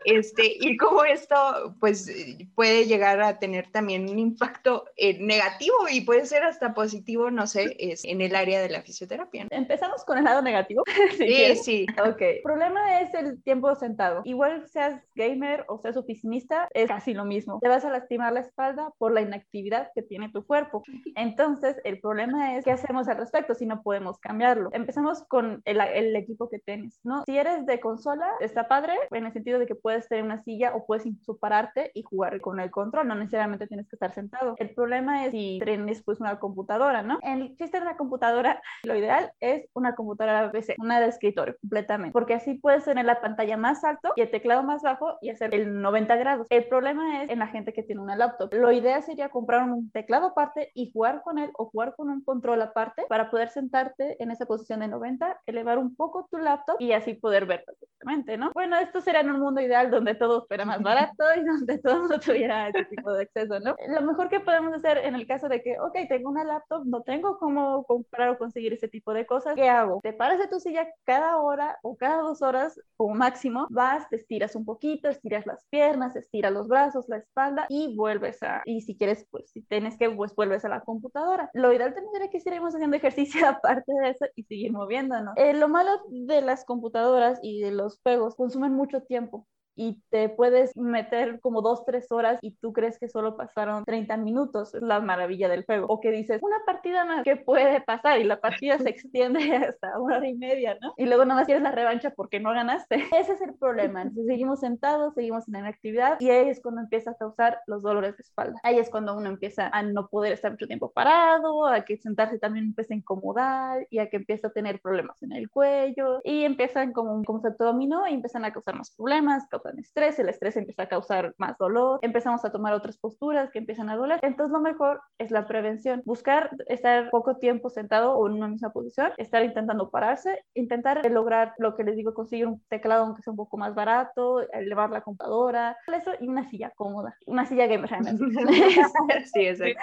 Este, 0.08 0.44
y 0.60 0.78
cómo 0.78 1.04
esto 1.04 1.74
pues 1.80 2.08
puede 2.54 2.86
llegar 2.86 3.20
a 3.22 3.40
tener 3.40 3.72
también 3.72 4.08
un 4.08 4.20
impacto 4.20 4.86
eh, 4.98 5.18
negativo 5.20 5.74
y 5.92 6.02
puede 6.02 6.28
ser 6.28 6.44
hasta 6.44 6.76
positivo, 6.76 7.32
no 7.32 7.48
sé, 7.48 7.76
es 7.80 8.06
en 8.06 8.22
el 8.22 8.36
área 8.36 8.62
de 8.62 8.70
la 8.70 8.84
fisioterapia. 8.84 9.48
Empezamos 9.50 10.06
con 10.06 10.20
el 10.20 10.26
lado 10.26 10.44
negativo. 10.44 10.84
si 11.10 11.18
Sí, 11.18 11.26
quieres. 11.26 11.64
sí. 11.66 11.86
Ok. 12.08 12.22
El 12.22 12.42
problema 12.44 13.02
es 13.02 13.16
el 13.16 13.42
tiempo 13.42 13.74
sentado. 13.74 14.22
Igual 14.26 14.68
seas 14.68 15.02
gamer 15.16 15.66
o 15.70 15.80
seas 15.80 15.98
oficinista, 15.98 16.70
es 16.76 16.88
casi 16.88 17.16
lo 17.16 17.26
mismo. 17.26 17.58
Te 17.60 17.68
vas 17.68 17.84
a 17.84 17.90
lastimar 17.90 18.32
la 18.32 18.42
espalda 18.42 18.92
por 19.00 19.12
la 19.12 19.22
inactividad 19.22 19.90
que 19.96 20.04
tiene 20.04 20.30
tu 20.30 20.46
cuerpo. 20.46 20.84
Entonces, 21.16 21.78
el 21.84 22.00
problema 22.00 22.56
es 22.58 22.64
qué 22.64 22.72
hacemos 22.72 23.08
al 23.08 23.18
respecto 23.18 23.56
si 23.56 23.66
no 23.66 23.82
podemos 23.82 24.20
cambiarlo. 24.20 24.70
Empezamos 24.76 25.24
con 25.24 25.62
el, 25.66 25.80
el 25.80 26.16
equipo 26.16 26.50
que 26.50 26.60
tienes, 26.60 27.00
¿no? 27.04 27.24
Si 27.26 27.38
eres 27.38 27.66
de 27.66 27.80
consola, 27.80 28.30
está 28.42 28.68
padre 28.68 28.94
en 29.12 29.26
el 29.26 29.32
sentido 29.32 29.58
de 29.58 29.66
que 29.66 29.76
puedes 29.76 30.10
tener 30.10 30.24
una 30.24 30.44
silla 30.44 30.76
o 30.76 30.86
puedes 30.86 31.06
incluso 31.06 31.38
pararte 31.38 31.92
y 31.94 32.04
jugar 32.04 32.42
con 32.42 32.60
el 32.60 32.72
control. 32.72 33.08
No 33.08 33.16
necesariamente 33.16 33.68
tienes 33.68 33.88
que 33.88 33.96
estar 33.96 34.14
sentado. 34.14 34.56
El 34.58 34.72
problema 34.72 35.26
es 35.26 35.32
si 35.32 35.60
tienes 35.64 36.04
pues 36.04 36.20
una 36.20 36.40
computadora, 36.40 37.04
¿no? 37.04 37.20
El 37.22 37.56
chiste 37.56 37.78
de 37.78 37.84
una 37.84 37.96
computadora, 37.96 38.62
lo 38.84 38.96
ideal 38.96 39.32
es 39.40 39.70
una 39.74 39.96
computadora 39.96 40.52
PC, 40.52 40.76
una 40.80 41.00
de 41.00 41.08
escritorio 41.08 41.56
completamente, 41.62 42.12
porque 42.12 42.34
así 42.34 42.56
puedes 42.56 42.84
tener 42.84 43.06
la 43.06 43.22
pantalla 43.22 43.56
más 43.56 43.84
alto 43.84 44.12
y 44.16 44.22
el 44.22 44.32
teclado 44.32 44.64
más 44.64 44.82
bajo 44.82 45.18
y 45.22 45.30
hacer 45.30 45.54
el 45.54 45.82
90 45.82 46.16
grados. 46.18 46.48
El 46.50 46.68
problema 46.68 47.24
es 47.24 47.30
en 47.30 47.40
la 47.40 47.48
gente 47.48 47.72
que 47.72 47.84
tiene 47.84 48.02
una 48.02 48.16
laptop. 48.16 48.54
Lo 48.54 48.72
ideal 48.72 49.04
sería 49.04 49.30
comprar 49.30 49.64
un 49.64 49.90
teclado 49.92 50.28
aparte 50.28 50.72
y 50.74 50.92
jugar 50.92 51.22
con 51.24 51.38
él 51.38 51.52
o 51.58 51.66
jugar 51.66 51.96
con 51.96 52.10
un 52.10 52.24
control 52.24 52.62
aparte 52.62 53.06
para 53.08 53.30
poder 53.30 53.50
sentarte 53.50 54.22
en 54.22 54.32
esa 54.32 54.46
posición 54.46 54.65
de 54.68 54.88
90, 54.88 55.42
elevar 55.46 55.78
un 55.78 55.96
poco 55.96 56.28
tu 56.30 56.38
laptop 56.38 56.78
y 56.80 56.92
así 56.92 57.14
poder 57.14 57.46
ver 57.46 57.64
perfectamente, 57.66 58.38
¿no? 58.38 58.52
Bueno, 58.54 58.78
esto 58.78 59.02
sería 59.02 59.22
en 59.22 59.32
un 59.32 59.40
mundo 59.40 59.62
ideal 59.62 59.92
donde 59.92 60.16
todo 60.16 60.46
fuera 60.48 60.66
más 60.66 60.82
barato 60.82 61.24
y 61.38 61.44
donde 61.46 61.78
todo 61.84 62.08
no 62.08 62.20
tuviera 62.20 62.68
ese 62.70 62.86
tipo 62.86 63.14
de 63.14 63.24
acceso, 63.24 63.60
¿no? 63.60 63.76
Lo 63.88 64.02
mejor 64.02 64.30
que 64.30 64.40
podemos 64.40 64.74
hacer 64.74 64.98
en 64.98 65.16
el 65.16 65.28
caso 65.28 65.48
de 65.48 65.62
que, 65.62 65.80
ok, 65.80 65.96
tengo 66.10 66.30
una 66.30 66.44
laptop, 66.44 66.86
no 66.86 67.02
tengo 67.04 67.38
cómo 67.38 67.84
comprar 67.84 68.30
o 68.30 68.38
conseguir 68.38 68.74
ese 68.74 68.88
tipo 68.88 69.14
de 69.14 69.26
cosas, 69.26 69.56
¿qué 69.56 69.70
hago? 69.70 70.00
Te 70.02 70.14
paras 70.14 70.40
de 70.40 70.48
tu 70.48 70.60
silla 70.60 70.88
cada 71.04 71.38
hora 71.38 71.78
o 71.84 71.96
cada 71.96 72.22
dos 72.22 72.42
horas 72.42 72.80
como 72.98 73.16
máximo, 73.16 73.68
vas, 73.70 74.10
te 74.10 74.16
estiras 74.16 74.56
un 74.56 74.66
poquito, 74.66 75.10
estiras 75.10 75.46
las 75.46 75.66
piernas, 75.70 76.16
estiras 76.16 76.52
los 76.52 76.68
brazos, 76.68 77.08
la 77.08 77.18
espalda 77.18 77.66
y 77.70 77.96
vuelves 77.96 78.42
a, 78.44 78.62
y 78.66 78.82
si 78.82 78.98
quieres, 78.98 79.28
pues 79.30 79.52
si 79.52 79.62
tienes 79.62 79.98
que, 79.98 80.10
pues 80.10 80.34
vuelves 80.36 80.66
a 80.66 80.70
la 80.70 80.82
computadora. 80.82 81.50
Lo 81.54 81.72
ideal 81.74 81.94
también 81.94 82.14
sería 82.14 82.30
que 82.30 82.40
seguiremos 82.40 82.74
haciendo 82.74 82.98
ejercicio 82.98 83.48
aparte 83.48 83.92
de 84.02 84.10
eso 84.10 84.26
y 84.36 84.44
seguir 84.56 84.72
moviéndonos. 84.72 85.36
Eh, 85.36 85.54
lo 85.54 85.68
malo 85.68 85.92
de 86.08 86.42
las 86.42 86.64
computadoras 86.64 87.40
y 87.44 87.60
de 87.60 87.72
los 87.72 88.00
juegos 88.02 88.36
consumen 88.36 88.74
mucho 88.74 89.02
tiempo 89.02 89.46
y 89.76 90.02
te 90.10 90.30
puedes 90.30 90.76
meter 90.76 91.40
como 91.42 91.62
dos, 91.62 91.86
tres 91.86 92.12
horas 92.12 92.40
y 92.42 92.52
tú 92.52 92.74
crees 92.74 92.98
que 93.00 93.10
solo 93.10 93.38
pasaron 93.38 93.84
30 93.86 94.18
minutos, 94.18 94.74
es 94.74 94.82
la 94.82 95.00
maravilla 95.00 95.50
del 95.50 95.66
juego. 95.66 95.88
O 95.90 96.00
que 96.00 96.12
dices, 96.12 96.42
una 96.42 96.58
partida 96.66 97.06
más, 97.06 97.24
¿qué 97.24 97.36
puede 97.36 97.82
pasar? 97.82 98.20
Y 98.20 98.24
la 98.24 98.40
partida 98.40 98.80
se 98.80 98.90
extiende 98.90 99.40
hasta 99.56 100.00
una 100.00 100.18
hora 100.18 100.28
y 100.28 100.36
media, 100.36 100.78
¿no? 100.82 100.94
Y 100.98 101.06
luego 101.06 101.26
nada 101.26 101.42
más 101.42 101.46
quieres 101.46 101.64
la 101.64 101.72
revancha 101.72 102.12
porque 102.12 102.40
no 102.40 102.52
ganaste. 102.52 102.96
Ese 103.20 103.34
es 103.34 103.42
el 103.42 103.54
problema. 103.56 104.02
Entonces 104.02 104.28
seguimos 104.28 104.60
sentados, 104.60 105.14
seguimos 105.14 105.48
en 105.48 105.56
inactividad 105.56 106.20
y 106.20 106.30
ahí 106.30 106.50
es 106.50 106.62
cuando 106.62 106.82
empieza 106.82 107.12
a 107.12 107.16
causar 107.16 107.60
los 107.68 107.82
dolores 107.82 108.18
de 108.18 108.22
espalda. 108.22 108.60
Ahí 108.64 108.78
es 108.78 108.90
cuando 108.90 109.16
uno 109.16 109.30
empieza 109.30 109.68
a 109.68 109.84
no 109.84 110.08
poder 110.08 110.34
estar 110.34 110.52
mucho 110.52 110.68
tiempo 110.68 110.92
parado, 110.92 111.68
a 111.68 111.84
que 111.86 111.98
sentarse 111.98 112.40
también 112.40 112.66
empieza 112.66 112.94
a 112.94 112.98
incomodar 112.98 113.88
y 113.90 114.00
a 114.00 114.10
que 114.10 114.18
empieza 114.18 114.48
a 114.48 114.52
tener 114.52 114.80
problemas 114.80 115.22
en 115.24 115.32
el 115.32 115.50
cuello 115.50 116.22
y 116.24 116.44
empiezan 116.44 116.94
como 116.94 117.14
un 117.14 117.24
concepto 117.24 117.66
dominó 117.66 118.08
y 118.08 118.14
empiezan 118.14 118.46
a 118.46 118.54
causar 118.54 118.76
más 118.76 118.92
problemas, 118.92 119.48
causan 119.66 119.80
estrés, 119.80 120.20
el 120.20 120.30
estrés 120.30 120.58
empieza 120.58 120.84
a 120.84 120.88
causar 120.88 121.34
más 121.38 121.58
dolor, 121.58 122.00
empezamos 122.02 122.44
a 122.46 122.52
tomar 122.52 122.74
otras 122.74 122.98
posturas 122.98 123.50
que 123.52 123.60
empiezan 123.60 123.90
a 123.90 123.96
doler. 123.96 124.20
Entonces 124.22 124.52
lo 124.52 124.60
mejor 124.60 125.02
es 125.18 125.32
la 125.32 125.48
prevención, 125.48 126.02
buscar 126.06 126.52
estar 126.68 127.10
poco 127.10 127.38
tiempo 127.38 127.70
sentado 127.70 128.16
o 128.16 128.28
en 128.28 128.34
una 128.34 128.48
misma 128.48 128.72
posición, 128.72 129.12
estar 129.18 129.44
intentando 129.44 129.90
pararse, 129.90 130.44
intentar 130.54 131.10
lograr 131.10 131.54
lo 131.58 131.76
que 131.76 131.84
les 131.84 131.96
digo, 131.96 132.14
conseguir 132.14 132.48
un 132.48 132.62
teclado 132.70 133.06
aunque 133.06 133.22
sea 133.22 133.32
un 133.32 133.38
poco 133.38 133.58
más 133.58 133.76
barato, 133.76 134.42
elevar 134.52 134.90
la 134.90 135.02
computadora, 135.02 135.78
eso 135.88 136.12
y 136.20 136.28
una 136.28 136.50
silla 136.50 136.72
cómoda, 136.76 137.16
una 137.26 137.46
silla 137.46 137.68
gamer. 137.68 137.90
sí, 139.34 139.48
exacto. 139.48 139.82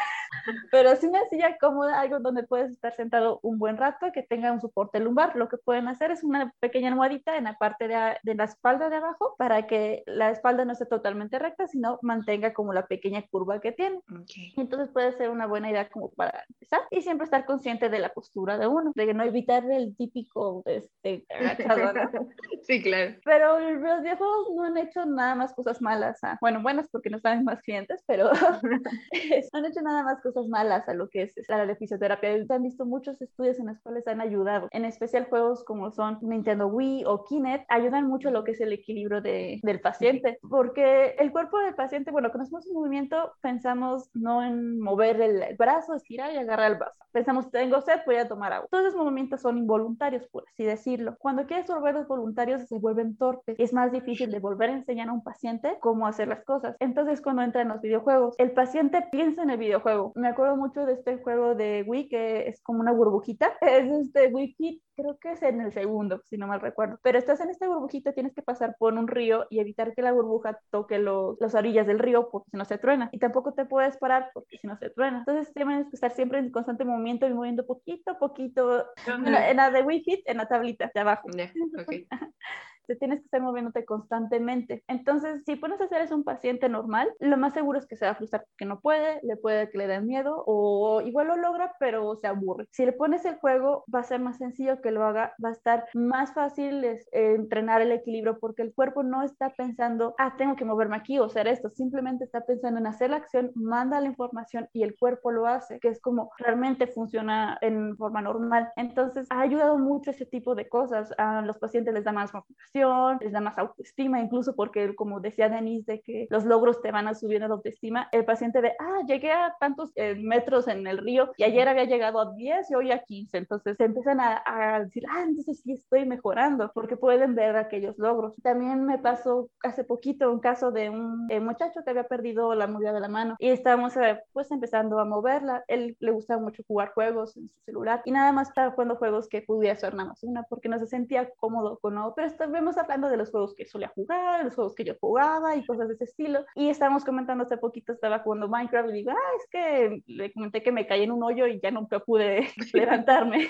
Pero 0.71 0.95
sí 0.97 1.07
una 1.07 1.25
silla 1.31 1.57
cómoda, 1.59 2.01
algo 2.01 2.21
donde 2.21 2.43
puedes 2.43 2.71
estar 2.73 2.93
sentado 2.95 3.41
un 3.43 3.59
buen 3.59 3.77
rato, 3.77 4.13
que 4.13 4.23
tenga 4.23 4.53
un 4.53 4.61
soporte 4.61 5.01
lumbar. 5.01 5.37
Lo 5.37 5.49
que 5.49 5.57
pueden 5.57 5.89
hacer 5.89 6.11
es 6.11 6.23
una 6.23 6.53
pequeña 6.61 6.89
almohadita 6.89 7.37
en 7.37 7.45
la 7.45 7.57
parte 7.57 7.89
de, 7.89 8.17
de 8.23 8.35
la 8.35 8.45
espalda 8.45 8.91
de 8.91 8.97
abajo 8.97 9.35
para 9.39 9.67
que 9.67 9.72
la 10.07 10.31
espalda 10.31 10.65
no 10.65 10.73
esté 10.73 10.87
totalmente 10.87 11.39
recta, 11.39 11.67
sino 11.67 11.99
mantenga 12.03 12.53
como 12.53 12.73
la 12.73 12.87
pequeña 12.87 13.23
curva 13.31 13.61
que 13.61 13.73
tiene. 13.73 14.01
Okay. 14.23 14.53
Entonces 14.57 14.91
puede 14.93 15.13
ser 15.13 15.31
una 15.31 15.47
buena 15.47 15.71
idea 15.71 15.89
como 15.89 16.11
para 16.11 16.45
empezar 16.49 16.81
y 16.91 17.03
siempre 17.03 17.25
estar 17.25 17.45
consciente 17.45 17.89
de 17.89 17.99
la 17.99 18.11
postura 18.11 18.59
de 18.59 18.67
uno, 18.67 18.93
de 18.95 19.07
que 19.07 19.15
no 19.15 19.23
evitar 19.23 19.65
el 19.71 19.97
típico 19.97 20.63
este, 20.67 21.25
agachado, 21.31 21.93
¿no? 21.93 22.29
Sí, 22.63 22.81
claro. 22.81 23.17
Pero 23.25 23.59
los 23.59 24.03
videojuegos 24.03 24.55
no 24.55 24.63
han 24.65 24.77
hecho 24.77 25.05
nada 25.05 25.35
más 25.35 25.53
cosas 25.53 25.83
malas. 25.83 26.19
ah, 26.23 26.39
Bueno, 26.41 26.63
buenas 26.63 26.89
porque 26.91 27.11
nos 27.11 27.23
dan 27.23 27.45
más 27.45 27.61
clientes, 27.63 28.03
pero 28.07 28.31
no 28.33 28.33
han 29.53 29.65
hecho 29.65 29.83
nada 29.83 30.03
más 30.05 30.21
cosas 30.23 30.47
malas 30.47 30.89
a 30.89 30.95
lo 30.95 31.09
que 31.09 31.23
es 31.23 31.35
la 31.49 31.75
fisioterapia. 31.77 32.45
Se 32.47 32.53
han 32.53 32.63
visto 32.63 32.87
muchos 32.87 33.21
estudios 33.21 33.59
en 33.59 33.67
los 33.67 33.81
cuales 33.81 34.07
han 34.07 34.21
ayudado, 34.21 34.69
en 34.71 34.85
especial 34.85 35.27
juegos 35.29 35.65
como 35.65 35.91
son 35.91 36.19
Nintendo 36.23 36.67
Wii 36.69 37.05
o 37.07 37.25
Kinect, 37.25 37.65
ayudan 37.69 38.09
mucho 38.09 38.29
a 38.29 38.33
lo 38.33 38.45
que 38.45 38.53
es 38.53 38.61
el 38.61 38.73
equilibrio 38.73 39.21
de, 39.21 39.61
del 39.63 39.81
paciente, 39.81 40.39
porque 40.49 41.15
el 41.19 41.33
cuerpo 41.33 41.59
del 41.59 41.75
paciente, 41.75 42.11
bueno, 42.11 42.31
cuando 42.31 42.45
hacemos 42.45 42.67
un 42.67 42.75
movimiento, 42.75 43.33
pensamos 43.41 44.11
no 44.13 44.43
en 44.43 44.81
mover 44.81 45.21
el 45.21 45.57
brazo, 45.57 45.95
estirar 45.95 46.33
y 46.33 46.37
agarrar 46.37 46.73
el 46.73 46.79
brazo. 46.79 46.99
Pensamos, 47.13 47.51
tengo 47.51 47.81
sed, 47.81 48.01
voy 48.05 48.17
a 48.17 48.29
tomar 48.29 48.53
agua. 48.53 48.69
Todos 48.71 48.87
esos 48.87 49.01
movimientos 49.01 49.41
son 49.41 49.59
involuntarios, 49.59 50.27
por 50.29 50.45
así 50.53 50.65
decirlo. 50.65 51.17
Cuando 51.19 51.47
quieres 51.47 51.67
volverlos 51.67 52.09
voluntarios, 52.09 52.67
se 52.67 52.79
vuelven 52.79 53.17
torpes. 53.17 53.57
Es 53.59 53.73
más 53.73 53.93
difícil 53.93 54.31
de 54.31 54.41
volver 54.41 54.71
a 54.71 54.75
enseñar 54.75 55.09
a 55.09 55.13
un 55.13 55.23
paciente 55.23 55.77
cómo 55.81 56.07
hacer 56.07 56.29
las 56.29 56.45
cosas. 56.45 56.77
Entonces, 56.81 57.21
cuando 57.21 57.43
entra 57.43 57.63
en 57.63 57.69
los 57.69 57.81
videojuegos, 57.81 58.35
el 58.39 58.53
paciente 58.53 59.07
piensa 59.13 59.43
en 59.43 59.51
el 59.51 59.59
videojuego. 59.59 60.13
Me 60.17 60.29
acuerdo 60.29 60.57
mucho 60.57 60.85
de 60.87 60.95
este 60.95 61.19
juego 61.19 61.55
de 61.55 61.85
Wii 61.87 62.09
que 62.09 62.49
es 62.49 62.61
como 62.63 62.81
una 62.81 62.93
burbujita. 62.93 63.53
Es 63.63 63.91
este 63.91 64.29
Wii 64.29 64.55
Fit, 64.55 64.83
creo 64.97 65.19
que 65.19 65.33
es 65.33 65.43
en 65.43 65.61
el 65.61 65.73
segundo, 65.73 66.23
si 66.29 66.37
no 66.37 66.47
mal 66.47 66.61
recuerdo. 66.61 66.99
Pero 67.03 67.19
estás 67.19 67.41
en 67.41 67.51
esta 67.51 67.69
burbujita, 67.69 68.13
tienes 68.13 68.35
que 68.35 68.43
pasar 68.43 68.77
por 68.79 68.95
un 68.95 69.09
río 69.09 69.47
y 69.51 69.61
evitar 69.61 69.95
que 69.95 70.03
la 70.03 70.13
burbuja 70.13 70.59
toque 70.71 70.99
los, 70.99 71.37
las 71.41 71.55
orillas 71.55 71.87
del 71.87 71.99
río 71.99 72.29
porque 72.31 72.51
si 72.51 72.57
no 72.57 72.65
se 72.65 72.79
truena. 72.79 73.09
Y 73.13 73.19
tampoco 73.19 73.53
te 73.55 73.65
puedes 73.65 73.97
parar 73.97 74.31
porque 74.35 74.59
si 74.59 74.67
no 74.67 74.77
se 74.77 74.91
truena. 74.91 75.19
Entonces 75.19 75.53
tienes 75.53 75.89
que 75.89 75.97
estar 75.97 76.11
siempre 76.13 76.39
en 76.39 76.51
constante 76.51 76.85
movimiento 76.85 77.27
y 77.27 77.35
moviendo 77.35 77.67
poquito 77.67 78.13
a 78.13 78.19
poquito. 78.19 78.87
En 79.07 79.33
la, 79.33 79.51
en 79.51 79.57
la 79.57 79.71
de 79.71 79.83
Wii 79.83 80.05
Fit, 80.05 80.21
en 80.27 80.39
la 80.39 80.47
tablita 80.47 80.91
de 80.95 81.01
abajo. 81.01 81.29
Yeah, 81.31 81.53
okay. 81.81 82.07
te 82.87 82.97
tienes 82.97 83.21
que 83.21 83.25
estar 83.25 83.41
moviéndote 83.41 83.85
constantemente. 83.85 84.85
Entonces, 84.89 85.43
si 85.47 85.57
pones 85.57 85.81
a 85.81 85.85
hacer 85.85 86.03
es 86.03 86.13
un 86.13 86.25
paciente 86.25 86.69
normal, 86.69 87.13
lo 87.21 87.37
más 87.37 87.55
seguro 87.55 87.79
es 87.79 87.87
que 87.87 87.97
se 87.97 88.05
va 88.05 88.13
a 88.13 88.15
frustrar 88.15 88.45
porque 88.49 88.65
no 88.65 88.81
puede, 88.81 89.21
le 89.23 89.37
puede 89.37 89.71
que 89.71 89.79
le 89.79 89.87
dé 89.87 90.01
miedo 90.01 90.43
o 90.47 91.01
igual 91.03 91.29
lo 91.29 91.37
logra, 91.37 91.75
pero 91.79 92.17
se 92.17 92.27
aburre. 92.27 92.67
Si 92.71 92.85
le 92.85 92.93
pones 92.93 93.25
el 93.25 93.37
juego, 93.37 93.85
va 93.93 94.01
a 94.01 94.05
ser 94.05 94.21
más 94.21 94.39
sencillo 94.39 94.81
que 94.81 94.91
lo 94.91 95.05
haga, 95.05 95.35
va 95.43 95.51
a 95.51 95.53
estar 95.53 95.87
más 95.95 96.33
fácil 96.35 96.85
eh, 96.85 97.01
entrenar 97.13 97.81
el 97.81 97.93
equilibrio 97.93 98.39
porque 98.39 98.63
el 98.63 98.75
cuerpo 98.75 99.03
no 99.03 99.23
está 99.23 99.51
pensando, 99.51 100.15
ah, 100.19 100.35
tengo 100.37 100.57
que 100.57 100.65
moverme 100.65 100.97
aquí 100.97 101.19
o 101.19 101.25
hacer 101.25 101.49
esto, 101.49 101.71
simplemente 101.71 102.25
está 102.25 102.45
pensando 102.45 102.81
en 102.81 102.87
hacer 102.87 103.11
la 103.11 103.17
acción, 103.17 103.51
manda 103.55 104.01
la 104.01 104.09
información 104.09 104.69
y 104.73 104.83
el 104.83 104.97
cuerpo 104.97 105.31
lo 105.31 105.47
hace, 105.47 105.79
que 105.81 105.89
es 105.89 106.01
como 106.01 106.31
realmente 106.39 106.87
funciona 106.87 107.59
en 107.61 107.97
forma 107.97 108.23
normal. 108.23 108.71
Entonces, 108.77 109.27
ha 109.31 109.41
ayudado 109.41 109.79
mucho 109.79 110.11
ese 110.11 110.27
tipo 110.27 110.55
de 110.55 110.69
cosas. 110.69 111.13
A 111.19 111.43
los 111.43 111.59
pacientes 111.59 111.95
les 111.95 112.05
da 112.05 112.13
más 112.13 112.33
motivación, 112.33 112.82
les 113.21 113.33
da 113.33 113.41
más 113.41 113.59
autoestima, 113.59 114.21
incluso 114.21 114.55
porque, 114.55 114.95
como 114.95 115.21
decía 115.21 115.49
Denise, 115.49 115.93
de 115.93 116.01
que 116.01 116.27
los 116.31 116.45
logros 116.45 116.81
te 116.81 116.91
van 116.91 117.09
a 117.09 117.15
subir 117.15 117.41
la 117.41 117.47
autoestima, 117.47 118.09
el 118.13 118.25
paciente 118.25 118.61
de, 118.61 118.73
ah, 118.79 119.01
llegué 119.07 119.33
a 119.33 119.55
tantos 119.59 119.93
eh, 119.97 120.15
metros 120.15 120.69
en 120.69 120.87
el 120.87 120.99
río 120.99 121.33
y 121.37 121.45
ayer 121.45 121.69
había 121.69 121.85
llegado 121.85 122.21
a 122.21 122.33
10 122.33 122.71
y 122.71 122.75
hoy 122.75 122.93
a 122.93 123.03
15, 123.03 123.37
entonces 123.39 123.77
se 123.77 123.85
empiezan 123.85 124.21
a, 124.21 124.43
a 124.45 124.81
decir, 124.85 125.05
ah, 125.11 125.23
entonces 125.23 125.61
sí 125.61 125.73
estoy 125.73 126.07
mejorando, 126.07 126.71
porque 126.75 126.97
pueden 126.97 127.35
ver 127.35 127.57
aquellos 127.57 127.99
logros. 127.99 128.37
También 128.43 128.85
me 128.85 128.99
pasó 128.99 129.51
hace 129.63 129.85
poquito 129.85 130.31
un 130.31 130.41
caso 130.41 130.71
de 130.71 130.91
un 130.91 131.27
eh, 131.31 131.41
muchacho 131.41 131.81
que 131.85 131.91
había 131.91 132.05
perdido 132.05 132.55
la 132.55 132.67
movida 132.67 132.93
de 132.93 133.01
la 133.01 133.09
mano 133.09 133.37
y 133.39 133.49
estábamos 133.49 133.97
eh, 133.97 134.21
pues 134.33 134.51
empezando 134.51 134.99
a 134.99 135.05
moverla, 135.05 135.65
él 135.69 135.97
le 136.01 136.11
gustaba 136.11 136.41
mucho 136.41 136.63
jugar 136.67 136.93
juegos 136.95 137.37
en 137.37 137.49
su 137.49 137.61
celular 137.65 138.03
y 138.05 138.13
nada 138.13 138.33
más 138.33 138.49
estaba 138.49 138.71
jugando 138.73 138.97
juegos 138.97 139.29
que 139.29 139.43
pudiera 139.43 139.77
ser 139.77 139.95
nada 139.95 140.11
más 140.11 140.23
una 140.23 140.43
porque 140.45 140.69
no 140.69 140.79
se 140.79 140.87
sentía 140.87 141.31
cómodo 141.37 141.79
con 141.79 141.99
otro, 141.99 142.15
pero 142.15 142.29
estaba 142.29 142.59
estuvimos 142.63 142.79
hablando 142.79 143.09
de 143.09 143.17
los 143.17 143.31
juegos 143.31 143.55
que 143.55 143.67
solía 143.67 143.89
jugar, 143.89 144.39
de 144.39 144.45
los 144.45 144.55
juegos 144.55 144.75
que 144.75 144.85
yo 144.85 144.95
jugaba 145.01 145.57
y 145.57 145.67
cosas 145.67 145.89
de 145.89 145.95
ese 145.95 146.05
estilo. 146.05 146.45
Y 146.55 146.69
estábamos 146.69 147.05
comentando 147.05 147.43
hace 147.43 147.57
poquito, 147.57 147.93
estaba 147.93 148.21
jugando 148.21 148.49
Minecraft 148.49 148.91
y 148.91 148.93
digo, 148.93 149.11
ah, 149.11 149.37
es 149.37 149.49
que 149.51 150.03
le 150.07 150.33
comenté 150.33 150.63
que 150.63 150.71
me 150.71 150.87
caí 150.87 151.03
en 151.03 151.11
un 151.11 151.25
hoyo 151.25 151.47
y 151.49 151.61
ya 151.61 151.73
nunca 151.73 151.99
pude 151.99 152.49
levantarme. 152.73 153.49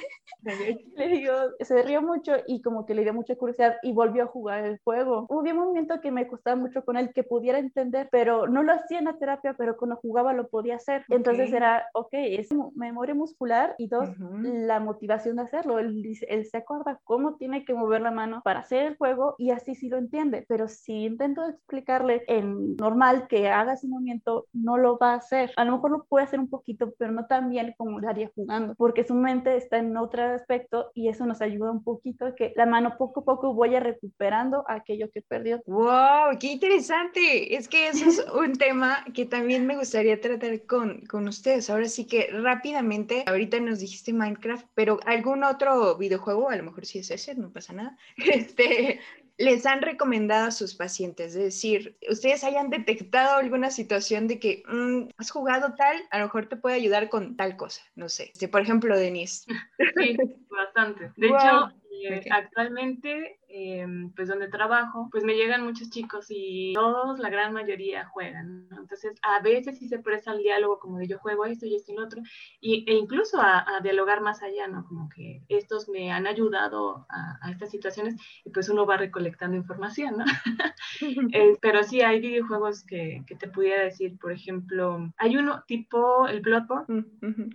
le 0.97 1.09
digo, 1.09 1.35
se 1.61 1.83
rió 1.83 2.01
mucho 2.01 2.33
y 2.47 2.63
como 2.63 2.87
que 2.87 2.95
le 2.95 3.03
dio 3.03 3.13
mucha 3.13 3.37
curiosidad 3.37 3.77
y 3.83 3.93
volvió 3.93 4.25
a 4.25 4.27
jugar 4.27 4.65
el 4.65 4.81
juego. 4.83 5.27
Hubo 5.29 5.41
un 5.41 5.57
momento 5.57 6.01
que 6.01 6.11
me 6.11 6.27
costaba 6.27 6.57
mucho 6.57 6.83
con 6.85 6.97
él, 6.97 7.13
que 7.13 7.23
pudiera 7.23 7.59
entender, 7.59 8.09
pero 8.11 8.47
no 8.47 8.63
lo 8.63 8.73
hacía 8.73 8.99
en 8.99 9.05
la 9.05 9.19
terapia, 9.19 9.55
pero 9.59 9.77
cuando 9.77 9.97
jugaba 9.97 10.33
lo 10.33 10.49
podía 10.49 10.77
hacer. 10.77 11.05
Entonces 11.11 11.53
era, 11.53 11.87
ok, 11.93 12.13
es 12.13 12.49
memoria 12.75 13.15
muscular 13.15 13.75
y 13.77 13.89
dos, 13.89 14.09
la 14.19 14.81
motivación 14.81 15.37
de 15.37 15.43
hacerlo. 15.43 15.79
Él, 15.79 16.03
él 16.29 16.47
se 16.47 16.57
acuerda 16.57 16.99
cómo 17.05 17.37
tiene 17.37 17.67
que 17.67 17.75
mover 17.75 18.01
la 18.01 18.11
mano 18.11 18.41
para 18.43 18.61
hacer 18.61 18.97
juego 19.03 19.35
y 19.37 19.51
así 19.51 19.75
sí 19.75 19.89
lo 19.89 19.99
entiende. 19.99 20.45
Pero 20.49 20.69
si 20.69 21.07
intento 21.07 21.45
explicarle 21.45 22.23
en 22.29 22.77
normal 22.77 23.27
que 23.27 23.49
haga 23.49 23.73
ese 23.73 23.89
movimiento, 23.89 24.47
no 24.53 24.79
lo 24.79 24.97
va 24.97 25.15
a 25.15 25.17
hacer. 25.17 25.51
A 25.57 25.65
lo 25.65 25.73
mejor 25.73 25.91
lo 25.91 26.05
puede 26.05 26.25
hacer 26.25 26.39
un 26.39 26.49
poquito, 26.49 26.95
pero 26.99 27.11
no 27.11 27.27
tan 27.27 27.51
bien 27.51 27.75
como 27.77 27.99
lo 27.99 28.09
haría 28.09 28.31
jugando, 28.33 28.77
porque 28.77 29.05
su 29.05 29.15
mente 29.15 29.57
está 29.57 29.79
en 29.79 29.97
otro 29.97 30.23
aspecto 30.23 30.93
y 30.95 31.09
eso 31.09 31.27
nos 31.27 31.43
ayuda 31.43 31.73
un 31.73 31.83
poquito 31.83 32.27
a 32.27 32.35
que 32.37 32.53
la 32.55 32.65
mano 32.65 32.95
poco 32.97 33.21
a 33.21 33.25
poco 33.25 33.55
vaya 33.57 33.81
recuperando 33.81 34.65
aquello 34.69 35.11
que 35.13 35.23
perdió. 35.23 35.61
¡Wow! 35.67 36.39
¡Qué 36.39 36.53
interesante! 36.53 37.57
Es 37.57 37.67
que 37.67 37.89
eso 37.89 38.09
es 38.09 38.25
un 38.35 38.53
tema 38.53 39.05
que 39.15 39.27
también 39.27 39.67
me 39.67 39.77
gustaría 39.77 40.21
tratar 40.21 40.65
con, 40.67 41.05
con 41.07 41.27
ustedes. 41.27 41.71
Ahora 41.71 41.89
sí 41.89 42.07
que 42.07 42.29
rápidamente, 42.31 43.25
ahorita 43.27 43.59
nos 43.59 43.81
dijiste 43.81 44.13
Minecraft, 44.13 44.67
pero 44.75 45.01
algún 45.07 45.43
otro 45.43 45.97
videojuego, 45.97 46.51
a 46.51 46.57
lo 46.57 46.63
mejor 46.63 46.87
sí 46.87 47.01
es 47.01 47.11
ese, 47.11 47.35
no 47.35 47.51
pasa 47.51 47.73
nada, 47.73 47.97
este, 48.17 48.92
les 49.39 49.67
han 49.67 49.83
recomendado 49.83 50.49
a 50.49 50.51
sus 50.51 50.75
pacientes? 50.75 51.35
Es 51.35 51.43
decir, 51.43 51.97
ustedes 52.09 52.45
hayan 52.45 52.71
detectado 52.71 53.39
alguna 53.39 53.71
situación 53.71 54.29
de 54.29 54.39
que 54.39 54.63
mm, 54.69 55.09
has 55.17 55.31
jugado 55.31 55.75
tal, 55.77 55.97
a 56.11 56.19
lo 56.19 56.25
mejor 56.25 56.47
te 56.47 56.57
puede 56.57 56.77
ayudar 56.77 57.09
con 57.09 57.37
tal 57.37 57.57
cosa, 57.57 57.83
no 57.95 58.09
sé. 58.09 58.31
Este, 58.33 58.49
por 58.49 58.61
ejemplo, 58.61 58.97
Denise. 58.97 59.47
Sí, 59.97 60.17
bastante. 60.49 61.13
De 61.17 61.27
hecho, 61.29 61.73
eh, 62.07 62.25
actualmente 62.31 63.41
Em, 63.55 64.11
pues 64.15 64.29
donde 64.29 64.49
trabajo, 64.49 65.11
pues 65.13 65.25
me 65.25 65.35
llegan 65.35 65.63
muchos 65.63 65.91
chicos 65.91 66.29
y 66.31 66.73
todos, 66.73 67.19
la 67.19 67.29
gran 67.29 67.53
mayoría 67.53 68.07
juegan, 68.07 68.67
Entonces, 68.71 69.13
a 69.21 69.43
veces 69.43 69.79
sí 69.79 69.89
se 69.89 69.99
presta 69.99 70.31
al 70.31 70.39
diálogo 70.39 70.79
como 70.79 70.97
de 70.97 71.07
yo 71.07 71.19
juego 71.19 71.45
esto 71.45 71.67
y 71.67 71.75
esto 71.75 71.93
y 71.93 71.97
lo 71.97 72.05
otro, 72.05 72.23
y, 72.63 72.91
e 72.91 72.95
incluso 72.95 73.39
a, 73.43 73.67
dialogar 73.83 74.23
más 74.23 74.43
allá, 74.43 74.69
¿no? 74.69 74.87
Como 74.87 75.11
que 75.11 75.43
estos 75.51 75.87
me 75.91 76.11
han 76.11 76.27
ayudado 76.27 77.07
a, 77.11 77.51
estas 77.51 77.71
situaciones 77.71 78.15
y 78.43 78.49
pues 78.49 78.71
uno 78.71 78.87
va 78.87 78.97
recolectando 78.97 79.55
información, 79.55 80.17
¿no? 80.17 80.25
Eh, 81.35 81.57
pero 81.61 81.83
sí 81.83 82.01
hay 82.01 82.21
videojuegos 82.21 82.85
que, 82.85 83.23
que, 83.27 83.35
te 83.35 83.49
pudiera 83.49 83.83
decir, 83.83 84.19
por 84.19 84.33
ejemplo, 84.33 85.13
hay 85.19 85.37
uno 85.37 85.63
tipo 85.67 86.27
el 86.27 86.41
Bloodborne, 86.41 87.05
mm, 87.21 87.51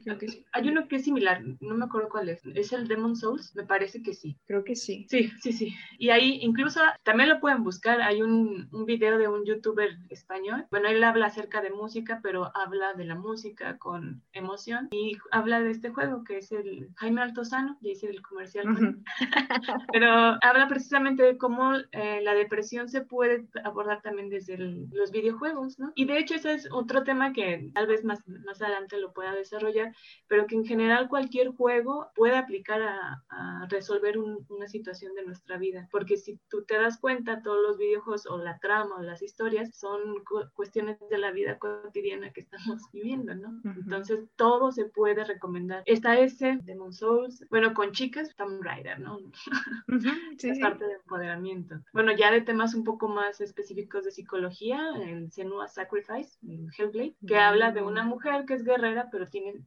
hay 0.52 0.70
uno 0.70 0.88
que 0.88 0.98
es 0.98 1.04
similar, 1.04 1.42
no 1.60 1.74
me 1.74 1.86
acuerdo 1.86 2.10
cuál 2.10 2.30
es, 2.30 2.46
es 2.46 2.72
el 2.72 2.88
Demon 2.88 3.16
Souls, 3.16 3.56
me 3.56 3.64
parece 3.64 4.04
que 4.04 4.14
sí. 4.14 4.37
Creo 4.46 4.64
que 4.64 4.76
sí. 4.76 5.06
Sí, 5.10 5.32
sí, 5.42 5.54
sí. 5.54 5.74
Y 5.98 6.10
ahí 6.10 6.40
incluso 6.42 6.80
también 7.04 7.30
lo 7.30 7.40
pueden 7.40 7.64
buscar, 7.64 8.02
hay 8.02 8.22
un, 8.22 8.70
un, 8.72 8.86
video 8.86 9.18
de 9.18 9.28
un 9.28 9.46
youtuber 9.46 9.98
español, 10.10 10.66
bueno, 10.72 10.88
él 10.88 11.04
habla 11.04 11.28
acerca 11.28 11.62
de 11.62 11.72
música, 11.72 12.20
pero 12.24 12.52
habla 12.56 12.94
de 12.94 13.06
la 13.06 13.16
música 13.16 13.78
con 13.78 14.22
emoción 14.34 14.88
y 14.92 15.18
habla 15.32 15.62
de 15.62 15.72
este 15.72 15.90
juego 15.90 16.24
que 16.24 16.38
es 16.38 16.52
el 16.52 16.90
Jaime 16.96 17.22
Altozano, 17.22 17.78
dice 17.82 18.08
el 18.08 18.22
comercial, 18.22 18.66
pero 19.92 20.10
habla 20.42 20.68
precisamente 20.68 21.24
de 21.24 21.38
cómo 21.38 21.76
eh, 21.92 22.22
la 22.22 22.34
depresión 22.34 22.90
se 22.90 23.02
puede 23.02 23.48
abordar 23.64 24.02
también 24.02 24.30
desde 24.30 24.58
los 24.58 25.12
videojuegos, 25.12 25.80
¿no? 25.80 25.92
Y 25.96 26.06
de 26.06 26.20
hecho 26.20 26.36
ese 26.36 26.54
es 26.54 26.70
otro 26.72 27.04
tema 27.04 27.34
que 27.34 27.72
tal 27.74 27.88
vez 27.88 28.04
más, 28.04 28.28
más 28.28 28.62
adelante 28.62 28.98
lo 29.00 29.14
pueda 29.14 29.34
desarrollar, 29.34 29.94
pero 30.28 30.48
que 30.48 30.56
en 30.56 30.66
general 30.66 31.10
cualquier 31.10 31.50
juego 31.50 32.12
puede 32.16 32.38
aplicar 32.38 32.82
a, 32.82 33.24
a 33.30 33.68
resolver 33.70 34.17
una 34.18 34.68
situación 34.68 35.14
de 35.16 35.26
nuestra 35.26 35.58
vida 35.58 35.88
porque 35.92 36.18
si 36.18 36.40
tú 36.50 36.64
te 36.64 36.76
das 36.76 37.00
cuenta, 37.00 37.42
todos 37.42 37.62
los 37.62 37.78
videojuegos 37.78 38.26
o 38.28 38.38
la 38.38 38.60
trama 38.60 38.98
o 38.98 39.02
las 39.02 39.22
historias 39.22 39.76
son 39.76 40.24
cuestiones 40.54 40.98
de 41.10 41.18
la 41.18 41.32
vida 41.32 41.58
cotidiana 41.58 42.32
que 42.32 42.42
estamos 42.42 42.82
viviendo, 42.94 43.36
¿no? 43.36 43.62
Entonces 43.64 44.30
todo 44.36 44.72
se 44.72 44.86
puede 44.86 45.24
recomendar. 45.24 45.84
Está 45.86 46.20
ese, 46.20 46.60
Demon 46.64 46.94
Souls, 46.94 47.46
bueno, 47.50 47.74
con 47.74 47.92
chicas, 47.92 48.36
Tomb 48.36 48.62
Raider, 48.62 49.00
¿no? 49.00 49.20
es 50.38 50.60
parte 50.60 50.86
de 50.86 50.94
empoderamiento. 50.94 51.76
Bueno, 51.94 52.12
ya 52.16 52.32
de 52.32 52.42
temas 52.42 52.74
un 52.74 52.84
poco 52.84 53.08
más 53.08 53.42
específicos 53.42 54.04
de 54.06 54.12
psicología, 54.12 54.80
el 55.02 55.32
Senua 55.32 55.68
Sacrifice, 55.68 56.38
el 56.48 56.70
Hellblade, 56.78 57.16
que 57.26 57.38
habla 57.38 57.72
de 57.72 57.82
una 57.82 58.04
mujer 58.04 58.46
que 58.46 58.56
es 58.56 58.64
guerrera, 58.64 59.10
pero 59.12 59.28
tiene 59.28 59.64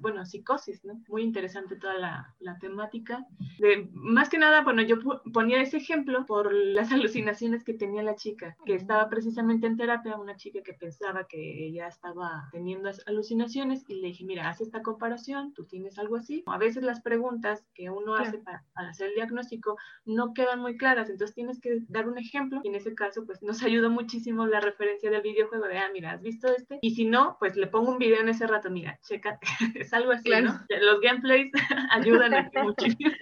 bueno, 0.00 0.24
psicosis, 0.24 0.84
¿no? 0.84 1.00
Muy 1.08 1.22
interesante 1.22 1.76
toda 1.76 1.94
la, 1.98 2.34
la 2.40 2.58
temática. 2.58 3.26
De, 3.58 3.88
más 3.92 4.28
que 4.28 4.38
nada, 4.38 4.62
bueno, 4.62 4.82
yo 4.82 4.96
ponía 5.32 5.60
ese 5.60 5.76
ejemplo 5.78 6.26
por 6.26 6.52
las 6.52 6.90
alucinaciones 6.92 7.64
que 7.64 7.74
tenía 7.74 8.02
la 8.02 8.16
chica, 8.16 8.56
que 8.64 8.74
estaba 8.74 9.08
precisamente 9.08 9.66
en 9.66 9.76
terapia, 9.76 10.16
una 10.16 10.36
chica 10.36 10.60
que 10.62 10.74
pensaba 10.74 11.26
que 11.28 11.66
ella 11.66 11.88
estaba 11.88 12.48
teniendo 12.52 12.90
alucinaciones 13.06 13.84
y 13.88 14.00
le 14.00 14.08
dije, 14.08 14.24
mira, 14.24 14.48
haz 14.48 14.60
esta 14.60 14.82
comparación, 14.82 15.52
tú 15.54 15.64
tienes 15.64 15.98
algo 15.98 16.16
así. 16.16 16.42
A 16.46 16.58
veces 16.58 16.82
las 16.82 17.00
preguntas 17.00 17.64
que 17.74 17.90
uno 17.90 18.14
hace 18.14 18.38
para, 18.38 18.64
para, 18.74 18.90
hacer 18.90 19.08
el 19.08 19.14
diagnóstico 19.14 19.76
no 20.04 20.34
quedan 20.34 20.60
muy 20.60 20.76
claras, 20.76 21.08
entonces 21.08 21.34
tienes 21.34 21.60
que 21.60 21.78
dar 21.88 22.08
un 22.08 22.18
ejemplo 22.18 22.60
y 22.64 22.68
en 22.68 22.74
ese 22.74 22.94
caso, 22.94 23.24
pues 23.24 23.42
nos 23.42 23.62
ayudó 23.62 23.90
muchísimo 23.90 24.46
la 24.46 24.60
referencia 24.60 25.10
del 25.10 25.22
videojuego 25.22 25.66
de, 25.66 25.78
ah, 25.78 25.90
mira, 25.92 26.12
¿has 26.12 26.22
visto 26.22 26.48
este? 26.48 26.78
Y 26.82 26.94
si 26.94 27.04
no, 27.04 27.36
pues 27.38 27.56
le 27.56 27.66
pongo 27.66 27.92
un 27.92 27.98
video 27.98 28.20
en 28.20 28.28
ese 28.28 28.46
rato, 28.46 28.70
mira, 28.70 28.98
chécate 29.02 29.51
es 29.74 29.92
algo 29.92 30.12
así, 30.12 30.30
¿no? 30.30 30.60
Los 30.80 31.00
gameplays 31.00 31.52
ayudan 31.90 32.34
aquí 32.34 32.58
muchísimo. 32.58 33.12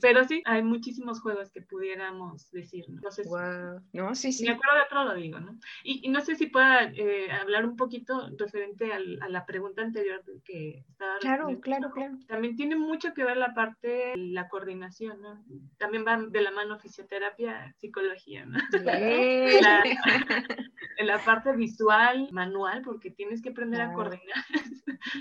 Pero 0.00 0.24
sí, 0.24 0.42
hay 0.44 0.62
muchísimos 0.62 1.20
juegos 1.20 1.50
que 1.50 1.62
pudiéramos 1.62 2.50
decir, 2.52 2.86
¿no? 2.88 3.10
sé 3.10 3.22
no, 3.92 4.14
sí, 4.14 4.32
sí. 4.32 4.44
Me 4.44 4.52
acuerdo 4.52 4.76
de 4.76 4.82
otro 4.82 5.04
lo 5.04 5.14
digo, 5.14 5.40
¿no? 5.40 5.58
Y, 5.82 6.08
no 6.08 6.20
sé 6.20 6.36
si 6.36 6.46
pueda 6.46 6.84
eh, 6.84 7.30
hablar 7.32 7.64
un 7.64 7.76
poquito 7.76 8.28
referente 8.38 8.92
al, 8.92 9.18
a 9.22 9.28
la 9.28 9.46
pregunta 9.46 9.82
anterior 9.82 10.22
que 10.44 10.84
estaba 10.88 11.18
Claro, 11.18 11.60
claro, 11.60 11.90
claro. 11.90 12.18
También 12.28 12.56
tiene 12.56 12.76
mucho 12.76 13.14
que 13.14 13.24
ver 13.24 13.36
la 13.36 13.54
parte 13.54 13.88
de 13.88 14.16
la 14.16 14.48
coordinación, 14.48 15.20
¿no? 15.20 15.44
También 15.78 16.04
va 16.06 16.18
de 16.18 16.40
la 16.40 16.50
mano 16.50 16.78
fisioterapia, 16.78 17.74
psicología, 17.78 18.44
¿no? 18.46 18.58
La, 18.82 19.84
la, 20.98 21.18
parte 21.24 21.52
visual, 21.56 22.28
manual, 22.32 22.82
porque 22.82 23.10
tienes 23.10 23.42
que 23.42 23.50
aprender 23.50 23.80
a 23.80 23.92
coordinar. 23.92 24.44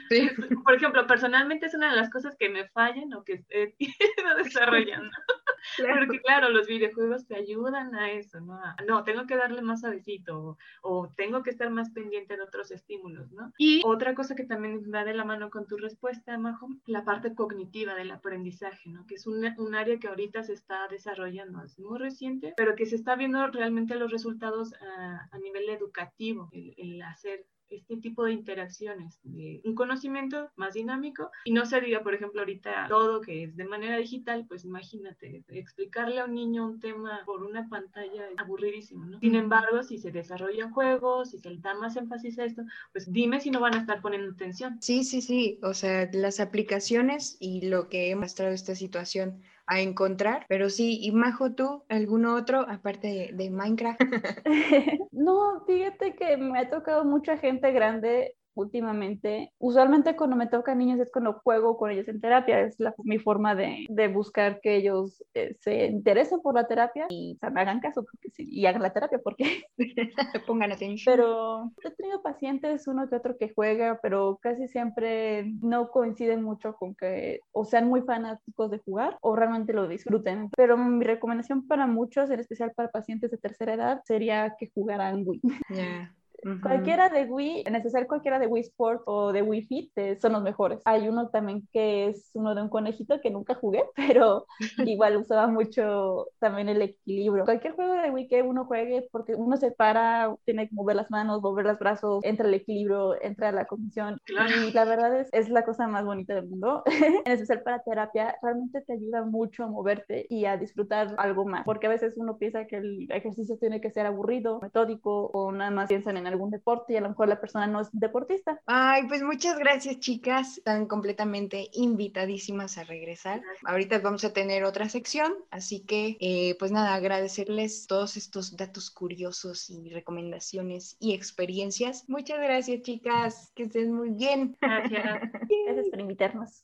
Por 0.66 0.76
ejemplo, 0.76 1.06
personalmente 1.08 1.66
es 1.66 1.74
una 1.74 1.90
de 1.92 1.96
las 1.96 2.10
cosas 2.10 2.36
que 2.38 2.50
me 2.50 2.68
fallan 2.70 3.14
o 3.14 3.24
que 3.24 3.44
he 3.50 3.76
ido 3.80 4.36
desarrollando. 4.44 5.12
Porque 5.78 6.20
claro, 6.22 6.50
los 6.50 6.68
videojuegos 6.68 7.28
te 7.28 7.36
ayudan 7.36 7.94
a 7.96 8.12
eso, 8.12 8.40
¿no? 8.42 8.60
no, 8.88 9.04
tengo 9.04 9.28
que 9.28 9.36
darle 9.36 9.62
más 9.62 9.82
suavecito 9.82 10.58
o, 10.82 11.10
tengo 11.16 11.44
que 11.44 11.52
estar 11.52 11.70
más 11.70 11.92
pendiente 11.92 12.36
de 12.36 12.42
otros 12.42 12.72
estímulos, 12.72 13.32
¿no? 13.32 13.52
Y 13.58 13.82
otra 13.86 14.16
cosa 14.16 14.36
que 14.36 14.44
también 14.44 14.92
va 14.94 15.04
de 15.04 15.14
la 15.14 15.24
mano 15.24 15.50
con 15.50 15.68
tu 15.68 15.78
respuesta, 15.78 16.38
Majo, 16.38 16.68
la 16.86 17.04
parte 17.04 17.36
cognitiva 17.36 17.94
del 17.96 18.12
aprendizaje, 18.12 18.90
¿no? 18.90 19.06
Que 19.06 19.16
es 19.16 19.28
un, 19.28 19.46
un 19.58 19.76
área 19.76 20.00
que 20.00 20.08
ahorita 20.08 20.44
se 20.44 20.54
está 20.54 20.88
desarrollando, 20.88 21.64
es 21.64 21.78
muy 21.80 22.00
reciente, 22.00 22.54
pero 22.58 22.76
que 22.76 22.86
se 22.86 22.96
está 22.96 23.16
viendo 23.16 23.46
realmente 23.48 23.96
los 23.96 24.12
resultados 24.12 24.74
a, 24.74 25.28
a 25.32 25.40
nivel 25.40 25.70
educativo, 25.70 26.50
el, 26.52 26.74
el 26.78 27.02
hacer 27.04 27.46
este 27.72 27.98
tipo 27.98 28.26
de 28.26 28.34
interacciones, 28.34 29.20
de 29.24 29.62
un 29.64 29.76
conocimiento 29.76 30.52
más 30.56 30.74
dinámico 30.74 31.32
y 31.46 31.54
no 31.54 31.66
se 31.66 31.82
diga, 31.82 32.04
por 32.04 32.14
ejemplo, 32.14 32.42
ahorita 32.42 32.88
todo 32.88 33.22
que 33.22 33.44
es 33.44 33.56
de 33.56 33.66
manera 33.66 33.98
digital, 33.98 34.46
pues 34.48 34.66
imagínate, 34.66 35.44
explicarle 35.50 36.20
a 36.20 36.26
un 36.26 36.36
niño 36.36 36.66
un 36.66 36.80
tema 36.80 37.22
por 37.26 37.44
una 37.44 37.68
pantalla 37.70 38.30
es 38.30 38.38
aburridísimo, 38.38 39.06
¿no? 39.06 39.20
Sin 39.20 39.36
embargo, 39.36 39.84
si 39.84 39.98
se 39.98 40.12
desarrollan 40.12 40.72
juegos, 40.72 41.32
si 41.32 41.40
se 41.40 41.56
da 41.58 41.74
más 41.76 41.96
énfasis 41.96 42.40
a 42.40 42.46
esto, 42.46 42.64
pues 42.92 43.12
dime 43.12 43.40
si 43.40 43.52
no 43.52 43.60
van 43.60 43.76
a 43.76 43.80
estar 43.80 44.02
poniendo 44.02 44.32
atención. 44.32 44.78
Sí, 44.82 45.04
sí, 45.04 45.22
sí, 45.22 45.60
o 45.64 45.74
sea, 45.74 46.10
las 46.14 46.40
aplicaciones 46.40 47.38
y 47.40 47.68
lo 47.68 47.90
que 47.90 48.12
ha 48.12 48.16
mostrado 48.16 48.52
esta 48.52 48.76
situación 48.76 49.42
a 49.72 49.80
encontrar. 49.80 50.46
Pero 50.50 50.70
sí, 50.70 51.00
y 51.02 51.12
Majo, 51.12 51.54
¿tú 51.54 51.86
alguno 51.88 52.36
otro 52.36 52.66
aparte 52.70 53.32
de, 53.34 53.50
Minecraft? 53.50 54.02
no, 55.12 55.64
fíjate 55.66 56.14
que 56.16 56.36
me 56.36 56.60
ha 56.60 56.70
tocado 56.70 57.06
mucha 57.06 57.38
gente 57.38 57.72
grande 57.72 58.36
últimamente, 58.56 59.52
usualmente 59.60 60.16
cuando 60.16 60.36
me 60.36 60.48
tocan 60.48 60.78
niños 60.78 61.00
es 61.00 61.12
cuando 61.12 61.34
juego 61.44 61.78
con 61.78 61.92
ellos 61.92 62.08
en 62.08 62.22
terapia, 62.22 62.62
es 62.62 62.80
la, 62.80 62.94
mi 63.04 63.20
forma 63.20 63.56
de, 63.56 63.86
de 63.90 64.08
buscar 64.08 64.60
que 64.62 64.76
ellos 64.76 65.24
eh, 65.34 65.56
se 65.60 65.86
interesen 65.86 66.42
por 66.42 66.56
la 66.56 66.68
terapia 66.68 67.08
y 67.10 67.36
o 67.36 67.40
sea, 67.40 67.50
me 67.50 67.62
hagan 67.62 67.80
caso 67.80 68.04
porque 68.04 68.30
sí, 68.32 68.48
y 68.50 68.66
hagan 68.66 68.82
la 68.82 68.94
terapia 68.94 69.20
porque 69.24 69.64
pongan 70.48 70.72
atención. 70.72 71.16
Pero 71.16 71.72
he 71.84 71.92
tenido 71.92 72.22
pacientes, 72.22 72.88
uno 72.88 73.10
que 73.10 73.16
otro 73.16 73.38
que 73.38 73.52
juega, 73.54 74.00
pero 74.02 74.40
casi 74.42 74.68
siempre 74.68 75.52
no 75.62 75.90
coinciden 75.90 76.44
mucho 76.44 76.76
con 76.76 76.96
que 76.96 77.40
o 77.52 77.66
sean 77.66 77.88
muy 77.88 78.02
fanáticos 78.02 78.72
de 78.72 78.80
jugar 78.80 79.18
o 79.22 79.36
realmente 79.36 79.74
lo 79.74 79.88
disfruten. 79.88 80.50
Pero 80.56 80.78
mi 80.78 81.04
recomendación 81.06 81.68
para 81.68 81.88
muchos, 81.88 82.30
en 82.30 82.40
especial 82.40 82.72
para 82.76 82.90
pacientes 82.92 83.32
de 83.32 83.38
tercera 83.38 83.74
edad, 83.74 84.02
sería 84.06 84.56
que 84.58 84.72
jugaran 84.74 85.24
Wii. 85.26 85.42
Yeah. 85.70 86.14
Cualquiera 86.62 87.10
de 87.10 87.26
Wii, 87.26 87.64
en 87.66 87.76
especial 87.76 88.08
cualquiera 88.08 88.40
de 88.40 88.48
Wii 88.48 88.64
Sport 88.64 89.04
o 89.06 89.32
de 89.32 89.42
Wii 89.42 89.66
Fit, 89.68 89.92
eh, 89.96 90.18
son 90.20 90.34
los 90.34 90.42
mejores. 90.42 90.82
Hay 90.86 91.08
uno 91.08 91.30
también 91.30 91.68
que 91.72 92.08
es 92.08 92.32
uno 92.34 92.56
de 92.56 92.62
un 92.62 92.70
conejito 92.70 93.22
que 93.22 93.30
nunca 93.30 93.56
jugué, 93.56 93.84
pero 93.96 94.46
igual 94.86 95.18
usaba 95.18 95.48
mucho 95.48 96.28
también 96.40 96.70
el 96.70 96.82
equilibrio. 96.82 97.46
Cualquier 97.46 97.74
juego 97.74 97.94
de 97.94 98.10
Wii 98.10 98.28
que 98.28 98.42
uno 98.42 98.66
juegue, 98.66 99.08
porque 99.12 99.36
uno 99.36 99.58
se 99.58 99.72
para, 99.72 100.36
tiene 100.46 100.68
que 100.68 100.76
mover 100.76 100.96
las 100.96 101.12
manos, 101.12 101.42
mover 101.42 101.66
los 101.66 101.80
brazos, 101.80 102.24
entra 102.24 102.48
el 102.48 102.54
equilibrio, 102.54 103.22
entra 103.22 103.52
la 103.52 103.66
condición. 103.66 104.20
Y 104.28 104.72
la 104.72 104.86
verdad 104.86 105.20
es, 105.20 105.30
es 105.32 105.50
la 105.50 105.64
cosa 105.64 105.88
más 105.88 106.06
bonita 106.06 106.36
del 106.36 106.48
mundo. 106.48 106.84
en 107.26 107.32
especial 107.32 107.62
para 107.64 107.84
terapia, 107.84 108.36
realmente 108.42 108.82
te 108.82 108.94
ayuda 108.94 109.24
mucho 109.24 109.64
a 109.64 109.68
moverte 109.68 110.26
y 110.30 110.46
a 110.46 110.58
disfrutar 110.58 111.16
algo 111.18 111.46
más. 111.46 111.64
Porque 111.66 111.88
a 111.88 111.90
veces 111.90 112.18
uno 112.18 112.38
piensa 112.38 112.66
que 112.66 112.78
el 112.78 113.12
ejercicio 113.12 113.58
tiene 113.58 113.82
que 113.82 113.92
ser 113.92 114.06
aburrido, 114.06 114.60
metódico, 114.62 115.30
o 115.34 115.52
nada 115.52 115.72
más 115.72 115.90
piensan 115.90 116.18
en 116.18 116.28
algún 116.32 116.50
deporte 116.50 116.94
y 116.94 116.98
a 116.98 117.02
lo 117.02 117.10
mejor 117.10 117.28
la 117.28 117.40
persona 117.40 117.68
no 117.68 117.82
es 117.82 117.90
deportista. 117.92 118.62
Ay, 118.66 119.04
pues 119.08 119.22
muchas 119.24 119.58
gracias 119.58 120.00
chicas, 120.00 120.58
están 120.58 120.86
completamente 120.88 121.70
invitadísimas 121.74 122.78
a 122.78 122.84
regresar. 122.84 123.42
Ahorita 123.66 124.00
vamos 124.00 124.24
a 124.24 124.34
tener 124.34 124.64
otra 124.64 124.90
sección, 124.90 125.34
así 125.50 125.82
que 125.82 126.18
eh, 126.20 126.56
pues 126.60 126.72
nada, 126.72 126.94
agradecerles 126.96 127.88
todos 127.88 128.18
estos 128.18 128.56
datos 128.58 128.92
curiosos 128.92 129.70
y 129.70 129.90
recomendaciones 129.90 130.98
y 131.00 131.14
experiencias. 131.14 132.08
Muchas 132.08 132.40
gracias 132.40 132.82
chicas, 132.82 133.52
que 133.56 133.64
estén 133.64 133.94
muy 133.94 134.10
bien. 134.10 134.58
Gracias. 134.62 135.32
Gracias 135.66 135.90
por 135.90 136.00
invitarnos. 136.00 136.64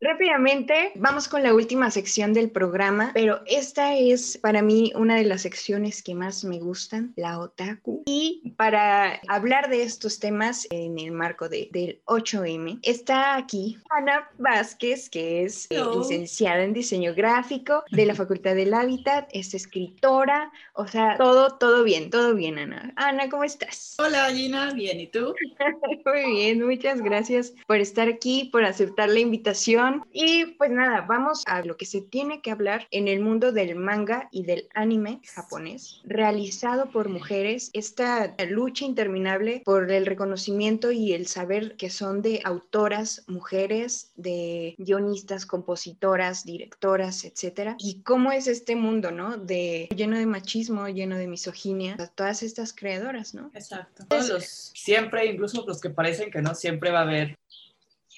Rápidamente, 0.00 0.92
vamos 0.94 1.28
con 1.28 1.42
la 1.42 1.54
última 1.54 1.90
sección 1.90 2.32
del 2.32 2.50
programa, 2.50 3.10
pero 3.14 3.40
esta 3.46 3.96
es 3.96 4.38
para 4.38 4.62
mí 4.62 4.92
una 4.94 5.16
de 5.16 5.24
las 5.24 5.42
secciones 5.42 6.02
que 6.02 6.14
más 6.14 6.44
me 6.44 6.60
gustan, 6.60 7.12
la 7.16 7.40
otaku. 7.40 8.04
Y 8.06 8.54
para 8.56 8.97
hablar 9.28 9.68
de 9.68 9.82
estos 9.82 10.18
temas 10.18 10.66
en 10.70 10.98
el 10.98 11.12
marco 11.12 11.48
de, 11.48 11.68
del 11.72 12.00
8M, 12.06 12.80
está 12.82 13.36
aquí 13.36 13.78
Ana 13.90 14.28
Vázquez, 14.38 15.08
que 15.08 15.44
es 15.44 15.66
eh, 15.70 15.80
licenciada 15.96 16.62
en 16.62 16.72
diseño 16.72 17.14
gráfico 17.14 17.84
de 17.90 18.06
la 18.06 18.14
Facultad 18.18 18.54
del 18.54 18.74
Hábitat, 18.74 19.28
es 19.32 19.54
escritora, 19.54 20.50
o 20.74 20.86
sea, 20.86 21.16
todo, 21.16 21.56
todo 21.58 21.84
bien, 21.84 22.10
todo 22.10 22.34
bien, 22.34 22.58
Ana. 22.58 22.92
Ana, 22.96 23.28
¿cómo 23.28 23.44
estás? 23.44 23.96
Hola 23.98 24.30
Gina, 24.30 24.72
bien, 24.72 25.00
¿y 25.00 25.06
tú? 25.06 25.34
Muy 26.04 26.30
bien, 26.32 26.64
muchas 26.64 27.00
gracias 27.00 27.52
por 27.66 27.78
estar 27.78 28.08
aquí, 28.08 28.48
por 28.52 28.64
aceptar 28.64 29.08
la 29.08 29.20
invitación. 29.20 30.04
Y 30.12 30.46
pues 30.56 30.70
nada, 30.70 31.02
vamos 31.02 31.42
a 31.46 31.62
lo 31.62 31.76
que 31.76 31.86
se 31.86 32.00
tiene 32.00 32.40
que 32.40 32.50
hablar 32.50 32.86
en 32.90 33.08
el 33.08 33.20
mundo 33.20 33.52
del 33.52 33.74
manga 33.74 34.28
y 34.32 34.44
del 34.44 34.68
anime 34.74 35.20
japonés, 35.34 36.00
realizado 36.04 36.90
por 36.90 37.08
mujeres, 37.08 37.70
esta 37.72 38.34
lucha 38.48 38.84
interminable 38.88 39.62
por 39.64 39.90
el 39.90 40.06
reconocimiento 40.06 40.90
y 40.90 41.12
el 41.12 41.26
saber 41.26 41.76
que 41.76 41.90
son 41.90 42.22
de 42.22 42.40
autoras 42.44 43.24
mujeres, 43.28 44.12
de 44.16 44.74
guionistas, 44.78 45.46
compositoras, 45.46 46.44
directoras, 46.44 47.24
etcétera. 47.24 47.76
Y 47.78 48.02
cómo 48.02 48.32
es 48.32 48.46
este 48.46 48.76
mundo, 48.76 49.10
¿no? 49.10 49.36
De 49.36 49.88
lleno 49.94 50.18
de 50.18 50.26
machismo, 50.26 50.88
lleno 50.88 51.16
de 51.16 51.26
misoginia, 51.26 51.96
todas 52.14 52.42
estas 52.42 52.72
creadoras, 52.72 53.34
¿no? 53.34 53.50
Exacto. 53.54 54.04
Todos 54.08 54.28
los, 54.28 54.44
siempre, 54.74 55.26
incluso 55.26 55.64
los 55.66 55.80
que 55.80 55.90
parecen 55.90 56.30
que 56.30 56.42
no, 56.42 56.54
siempre 56.54 56.90
va 56.90 57.00
a 57.00 57.02
haber 57.02 57.38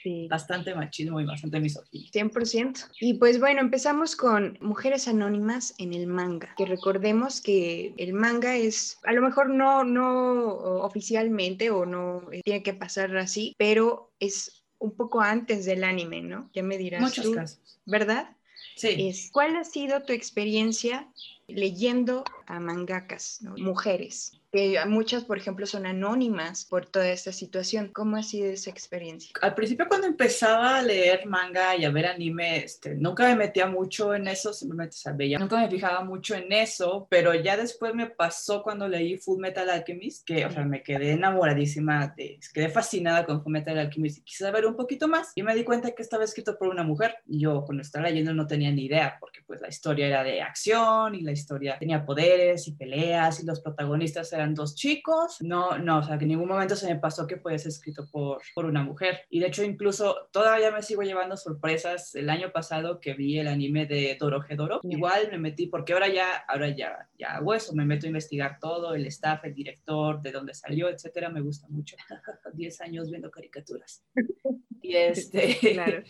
Sí. 0.03 0.29
bastante 0.29 0.75
machismo 0.75 1.21
y 1.21 1.27
bastante 1.27 1.61
misoginia. 1.61 2.09
100%. 2.13 2.91
Y 3.01 3.15
pues 3.15 3.39
bueno, 3.39 3.61
empezamos 3.61 4.17
con 4.17 4.57
Mujeres 4.61 5.09
Anónimas 5.09 5.75
en 5.79 5.93
el 5.93 6.07
manga, 6.07 6.55
que 6.57 6.67
recordemos 6.67 7.41
que 7.41 7.95
el 7.99 8.15
manga 8.15 8.57
es, 8.57 8.99
a 9.05 9.13
lo 9.13 9.23
mejor 9.23 9.51
no, 9.51 9.85
no 9.85 10.49
oficialmente 10.83 11.71
o 11.71 11.85
no 11.85 12.23
eh, 12.33 12.41
tiene 12.45 12.63
que 12.63 12.75
pasar 12.75 13.17
así, 13.17 13.55
pero 13.59 14.13
es 14.21 14.65
un 14.79 14.97
poco 14.97 15.21
antes 15.21 15.67
del 15.67 15.85
anime, 15.85 16.23
¿no? 16.23 16.49
Ya 16.55 16.63
me 16.63 16.79
dirás 16.79 17.03
Muchos 17.03 17.25
tú, 17.25 17.35
casos. 17.35 17.61
¿verdad? 17.85 18.37
Sí. 18.77 19.09
Es, 19.09 19.31
¿Cuál 19.31 19.57
ha 19.57 19.65
sido 19.65 20.03
tu 20.03 20.13
experiencia 20.15 21.07
leyendo 21.55 22.25
a 22.47 22.61
mangakas, 22.61 23.39
¿no? 23.43 23.55
mujeres? 23.57 24.33
Que 24.53 24.77
muchas, 24.89 25.25
por 25.25 25.39
ejemplo, 25.39 25.65
son 25.65 25.87
anónimas 25.87 26.65
por 26.65 26.85
toda 26.85 27.09
esta 27.09 27.31
situación. 27.31 27.91
¿Cómo 27.93 28.17
ha 28.17 28.25
sido 28.25 28.51
esa 28.51 28.69
experiencia? 28.69 29.31
Al 29.41 29.55
principio 29.55 29.87
cuando 29.87 30.09
empezaba 30.09 30.79
a 30.79 30.83
leer 30.83 31.25
manga 31.27 31.77
y 31.77 31.85
a 31.85 31.91
ver 31.91 32.07
anime, 32.07 32.65
este, 32.65 32.97
nunca 32.97 33.29
me 33.29 33.37
metía 33.37 33.67
mucho 33.67 34.13
en 34.13 34.27
eso, 34.27 34.53
simplemente 34.53 34.97
veía, 35.15 35.39
nunca 35.39 35.57
me 35.57 35.71
fijaba 35.71 36.03
mucho 36.03 36.35
en 36.35 36.53
eso, 36.53 37.07
pero 37.09 37.33
ya 37.33 37.57
después 37.57 37.95
me 37.95 38.07
pasó 38.07 38.65
cuando 38.65 38.89
leí 38.89 39.19
Full 39.19 39.39
Metal 39.39 39.71
Alchemist, 39.71 40.27
que, 40.27 40.45
o 40.45 40.51
sea, 40.51 40.65
me 40.65 40.83
quedé 40.83 41.13
enamoradísima, 41.13 42.13
de, 42.17 42.41
quedé 42.53 42.69
fascinada 42.71 43.25
con 43.25 43.45
Full 43.45 43.53
Metal 43.53 43.79
Alchemist 43.79 44.19
y 44.19 44.23
quise 44.23 44.43
saber 44.43 44.67
un 44.67 44.75
poquito 44.75 45.07
más 45.07 45.31
y 45.37 45.45
me 45.45 45.55
di 45.55 45.63
cuenta 45.63 45.93
que 45.93 46.03
estaba 46.03 46.25
escrito 46.25 46.59
por 46.59 46.67
una 46.67 46.83
mujer. 46.83 47.15
Y 47.29 47.39
yo 47.39 47.63
cuando 47.65 47.83
estaba 47.83 48.09
leyendo 48.09 48.35
no 48.35 48.49
tenía 48.49 48.73
ni 48.73 48.87
idea, 48.87 49.17
porque 49.21 49.43
pues 49.47 49.61
la 49.61 49.69
historia 49.69 50.09
era 50.09 50.25
de 50.25 50.43
acción 50.43 51.15
y 51.15 51.21
la 51.21 51.31
historia 51.31 51.40
tenía 51.47 52.05
poderes 52.05 52.67
y 52.69 52.73
peleas 52.73 53.43
y 53.43 53.47
los 53.47 53.61
protagonistas 53.61 54.33
eran 54.33 54.55
dos 54.55 54.75
chicos. 54.75 55.37
No, 55.41 55.79
no, 55.79 55.99
o 55.99 56.03
sea, 56.03 56.19
que 56.19 56.25
en 56.25 56.31
ningún 56.31 56.49
momento 56.49 56.77
se 56.77 56.93
me 56.93 57.01
pasó 57.01 57.27
que 57.27 57.37
fuese 57.37 57.69
escrito 57.69 58.09
por, 58.11 58.41
por 58.55 58.65
una 58.65 58.83
mujer. 58.83 59.21
Y 59.31 59.41
de 59.41 59.47
hecho, 59.49 59.63
incluso 59.63 60.29
todavía 60.33 60.71
me 60.71 60.83
sigo 60.83 61.03
llevando 61.03 61.37
sorpresas. 61.37 62.15
El 62.15 62.31
año 62.31 62.53
pasado 62.53 63.01
que 63.01 63.15
vi 63.15 63.39
el 63.39 63.49
anime 63.49 63.87
de 63.87 64.17
Dorohedoro, 64.19 64.81
igual 64.85 65.29
me 65.31 65.39
metí, 65.39 65.67
porque 65.67 65.93
ahora 65.93 66.09
ya, 66.09 66.37
ahora 66.49 66.69
ya, 66.69 67.09
ya 67.19 67.37
hago 67.37 67.55
eso, 67.55 67.75
me 67.75 67.85
meto 67.85 68.07
a 68.07 68.09
investigar 68.09 68.59
todo, 68.61 68.95
el 68.95 69.07
staff, 69.07 69.45
el 69.45 69.55
director, 69.55 70.21
de 70.21 70.33
dónde 70.33 70.55
salió, 70.55 70.89
etcétera. 70.89 71.29
Me 71.29 71.41
gusta 71.41 71.67
mucho. 71.69 71.97
10 72.53 72.81
años 72.81 73.11
viendo 73.11 73.31
caricaturas. 73.31 74.05
Y 74.83 74.97
este, 74.97 75.59
Claro. 75.75 76.03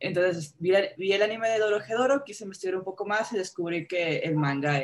Entonces 0.00 0.54
vi, 0.58 0.74
el- 0.74 0.90
vi 0.96 1.12
el 1.12 1.22
anime 1.22 1.48
de 1.48 1.58
Dorohedoro, 1.58 2.24
quise 2.24 2.44
investigar 2.44 2.76
un 2.76 2.84
poco 2.84 3.04
más 3.06 3.32
y 3.32 3.36
descubrí 3.38 3.86
que 3.86 4.18
el 4.18 4.34
manga 4.36 4.78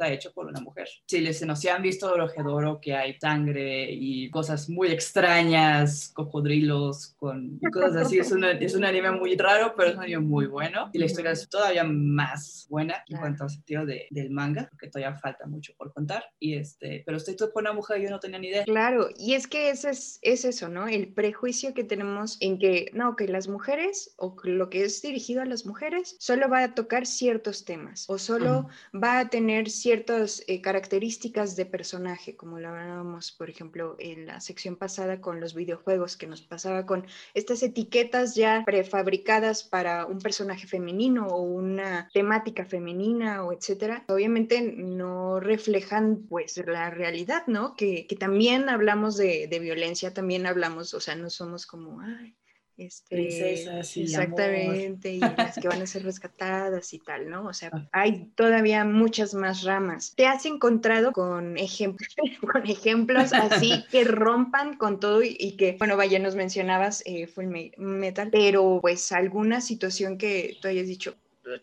está 0.00 0.10
hecho 0.12 0.32
por 0.32 0.46
una 0.46 0.60
mujer. 0.60 0.88
Si 1.06 1.20
les 1.20 1.42
no, 1.44 1.54
si 1.54 1.68
han 1.68 1.82
visto 1.82 2.08
Dorohedoro, 2.08 2.80
que 2.80 2.94
hay 2.94 3.18
sangre 3.20 3.90
y 3.92 4.30
cosas 4.30 4.68
muy 4.70 4.88
extrañas, 4.88 6.10
cocodrilos 6.14 7.14
con 7.18 7.58
cosas 7.72 7.96
así, 8.06 8.18
es, 8.18 8.32
una- 8.32 8.52
es 8.52 8.74
un 8.74 8.84
anime 8.84 9.10
muy 9.12 9.36
raro, 9.36 9.74
pero 9.76 9.90
es 9.90 9.96
un 9.96 10.02
anime 10.02 10.20
muy 10.20 10.46
bueno 10.46 10.88
y 10.92 10.98
la 10.98 11.04
historia 11.06 11.32
es 11.32 11.46
todavía 11.48 11.84
más 11.84 12.66
buena 12.70 13.04
en 13.08 13.18
cuanto 13.18 13.44
al 13.44 13.50
sentido 13.50 13.84
de- 13.84 14.06
del 14.10 14.30
manga, 14.30 14.68
porque 14.70 14.88
todavía 14.88 15.18
falta 15.18 15.46
mucho 15.46 15.74
por 15.76 15.92
contar. 15.92 16.24
Y 16.38 16.54
este, 16.54 17.02
pero 17.04 17.18
estoy 17.18 17.36
todo 17.36 17.52
por 17.52 17.62
una 17.62 17.72
mujer 17.74 18.00
y 18.00 18.04
yo 18.04 18.10
no 18.10 18.20
tenía 18.20 18.38
ni 18.38 18.48
idea. 18.48 18.64
Claro, 18.64 19.08
y 19.18 19.34
es 19.34 19.46
que 19.46 19.68
ese 19.70 19.90
es, 19.90 20.18
es 20.22 20.44
eso, 20.46 20.68
¿no? 20.68 20.88
El 20.88 21.08
prejuicio 21.12 21.74
que 21.74 21.84
tenemos 21.84 22.38
en 22.40 22.58
que, 22.58 22.90
no, 22.94 23.16
que 23.16 23.28
las 23.28 23.48
mujeres 23.48 24.14
o 24.16 24.34
lo 24.44 24.70
que 24.70 24.84
es 24.84 25.02
dirigido 25.02 25.42
a 25.42 25.44
las 25.46 25.66
mujeres 25.66 26.16
solo 26.18 26.48
va 26.48 26.62
a 26.64 26.74
tocar 26.74 27.04
ciertos 27.06 27.64
temas 27.66 28.06
o 28.08 28.16
solo 28.18 28.68
va 28.94 29.18
a 29.18 29.28
tener 29.28 29.68
ciertas 29.90 30.44
eh, 30.46 30.60
características 30.60 31.56
de 31.56 31.66
personaje, 31.66 32.36
como 32.36 32.60
lo 32.60 32.68
hablábamos, 32.68 33.32
por 33.32 33.50
ejemplo, 33.50 33.96
en 33.98 34.24
la 34.24 34.40
sección 34.40 34.76
pasada 34.76 35.20
con 35.20 35.40
los 35.40 35.52
videojuegos, 35.52 36.16
que 36.16 36.28
nos 36.28 36.42
pasaba 36.42 36.86
con 36.86 37.08
estas 37.34 37.64
etiquetas 37.64 38.36
ya 38.36 38.62
prefabricadas 38.64 39.64
para 39.64 40.06
un 40.06 40.20
personaje 40.20 40.68
femenino 40.68 41.26
o 41.26 41.42
una 41.42 42.08
temática 42.14 42.64
femenina 42.64 43.44
o 43.44 43.52
etcétera. 43.52 44.04
Obviamente 44.06 44.62
no 44.62 45.40
reflejan 45.40 46.24
pues 46.28 46.56
la 46.64 46.90
realidad, 46.90 47.42
¿no? 47.48 47.74
Que, 47.74 48.06
también 48.16 48.68
hablamos 48.68 49.16
de, 49.16 49.48
de 49.48 49.58
violencia, 49.58 50.14
también 50.14 50.46
hablamos, 50.46 50.94
o 50.94 51.00
sea, 51.00 51.16
no 51.16 51.30
somos 51.30 51.66
como, 51.66 52.00
ay, 52.00 52.36
este, 52.80 53.16
Princesas 53.16 53.96
y 53.96 54.00
amor. 54.02 54.08
exactamente, 54.10 55.12
y 55.12 55.20
las 55.20 55.58
que 55.58 55.68
van 55.68 55.82
a 55.82 55.86
ser 55.86 56.02
rescatadas 56.04 56.92
y 56.94 56.98
tal, 56.98 57.28
¿no? 57.28 57.46
O 57.46 57.52
sea, 57.52 57.70
hay 57.92 58.26
todavía 58.34 58.84
muchas 58.84 59.34
más 59.34 59.62
ramas. 59.64 60.14
¿Te 60.16 60.26
has 60.26 60.46
encontrado 60.46 61.12
con 61.12 61.56
ejemplos, 61.58 62.08
con 62.52 62.66
ejemplos 62.66 63.32
así 63.32 63.84
que 63.90 64.04
rompan 64.04 64.76
con 64.76 65.00
todo 65.00 65.22
y, 65.22 65.36
y 65.38 65.56
que, 65.56 65.76
bueno, 65.78 65.96
vaya, 65.96 66.18
nos 66.18 66.34
mencionabas 66.36 67.02
eh, 67.06 67.26
Full 67.26 67.46
Me- 67.46 67.72
Metal, 67.76 68.28
pero 68.30 68.78
pues 68.80 69.12
alguna 69.12 69.60
situación 69.60 70.18
que 70.18 70.56
tú 70.60 70.68
hayas 70.68 70.86
dicho, 70.86 71.14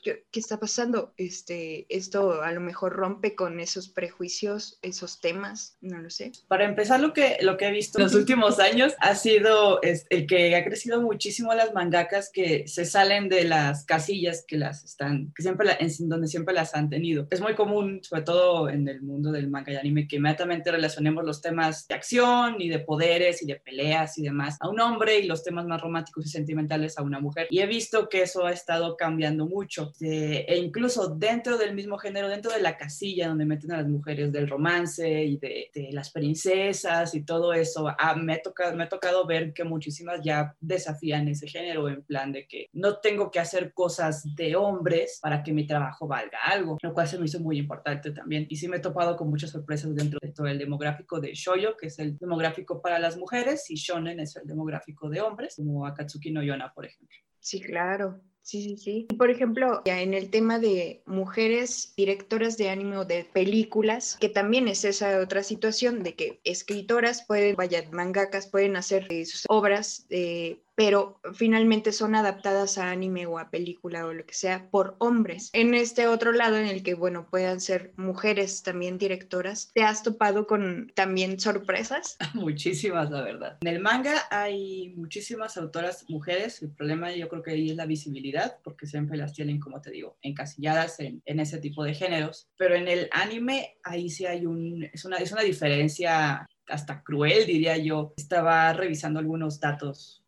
¿qué, 0.03 0.25
qué 0.31 0.39
está 0.39 0.59
pasando? 0.59 1.13
Este, 1.17 1.85
esto 1.89 2.41
a 2.41 2.51
lo 2.51 2.61
mejor 2.61 2.93
rompe 2.93 3.35
con 3.35 3.59
esos 3.59 3.89
prejuicios, 3.89 4.79
esos 4.81 5.21
temas, 5.21 5.77
no 5.81 5.99
lo 5.99 6.09
sé. 6.09 6.31
Para 6.47 6.65
empezar, 6.65 6.99
lo 6.99 7.13
que, 7.13 7.37
lo 7.41 7.57
que 7.57 7.67
he 7.67 7.71
visto 7.71 7.99
en 7.99 8.05
los 8.05 8.15
últimos 8.15 8.59
años 8.59 8.93
ha 8.99 9.15
sido 9.15 9.81
es, 9.81 10.05
el 10.09 10.27
que 10.27 10.55
ha 10.55 10.63
crecido 10.63 11.01
muchísimo 11.01 11.53
las 11.53 11.73
mangakas 11.73 12.29
que 12.31 12.67
se 12.67 12.85
salen 12.85 13.29
de 13.29 13.43
las 13.43 13.85
casillas 13.85 14.43
que 14.47 14.57
las 14.57 14.83
están, 14.83 15.31
que 15.35 15.43
siempre 15.43 15.67
la- 15.67 15.77
en 15.79 15.89
donde 16.09 16.27
siempre 16.27 16.53
las 16.53 16.73
han 16.75 16.89
tenido. 16.89 17.27
Es 17.29 17.41
muy 17.41 17.55
común, 17.55 17.99
sobre 18.03 18.23
todo 18.23 18.69
en 18.69 18.87
el 18.87 19.01
mundo 19.01 19.31
del 19.31 19.49
manga 19.49 19.73
y 19.73 19.75
anime, 19.75 20.07
que 20.07 20.17
inmediatamente 20.17 20.71
relacionemos 20.71 21.23
los 21.23 21.41
temas 21.41 21.87
de 21.87 21.95
acción 21.95 22.61
y 22.61 22.69
de 22.69 22.79
poderes 22.79 23.41
y 23.41 23.45
de 23.45 23.55
peleas 23.55 24.17
y 24.17 24.23
demás 24.23 24.57
a 24.59 24.69
un 24.69 24.79
hombre 24.79 25.19
y 25.19 25.27
los 25.27 25.43
temas 25.43 25.65
más 25.65 25.81
románticos 25.81 26.25
y 26.25 26.29
sentimentales 26.29 26.97
a 26.97 27.03
una 27.03 27.19
mujer. 27.19 27.47
Y 27.49 27.59
he 27.59 27.65
visto 27.67 28.09
que 28.09 28.23
eso 28.23 28.45
ha 28.45 28.51
estado 28.51 28.95
cambiando 28.97 29.45
mucho. 29.45 29.66
De- 29.99 30.39
e 30.47 30.57
incluso 30.57 31.09
dentro 31.15 31.57
del 31.57 31.73
mismo 31.75 31.97
género, 31.97 32.29
dentro 32.29 32.51
de 32.51 32.61
la 32.61 32.77
casilla 32.77 33.27
donde 33.27 33.45
meten 33.45 33.71
a 33.71 33.77
las 33.77 33.87
mujeres 33.87 34.31
del 34.31 34.49
romance 34.49 35.23
y 35.23 35.37
de, 35.37 35.69
las 35.91 36.11
princesas 36.11 37.13
y 37.15 37.23
todo 37.23 37.53
eso, 37.53 37.87
ah, 37.87 38.15
me, 38.15 38.41
me 38.75 38.83
ha 38.83 38.89
tocado 38.89 39.25
ver 39.25 39.53
que 39.53 39.63
muchísimas 39.63 40.21
ya 40.23 40.55
desafían 40.59 41.27
ese 41.27 41.47
género 41.47 41.87
en 41.89 42.03
plan 42.03 42.31
de 42.31 42.47
que 42.47 42.67
no 42.73 42.97
tengo 42.97 43.31
que 43.31 43.39
hacer 43.39 43.73
cosas 43.73 44.23
de 44.35 44.55
hombres 44.55 45.19
para 45.21 45.43
que 45.43 45.53
mi 45.53 45.65
trabajo 45.65 46.07
valga 46.07 46.39
algo, 46.45 46.77
lo 46.81 46.93
cual 46.93 47.07
se 47.07 47.17
me 47.17 47.25
hizo 47.25 47.39
muy 47.39 47.57
importante 47.57 48.11
también. 48.11 48.45
Y 48.49 48.55
sí 48.57 48.67
me 48.67 48.77
he 48.77 48.79
topado 48.79 49.15
con 49.15 49.29
muchas 49.29 49.51
sorpresas 49.51 49.95
dentro 49.95 50.19
de 50.21 50.31
todo 50.31 50.47
el 50.47 50.57
demográfico 50.57 51.19
de 51.19 51.33
Shoyo, 51.33 51.77
que 51.77 51.87
es 51.87 51.99
el 51.99 52.17
demográfico 52.17 52.81
para 52.81 52.99
las 52.99 53.17
mujeres, 53.17 53.69
y 53.69 53.75
Shonen 53.75 54.19
es 54.19 54.35
el 54.35 54.47
demográfico 54.47 55.09
de 55.09 55.21
hombres, 55.21 55.55
como 55.55 55.85
Akatsuki 55.85 56.31
no 56.31 56.43
Yona, 56.43 56.73
por 56.73 56.85
ejemplo. 56.85 57.17
Sí, 57.39 57.61
claro. 57.61 58.21
Sí, 58.47 58.61
sí, 58.61 58.77
sí. 58.77 59.07
Por 59.17 59.29
ejemplo, 59.29 59.81
ya 59.83 59.99
en 59.99 60.13
el 60.13 60.29
tema 60.29 60.57
de 60.57 61.01
mujeres 61.05 61.93
directoras 61.97 62.55
de 62.55 62.69
anime 62.69 62.97
o 62.97 63.03
de 63.03 63.25
películas, 63.25 64.15
que 64.21 64.29
también 64.29 64.69
es 64.69 64.85
esa 64.85 65.19
otra 65.19 65.43
situación 65.43 66.01
de 66.01 66.15
que 66.15 66.39
escritoras 66.45 67.25
pueden, 67.27 67.57
vaya, 67.57 67.83
mangakas 67.91 68.47
pueden 68.47 68.77
hacer 68.77 69.05
eh, 69.09 69.25
sus 69.25 69.43
obras, 69.49 70.05
eh, 70.11 70.61
pero 70.77 71.19
finalmente 71.33 71.91
son 71.91 72.13
adaptadas 72.13 72.77
a 72.77 72.91
anime 72.91 73.25
o 73.25 73.39
a 73.39 73.49
película 73.49 74.05
o 74.05 74.13
lo 74.13 74.23
que 74.27 74.35
sea 74.35 74.69
por 74.69 74.95
hombres. 74.99 75.49
En 75.53 75.73
este 75.73 76.05
otro 76.05 76.31
lado 76.31 76.55
en 76.55 76.67
el 76.67 76.83
que, 76.83 76.93
bueno, 76.93 77.27
puedan 77.31 77.59
ser 77.59 77.93
mujeres 77.97 78.61
también 78.61 78.99
directoras, 78.99 79.71
¿te 79.73 79.81
has 79.81 80.03
topado 80.03 80.45
con 80.45 80.91
también 80.93 81.39
sorpresas? 81.39 82.17
Muchísimas, 82.35 83.09
la 83.09 83.23
verdad. 83.23 83.57
En 83.61 83.69
el 83.69 83.79
manga 83.79 84.27
hay 84.29 84.93
muchísimas 84.95 85.57
autoras 85.57 86.05
mujeres. 86.09 86.61
El 86.61 86.69
problema 86.69 87.11
yo 87.11 87.27
creo 87.27 87.41
que 87.41 87.51
ahí 87.51 87.71
es 87.71 87.75
la 87.75 87.87
visibilidad, 87.87 88.59
porque 88.63 88.85
siempre 88.85 89.17
las 89.17 89.33
tienen, 89.33 89.59
como 89.59 89.81
te 89.81 89.89
digo, 89.89 90.19
encasilladas 90.21 90.99
en, 90.99 91.23
en 91.25 91.39
ese 91.39 91.57
tipo 91.57 91.83
de 91.83 91.95
géneros. 91.95 92.49
Pero 92.55 92.75
en 92.75 92.87
el 92.87 93.09
anime 93.13 93.79
ahí 93.83 94.11
sí 94.11 94.27
hay 94.27 94.45
un, 94.45 94.87
una, 95.05 95.17
es 95.17 95.31
una 95.31 95.41
diferencia 95.41 96.45
hasta 96.67 97.01
cruel, 97.01 97.47
diría 97.47 97.77
yo. 97.77 98.13
Estaba 98.15 98.71
revisando 98.73 99.19
algunos 99.19 99.59
datos, 99.59 100.23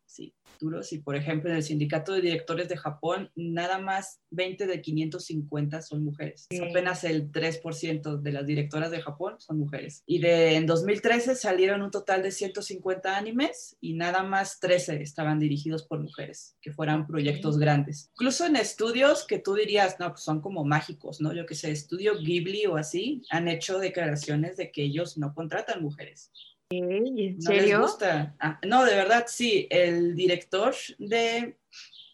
duros. 0.60 0.92
Y 0.92 0.98
por 0.98 1.16
ejemplo, 1.16 1.50
en 1.50 1.56
el 1.56 1.62
sindicato 1.62 2.12
de 2.12 2.20
directores 2.20 2.68
de 2.68 2.76
Japón, 2.76 3.30
nada 3.34 3.78
más 3.78 4.20
20 4.30 4.66
de 4.66 4.80
550 4.80 5.82
son 5.82 6.04
mujeres. 6.04 6.46
Es 6.50 6.60
Ok. 6.60 6.68
apenas 6.70 7.04
el 7.04 7.32
3% 7.32 8.20
de 8.20 8.32
las 8.32 8.46
directoras 8.46 8.90
de 8.90 9.00
Japón 9.00 9.36
son 9.38 9.58
mujeres. 9.58 10.02
Y 10.06 10.20
de, 10.20 10.54
en 10.56 10.66
2013 10.66 11.34
salieron 11.34 11.82
un 11.82 11.90
total 11.90 12.22
de 12.22 12.30
150 12.30 13.16
animes 13.16 13.76
y 13.80 13.94
nada 13.94 14.22
más 14.22 14.60
13 14.60 15.02
estaban 15.02 15.38
dirigidos 15.38 15.84
por 15.84 16.00
mujeres, 16.00 16.56
que 16.60 16.72
fueran 16.72 17.06
proyectos 17.06 17.58
grandes. 17.58 18.10
Incluso 18.14 18.46
en 18.46 18.56
estudios 18.56 19.26
que 19.26 19.38
tú 19.38 19.54
dirías, 19.54 19.96
no, 19.98 20.10
pues 20.10 20.22
son 20.22 20.40
como 20.40 20.64
mágicos, 20.64 21.20
¿no? 21.20 21.32
Yo 21.34 21.46
que 21.46 21.54
sé, 21.54 21.70
estudio 21.70 22.18
Ghibli 22.18 22.66
o 22.66 22.76
así, 22.76 23.22
han 23.30 23.48
hecho 23.48 23.78
declaraciones 23.78 24.56
de 24.56 24.70
que 24.70 24.82
ellos 24.82 25.18
no 25.18 25.34
contratan 25.34 25.82
mujeres. 25.82 26.30
¿En 26.70 27.04
No 27.38 27.50
les 27.52 27.60
serio? 27.62 27.80
gusta. 27.82 28.36
Ah, 28.38 28.60
no, 28.66 28.84
de 28.84 28.94
verdad, 28.94 29.24
sí. 29.26 29.66
El 29.70 30.14
director 30.14 30.74
de 30.98 31.56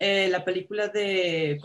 eh, 0.01 0.29
la 0.31 0.45
película 0.45 0.89
de 0.89 1.59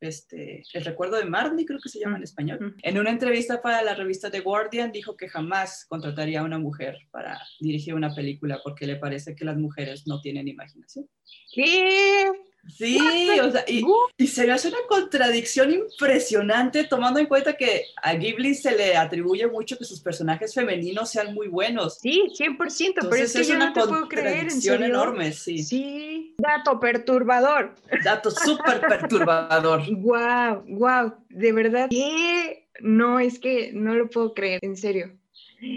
este, 0.00 0.64
El 0.72 0.84
recuerdo 0.84 1.16
de 1.16 1.24
Marnie, 1.24 1.64
creo 1.64 1.78
que 1.80 1.88
se 1.88 2.00
llama 2.00 2.16
en 2.16 2.24
español. 2.24 2.74
En 2.82 2.98
una 2.98 3.10
entrevista 3.10 3.62
para 3.62 3.82
la 3.82 3.94
revista 3.94 4.30
The 4.30 4.40
Guardian 4.40 4.90
dijo 4.90 5.16
que 5.16 5.28
jamás 5.28 5.84
contrataría 5.88 6.40
a 6.40 6.44
una 6.44 6.58
mujer 6.58 6.98
para 7.12 7.40
dirigir 7.60 7.94
una 7.94 8.12
película 8.12 8.60
porque 8.64 8.86
le 8.88 8.96
parece 8.96 9.36
que 9.36 9.44
las 9.44 9.56
mujeres 9.56 10.08
no 10.08 10.20
tienen 10.20 10.48
imaginación. 10.48 11.08
¿Qué? 11.54 12.28
Sí, 12.68 12.98
o 13.40 13.50
sea, 13.50 13.64
y, 13.66 13.84
y 14.16 14.26
se 14.28 14.46
me 14.46 14.52
hace 14.52 14.68
una 14.68 14.78
contradicción 14.88 15.72
impresionante 15.72 16.84
tomando 16.84 17.18
en 17.18 17.26
cuenta 17.26 17.54
que 17.54 17.86
a 18.00 18.14
Ghibli 18.14 18.54
se 18.54 18.76
le 18.76 18.96
atribuye 18.96 19.46
mucho 19.48 19.76
que 19.76 19.84
sus 19.84 20.00
personajes 20.00 20.54
femeninos 20.54 21.10
sean 21.10 21.34
muy 21.34 21.48
buenos. 21.48 21.98
Sí, 21.98 22.32
100%, 22.38 22.56
pero 22.56 22.68
es 22.68 22.80
Entonces 22.86 23.32
que 23.32 23.40
es 23.40 23.48
yo 23.48 23.56
una 23.56 23.66
no 23.66 23.72
te 23.72 23.88
puedo 23.88 24.08
creer, 24.08 24.48
¿en 24.50 24.82
enorme, 24.84 25.32
sí. 25.32 25.62
Sí, 25.62 26.34
dato 26.38 26.78
perturbador. 26.78 27.74
Dato 28.04 28.30
súper 28.30 28.80
perturbador. 28.80 29.82
Wow, 30.02 30.64
wow, 30.66 31.14
de 31.28 31.52
verdad. 31.52 31.88
¿Qué? 31.90 32.68
No, 32.80 33.20
es 33.20 33.38
que 33.38 33.70
no 33.72 33.94
lo 33.94 34.08
puedo 34.08 34.34
creer, 34.34 34.58
en 34.62 34.76
serio. 34.76 35.16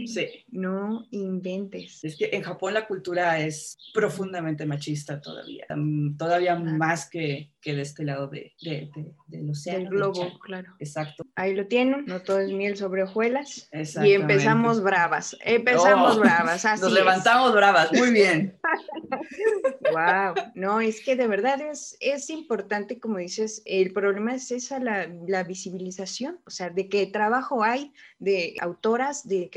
Sí. 0.08 0.28
No 0.50 1.06
inventes. 1.12 2.04
Es 2.04 2.16
que 2.18 2.30
en 2.34 2.42
Japón 2.42 2.74
la 2.74 2.88
cultura 2.88 3.40
es 3.40 3.78
profundamente 3.94 4.66
machista 4.66 5.22
todavía, 5.22 5.66
mm, 5.76 6.18
todavía 6.18 6.56
más 6.56 7.10
que, 7.10 7.52
que 7.62 7.74
de 7.76 7.82
este 7.84 8.04
lado 8.04 8.28
de, 8.28 8.54
de- 8.62 8.90
de- 8.96 9.14
del 9.28 9.50
océano. 9.50 9.80
Del 9.82 9.90
globo, 9.90 10.40
claro. 10.40 10.74
Exacto. 10.80 11.24
Ahí 11.36 11.54
lo 11.56 11.68
tienen, 11.68 12.06
no 12.06 12.22
todo 12.22 12.40
es 12.40 12.52
miel 12.52 12.78
sobre 12.78 13.04
hojuelas. 13.04 13.70
Y 14.04 14.14
empezamos 14.14 14.82
bravas, 14.82 15.38
empezamos 15.44 16.18
Oh, 16.18 16.20
bravas, 16.20 16.66
así 16.66 16.82
Nos 16.82 16.92
es. 16.92 16.98
levantamos 17.00 17.54
bravas, 17.54 17.92
muy 17.94 18.12
bien. 18.12 18.58
Wow, 19.92 20.34
no, 20.56 20.82
es 20.82 21.04
que 21.04 21.16
de 21.16 21.28
verdad 21.28 21.62
es, 21.62 21.96
es 22.00 22.30
importante, 22.30 23.00
como 23.00 23.18
dices, 23.18 23.62
el 23.66 23.94
problema 23.94 24.34
es 24.36 24.52
esa, 24.52 24.80
la, 24.80 25.08
la 25.28 25.44
visibilización, 25.44 26.40
o 26.46 26.50
sea, 26.50 26.70
de 26.70 26.90
qué 26.90 27.06
trabajo 27.08 27.64
hay 27.64 27.94
de 28.20 28.56
autoras, 28.60 29.28
de 29.28 29.50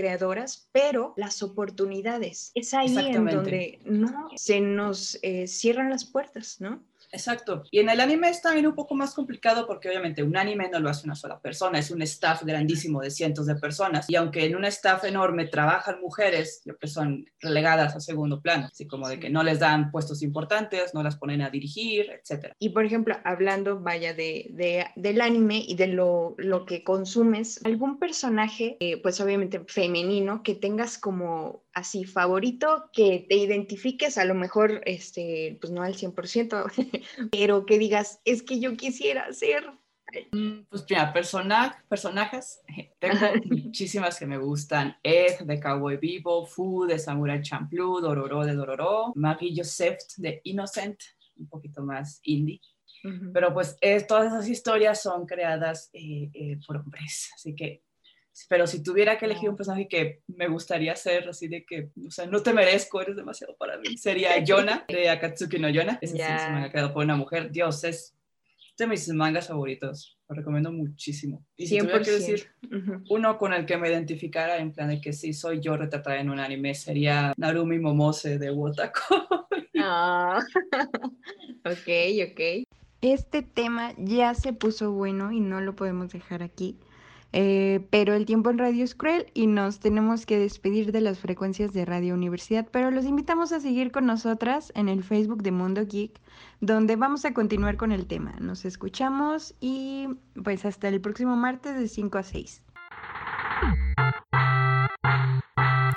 pero 0.73 1.15
las 1.17 1.43
oportunidades, 1.43 2.53
es 2.55 2.75
ahí 2.75 2.97
en 2.97 3.25
donde 3.25 3.79
no 3.85 4.29
se 4.37 4.61
nos 4.61 5.19
eh, 5.23 5.47
cierran 5.47 5.91
las 5.91 6.05
puertas, 6.05 6.61
¿no? 6.61 6.83
Exacto. 7.11 7.63
Y 7.71 7.79
en 7.81 7.89
el 7.89 8.01
anime 8.01 8.29
es 8.29 8.43
también 8.43 8.67
un 8.67 8.75
poco 8.75 8.95
más 8.95 9.15
complicado 9.15 9.67
porque 9.67 9.89
obviamente 9.89 10.23
un 10.23 10.37
anime 10.37 10.69
no 10.71 10.79
lo 10.81 10.91
hace 10.91 11.05
una 11.07 11.15
sola 11.15 11.41
persona, 11.41 11.79
es 11.79 11.91
un 11.91 12.03
staff 12.03 12.43
grandísimo 12.45 13.01
de 13.01 13.11
cientos 13.11 13.47
de 13.47 13.55
personas. 13.57 14.09
Y 14.11 14.17
aunque 14.17 14.45
en 14.45 14.57
un 14.57 14.65
staff 14.67 15.05
enorme 15.05 15.47
trabajan 15.47 16.01
mujeres, 16.01 16.63
que 16.81 16.87
son 16.87 17.25
relegadas 17.41 17.97
a 17.97 18.01
segundo 18.01 18.41
plano, 18.43 18.67
así 18.67 18.87
como 18.87 19.09
de 19.09 19.19
que 19.19 19.31
no 19.31 19.43
les 19.43 19.59
dan 19.59 19.91
puestos 19.91 20.23
importantes, 20.23 20.93
no 20.95 21.03
las 21.03 21.17
ponen 21.17 21.43
a 21.43 21.51
dirigir, 21.51 22.11
etcétera. 22.11 22.55
Y 22.59 22.71
por 22.71 22.85
ejemplo, 22.85 23.17
hablando, 23.25 23.81
vaya, 23.81 24.13
de, 24.15 24.49
de- 24.51 24.87
del 24.97 25.21
anime 25.21 25.65
y 25.67 25.77
de 25.77 25.87
lo, 25.89 26.35
lo 26.39 26.67
que 26.67 26.85
consumes, 26.85 27.61
algún 27.65 27.99
personaje, 27.99 28.77
eh, 28.81 29.01
pues 29.03 29.21
obviamente 29.21 29.63
femenino, 29.67 30.43
que 30.43 30.55
tengas 30.55 30.99
como 30.99 31.65
así 31.79 32.05
favorito, 32.05 32.91
que 32.93 33.27
te 33.29 33.37
identifiques, 33.37 34.19
a 34.19 34.25
lo 34.25 34.35
mejor, 34.35 34.83
este, 34.85 35.59
pues 35.61 35.73
no 35.73 35.83
al 35.83 35.95
100%, 35.95 36.65
pero 37.33 37.67
que 37.67 37.79
digas, 37.79 38.21
es 38.25 38.43
que 38.43 38.61
yo 38.61 38.77
quisiera 38.77 39.33
ser. 39.33 39.65
Mm, 40.33 40.65
Pues 40.69 40.85
mira, 40.89 41.13
persona, 41.13 41.85
personajes, 41.89 42.61
tengo 42.99 43.17
muchísimas 43.51 44.19
que 44.19 44.27
me 44.27 44.39
gustan. 44.39 44.97
Ed 45.03 45.41
de 45.41 45.61
Cowboy 45.61 45.97
Vivo, 45.99 46.47
Fu 46.47 46.87
de 46.87 46.99
Samurai 46.99 47.43
Champloo, 47.43 48.01
Dororo 48.01 48.45
de 48.45 48.55
Dororo, 48.55 49.13
Maggie 49.15 49.55
Joseph 49.57 49.99
de 50.17 50.41
Innocent, 50.45 50.99
un 51.37 51.49
poquito 51.49 51.83
más 51.83 52.21
indie. 52.25 52.61
Pero 53.33 53.55
pues 53.55 53.77
eh, 53.81 54.03
todas 54.03 54.27
esas 54.27 54.49
historias 54.49 55.01
son 55.01 55.25
creadas 55.25 55.89
eh, 55.93 56.31
eh, 56.35 56.59
por 56.67 56.79
hombres, 56.79 57.31
así 57.35 57.55
que, 57.55 57.85
pero 58.49 58.67
si 58.67 58.83
tuviera 58.83 59.19
que 59.19 59.25
elegir 59.25 59.49
un 59.51 59.57
personaje 59.57 59.89
que 59.89 60.23
me 60.29 60.49
gustaría 60.49 60.95
ser, 60.97 61.29
así 61.29 61.49
de 61.49 61.65
que, 61.65 61.91
o 62.07 62.11
sea, 62.11 62.27
no 62.27 62.43
te 62.43 62.53
merezco, 62.53 63.01
eres 63.01 63.17
demasiado 63.17 63.57
para 63.57 63.79
mí, 63.79 63.97
sería 63.97 64.39
Yona 64.45 64.85
de 64.89 65.09
Akatsuki 65.09 65.59
no 65.59 65.69
Yona. 65.69 65.99
Ese 66.01 66.13
sí 66.13 66.19
Ya. 66.19 66.39
se 66.39 66.51
me 66.51 66.65
ha 66.65 66.71
quedado 66.71 66.93
por 66.93 67.05
una 67.05 67.17
mujer. 67.17 67.51
Dios, 67.51 67.83
es 67.85 68.15
de 68.77 68.87
mis 68.87 69.09
mangas 69.09 69.49
favoritos, 69.49 70.19
lo 70.29 70.37
recomiendo 70.37 70.71
muchísimo. 70.71 71.45
Y 71.57 71.67
si 71.67 71.79
tuviera 71.79 71.99
que 71.99 72.05
100%. 72.13 72.13
decir 72.19 72.53
uno 73.11 73.37
con 73.37 73.53
el 73.53 73.67
que 73.67 73.77
me 73.77 73.89
identificara 73.89 74.59
en 74.59 74.73
plan 74.73 74.89
de 74.89 75.01
que 75.01 75.13
sí 75.13 75.33
soy 75.33 75.61
yo 75.61 75.77
retratada 75.77 76.21
en 76.21 76.31
un 76.31 76.39
anime, 76.39 76.75
sería 76.77 77.33
Narumi 77.37 77.79
Momose 77.81 78.39
de 78.39 78.51
Wotako. 78.51 79.01
Ah, 79.81 80.41
ok, 81.65 81.89
ok. 82.31 82.41
Este 83.01 83.43
tema 83.43 83.93
ya 83.97 84.35
se 84.35 84.53
puso 84.53 84.91
bueno 84.91 85.31
y 85.31 85.39
no 85.39 85.61
lo 85.61 85.77
podemos 85.77 86.09
dejar 86.13 86.43
aquí. 86.43 86.77
Eh, 87.33 87.87
pero 87.91 88.15
el 88.15 88.25
tiempo 88.25 88.51
en 88.51 88.59
radio 88.59 88.85
es 88.85 88.95
cruel 88.95 89.27
y 89.35 89.47
nos 89.47 89.81
tenemos 89.81 90.25
que 90.25 90.39
despedir 90.39 90.93
de 90.93 91.03
las 91.03 91.19
frecuencias 91.19 91.73
de 91.73 91.85
Radio 91.85 92.15
Universidad, 92.15 92.67
pero 92.71 92.91
los 92.91 93.05
invitamos 93.05 93.53
a 93.53 93.61
seguir 93.61 93.93
con 93.93 94.07
nosotras 94.07 94.73
en 94.75 94.89
el 94.89 95.05
Facebook 95.05 95.43
de 95.43 95.53
Mundo 95.53 95.83
Geek, 95.87 96.19
donde 96.61 96.97
vamos 96.97 97.25
a 97.25 97.35
continuar 97.35 97.77
con 97.77 97.93
el 97.93 98.07
tema. 98.07 98.35
Nos 98.41 98.65
escuchamos 98.65 99.55
y 99.61 100.09
pues 100.43 100.65
hasta 100.65 100.89
el 100.89 101.01
próximo 101.01 101.37
martes 101.37 101.79
de 101.79 101.89
5 101.89 102.19
a 102.19 102.23
6. 102.23 102.63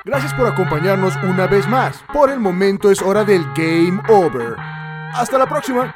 Gracias 0.03 0.33
por 0.33 0.47
acompañarnos 0.47 1.15
una 1.23 1.47
vez 1.47 1.67
más. 1.69 2.03
Por 2.11 2.29
el 2.29 2.39
momento 2.39 2.91
es 2.91 3.01
hora 3.01 3.23
del 3.23 3.43
Game 3.55 4.01
Over. 4.09 4.55
Hasta 5.13 5.37
la 5.37 5.45
próxima. 5.45 5.95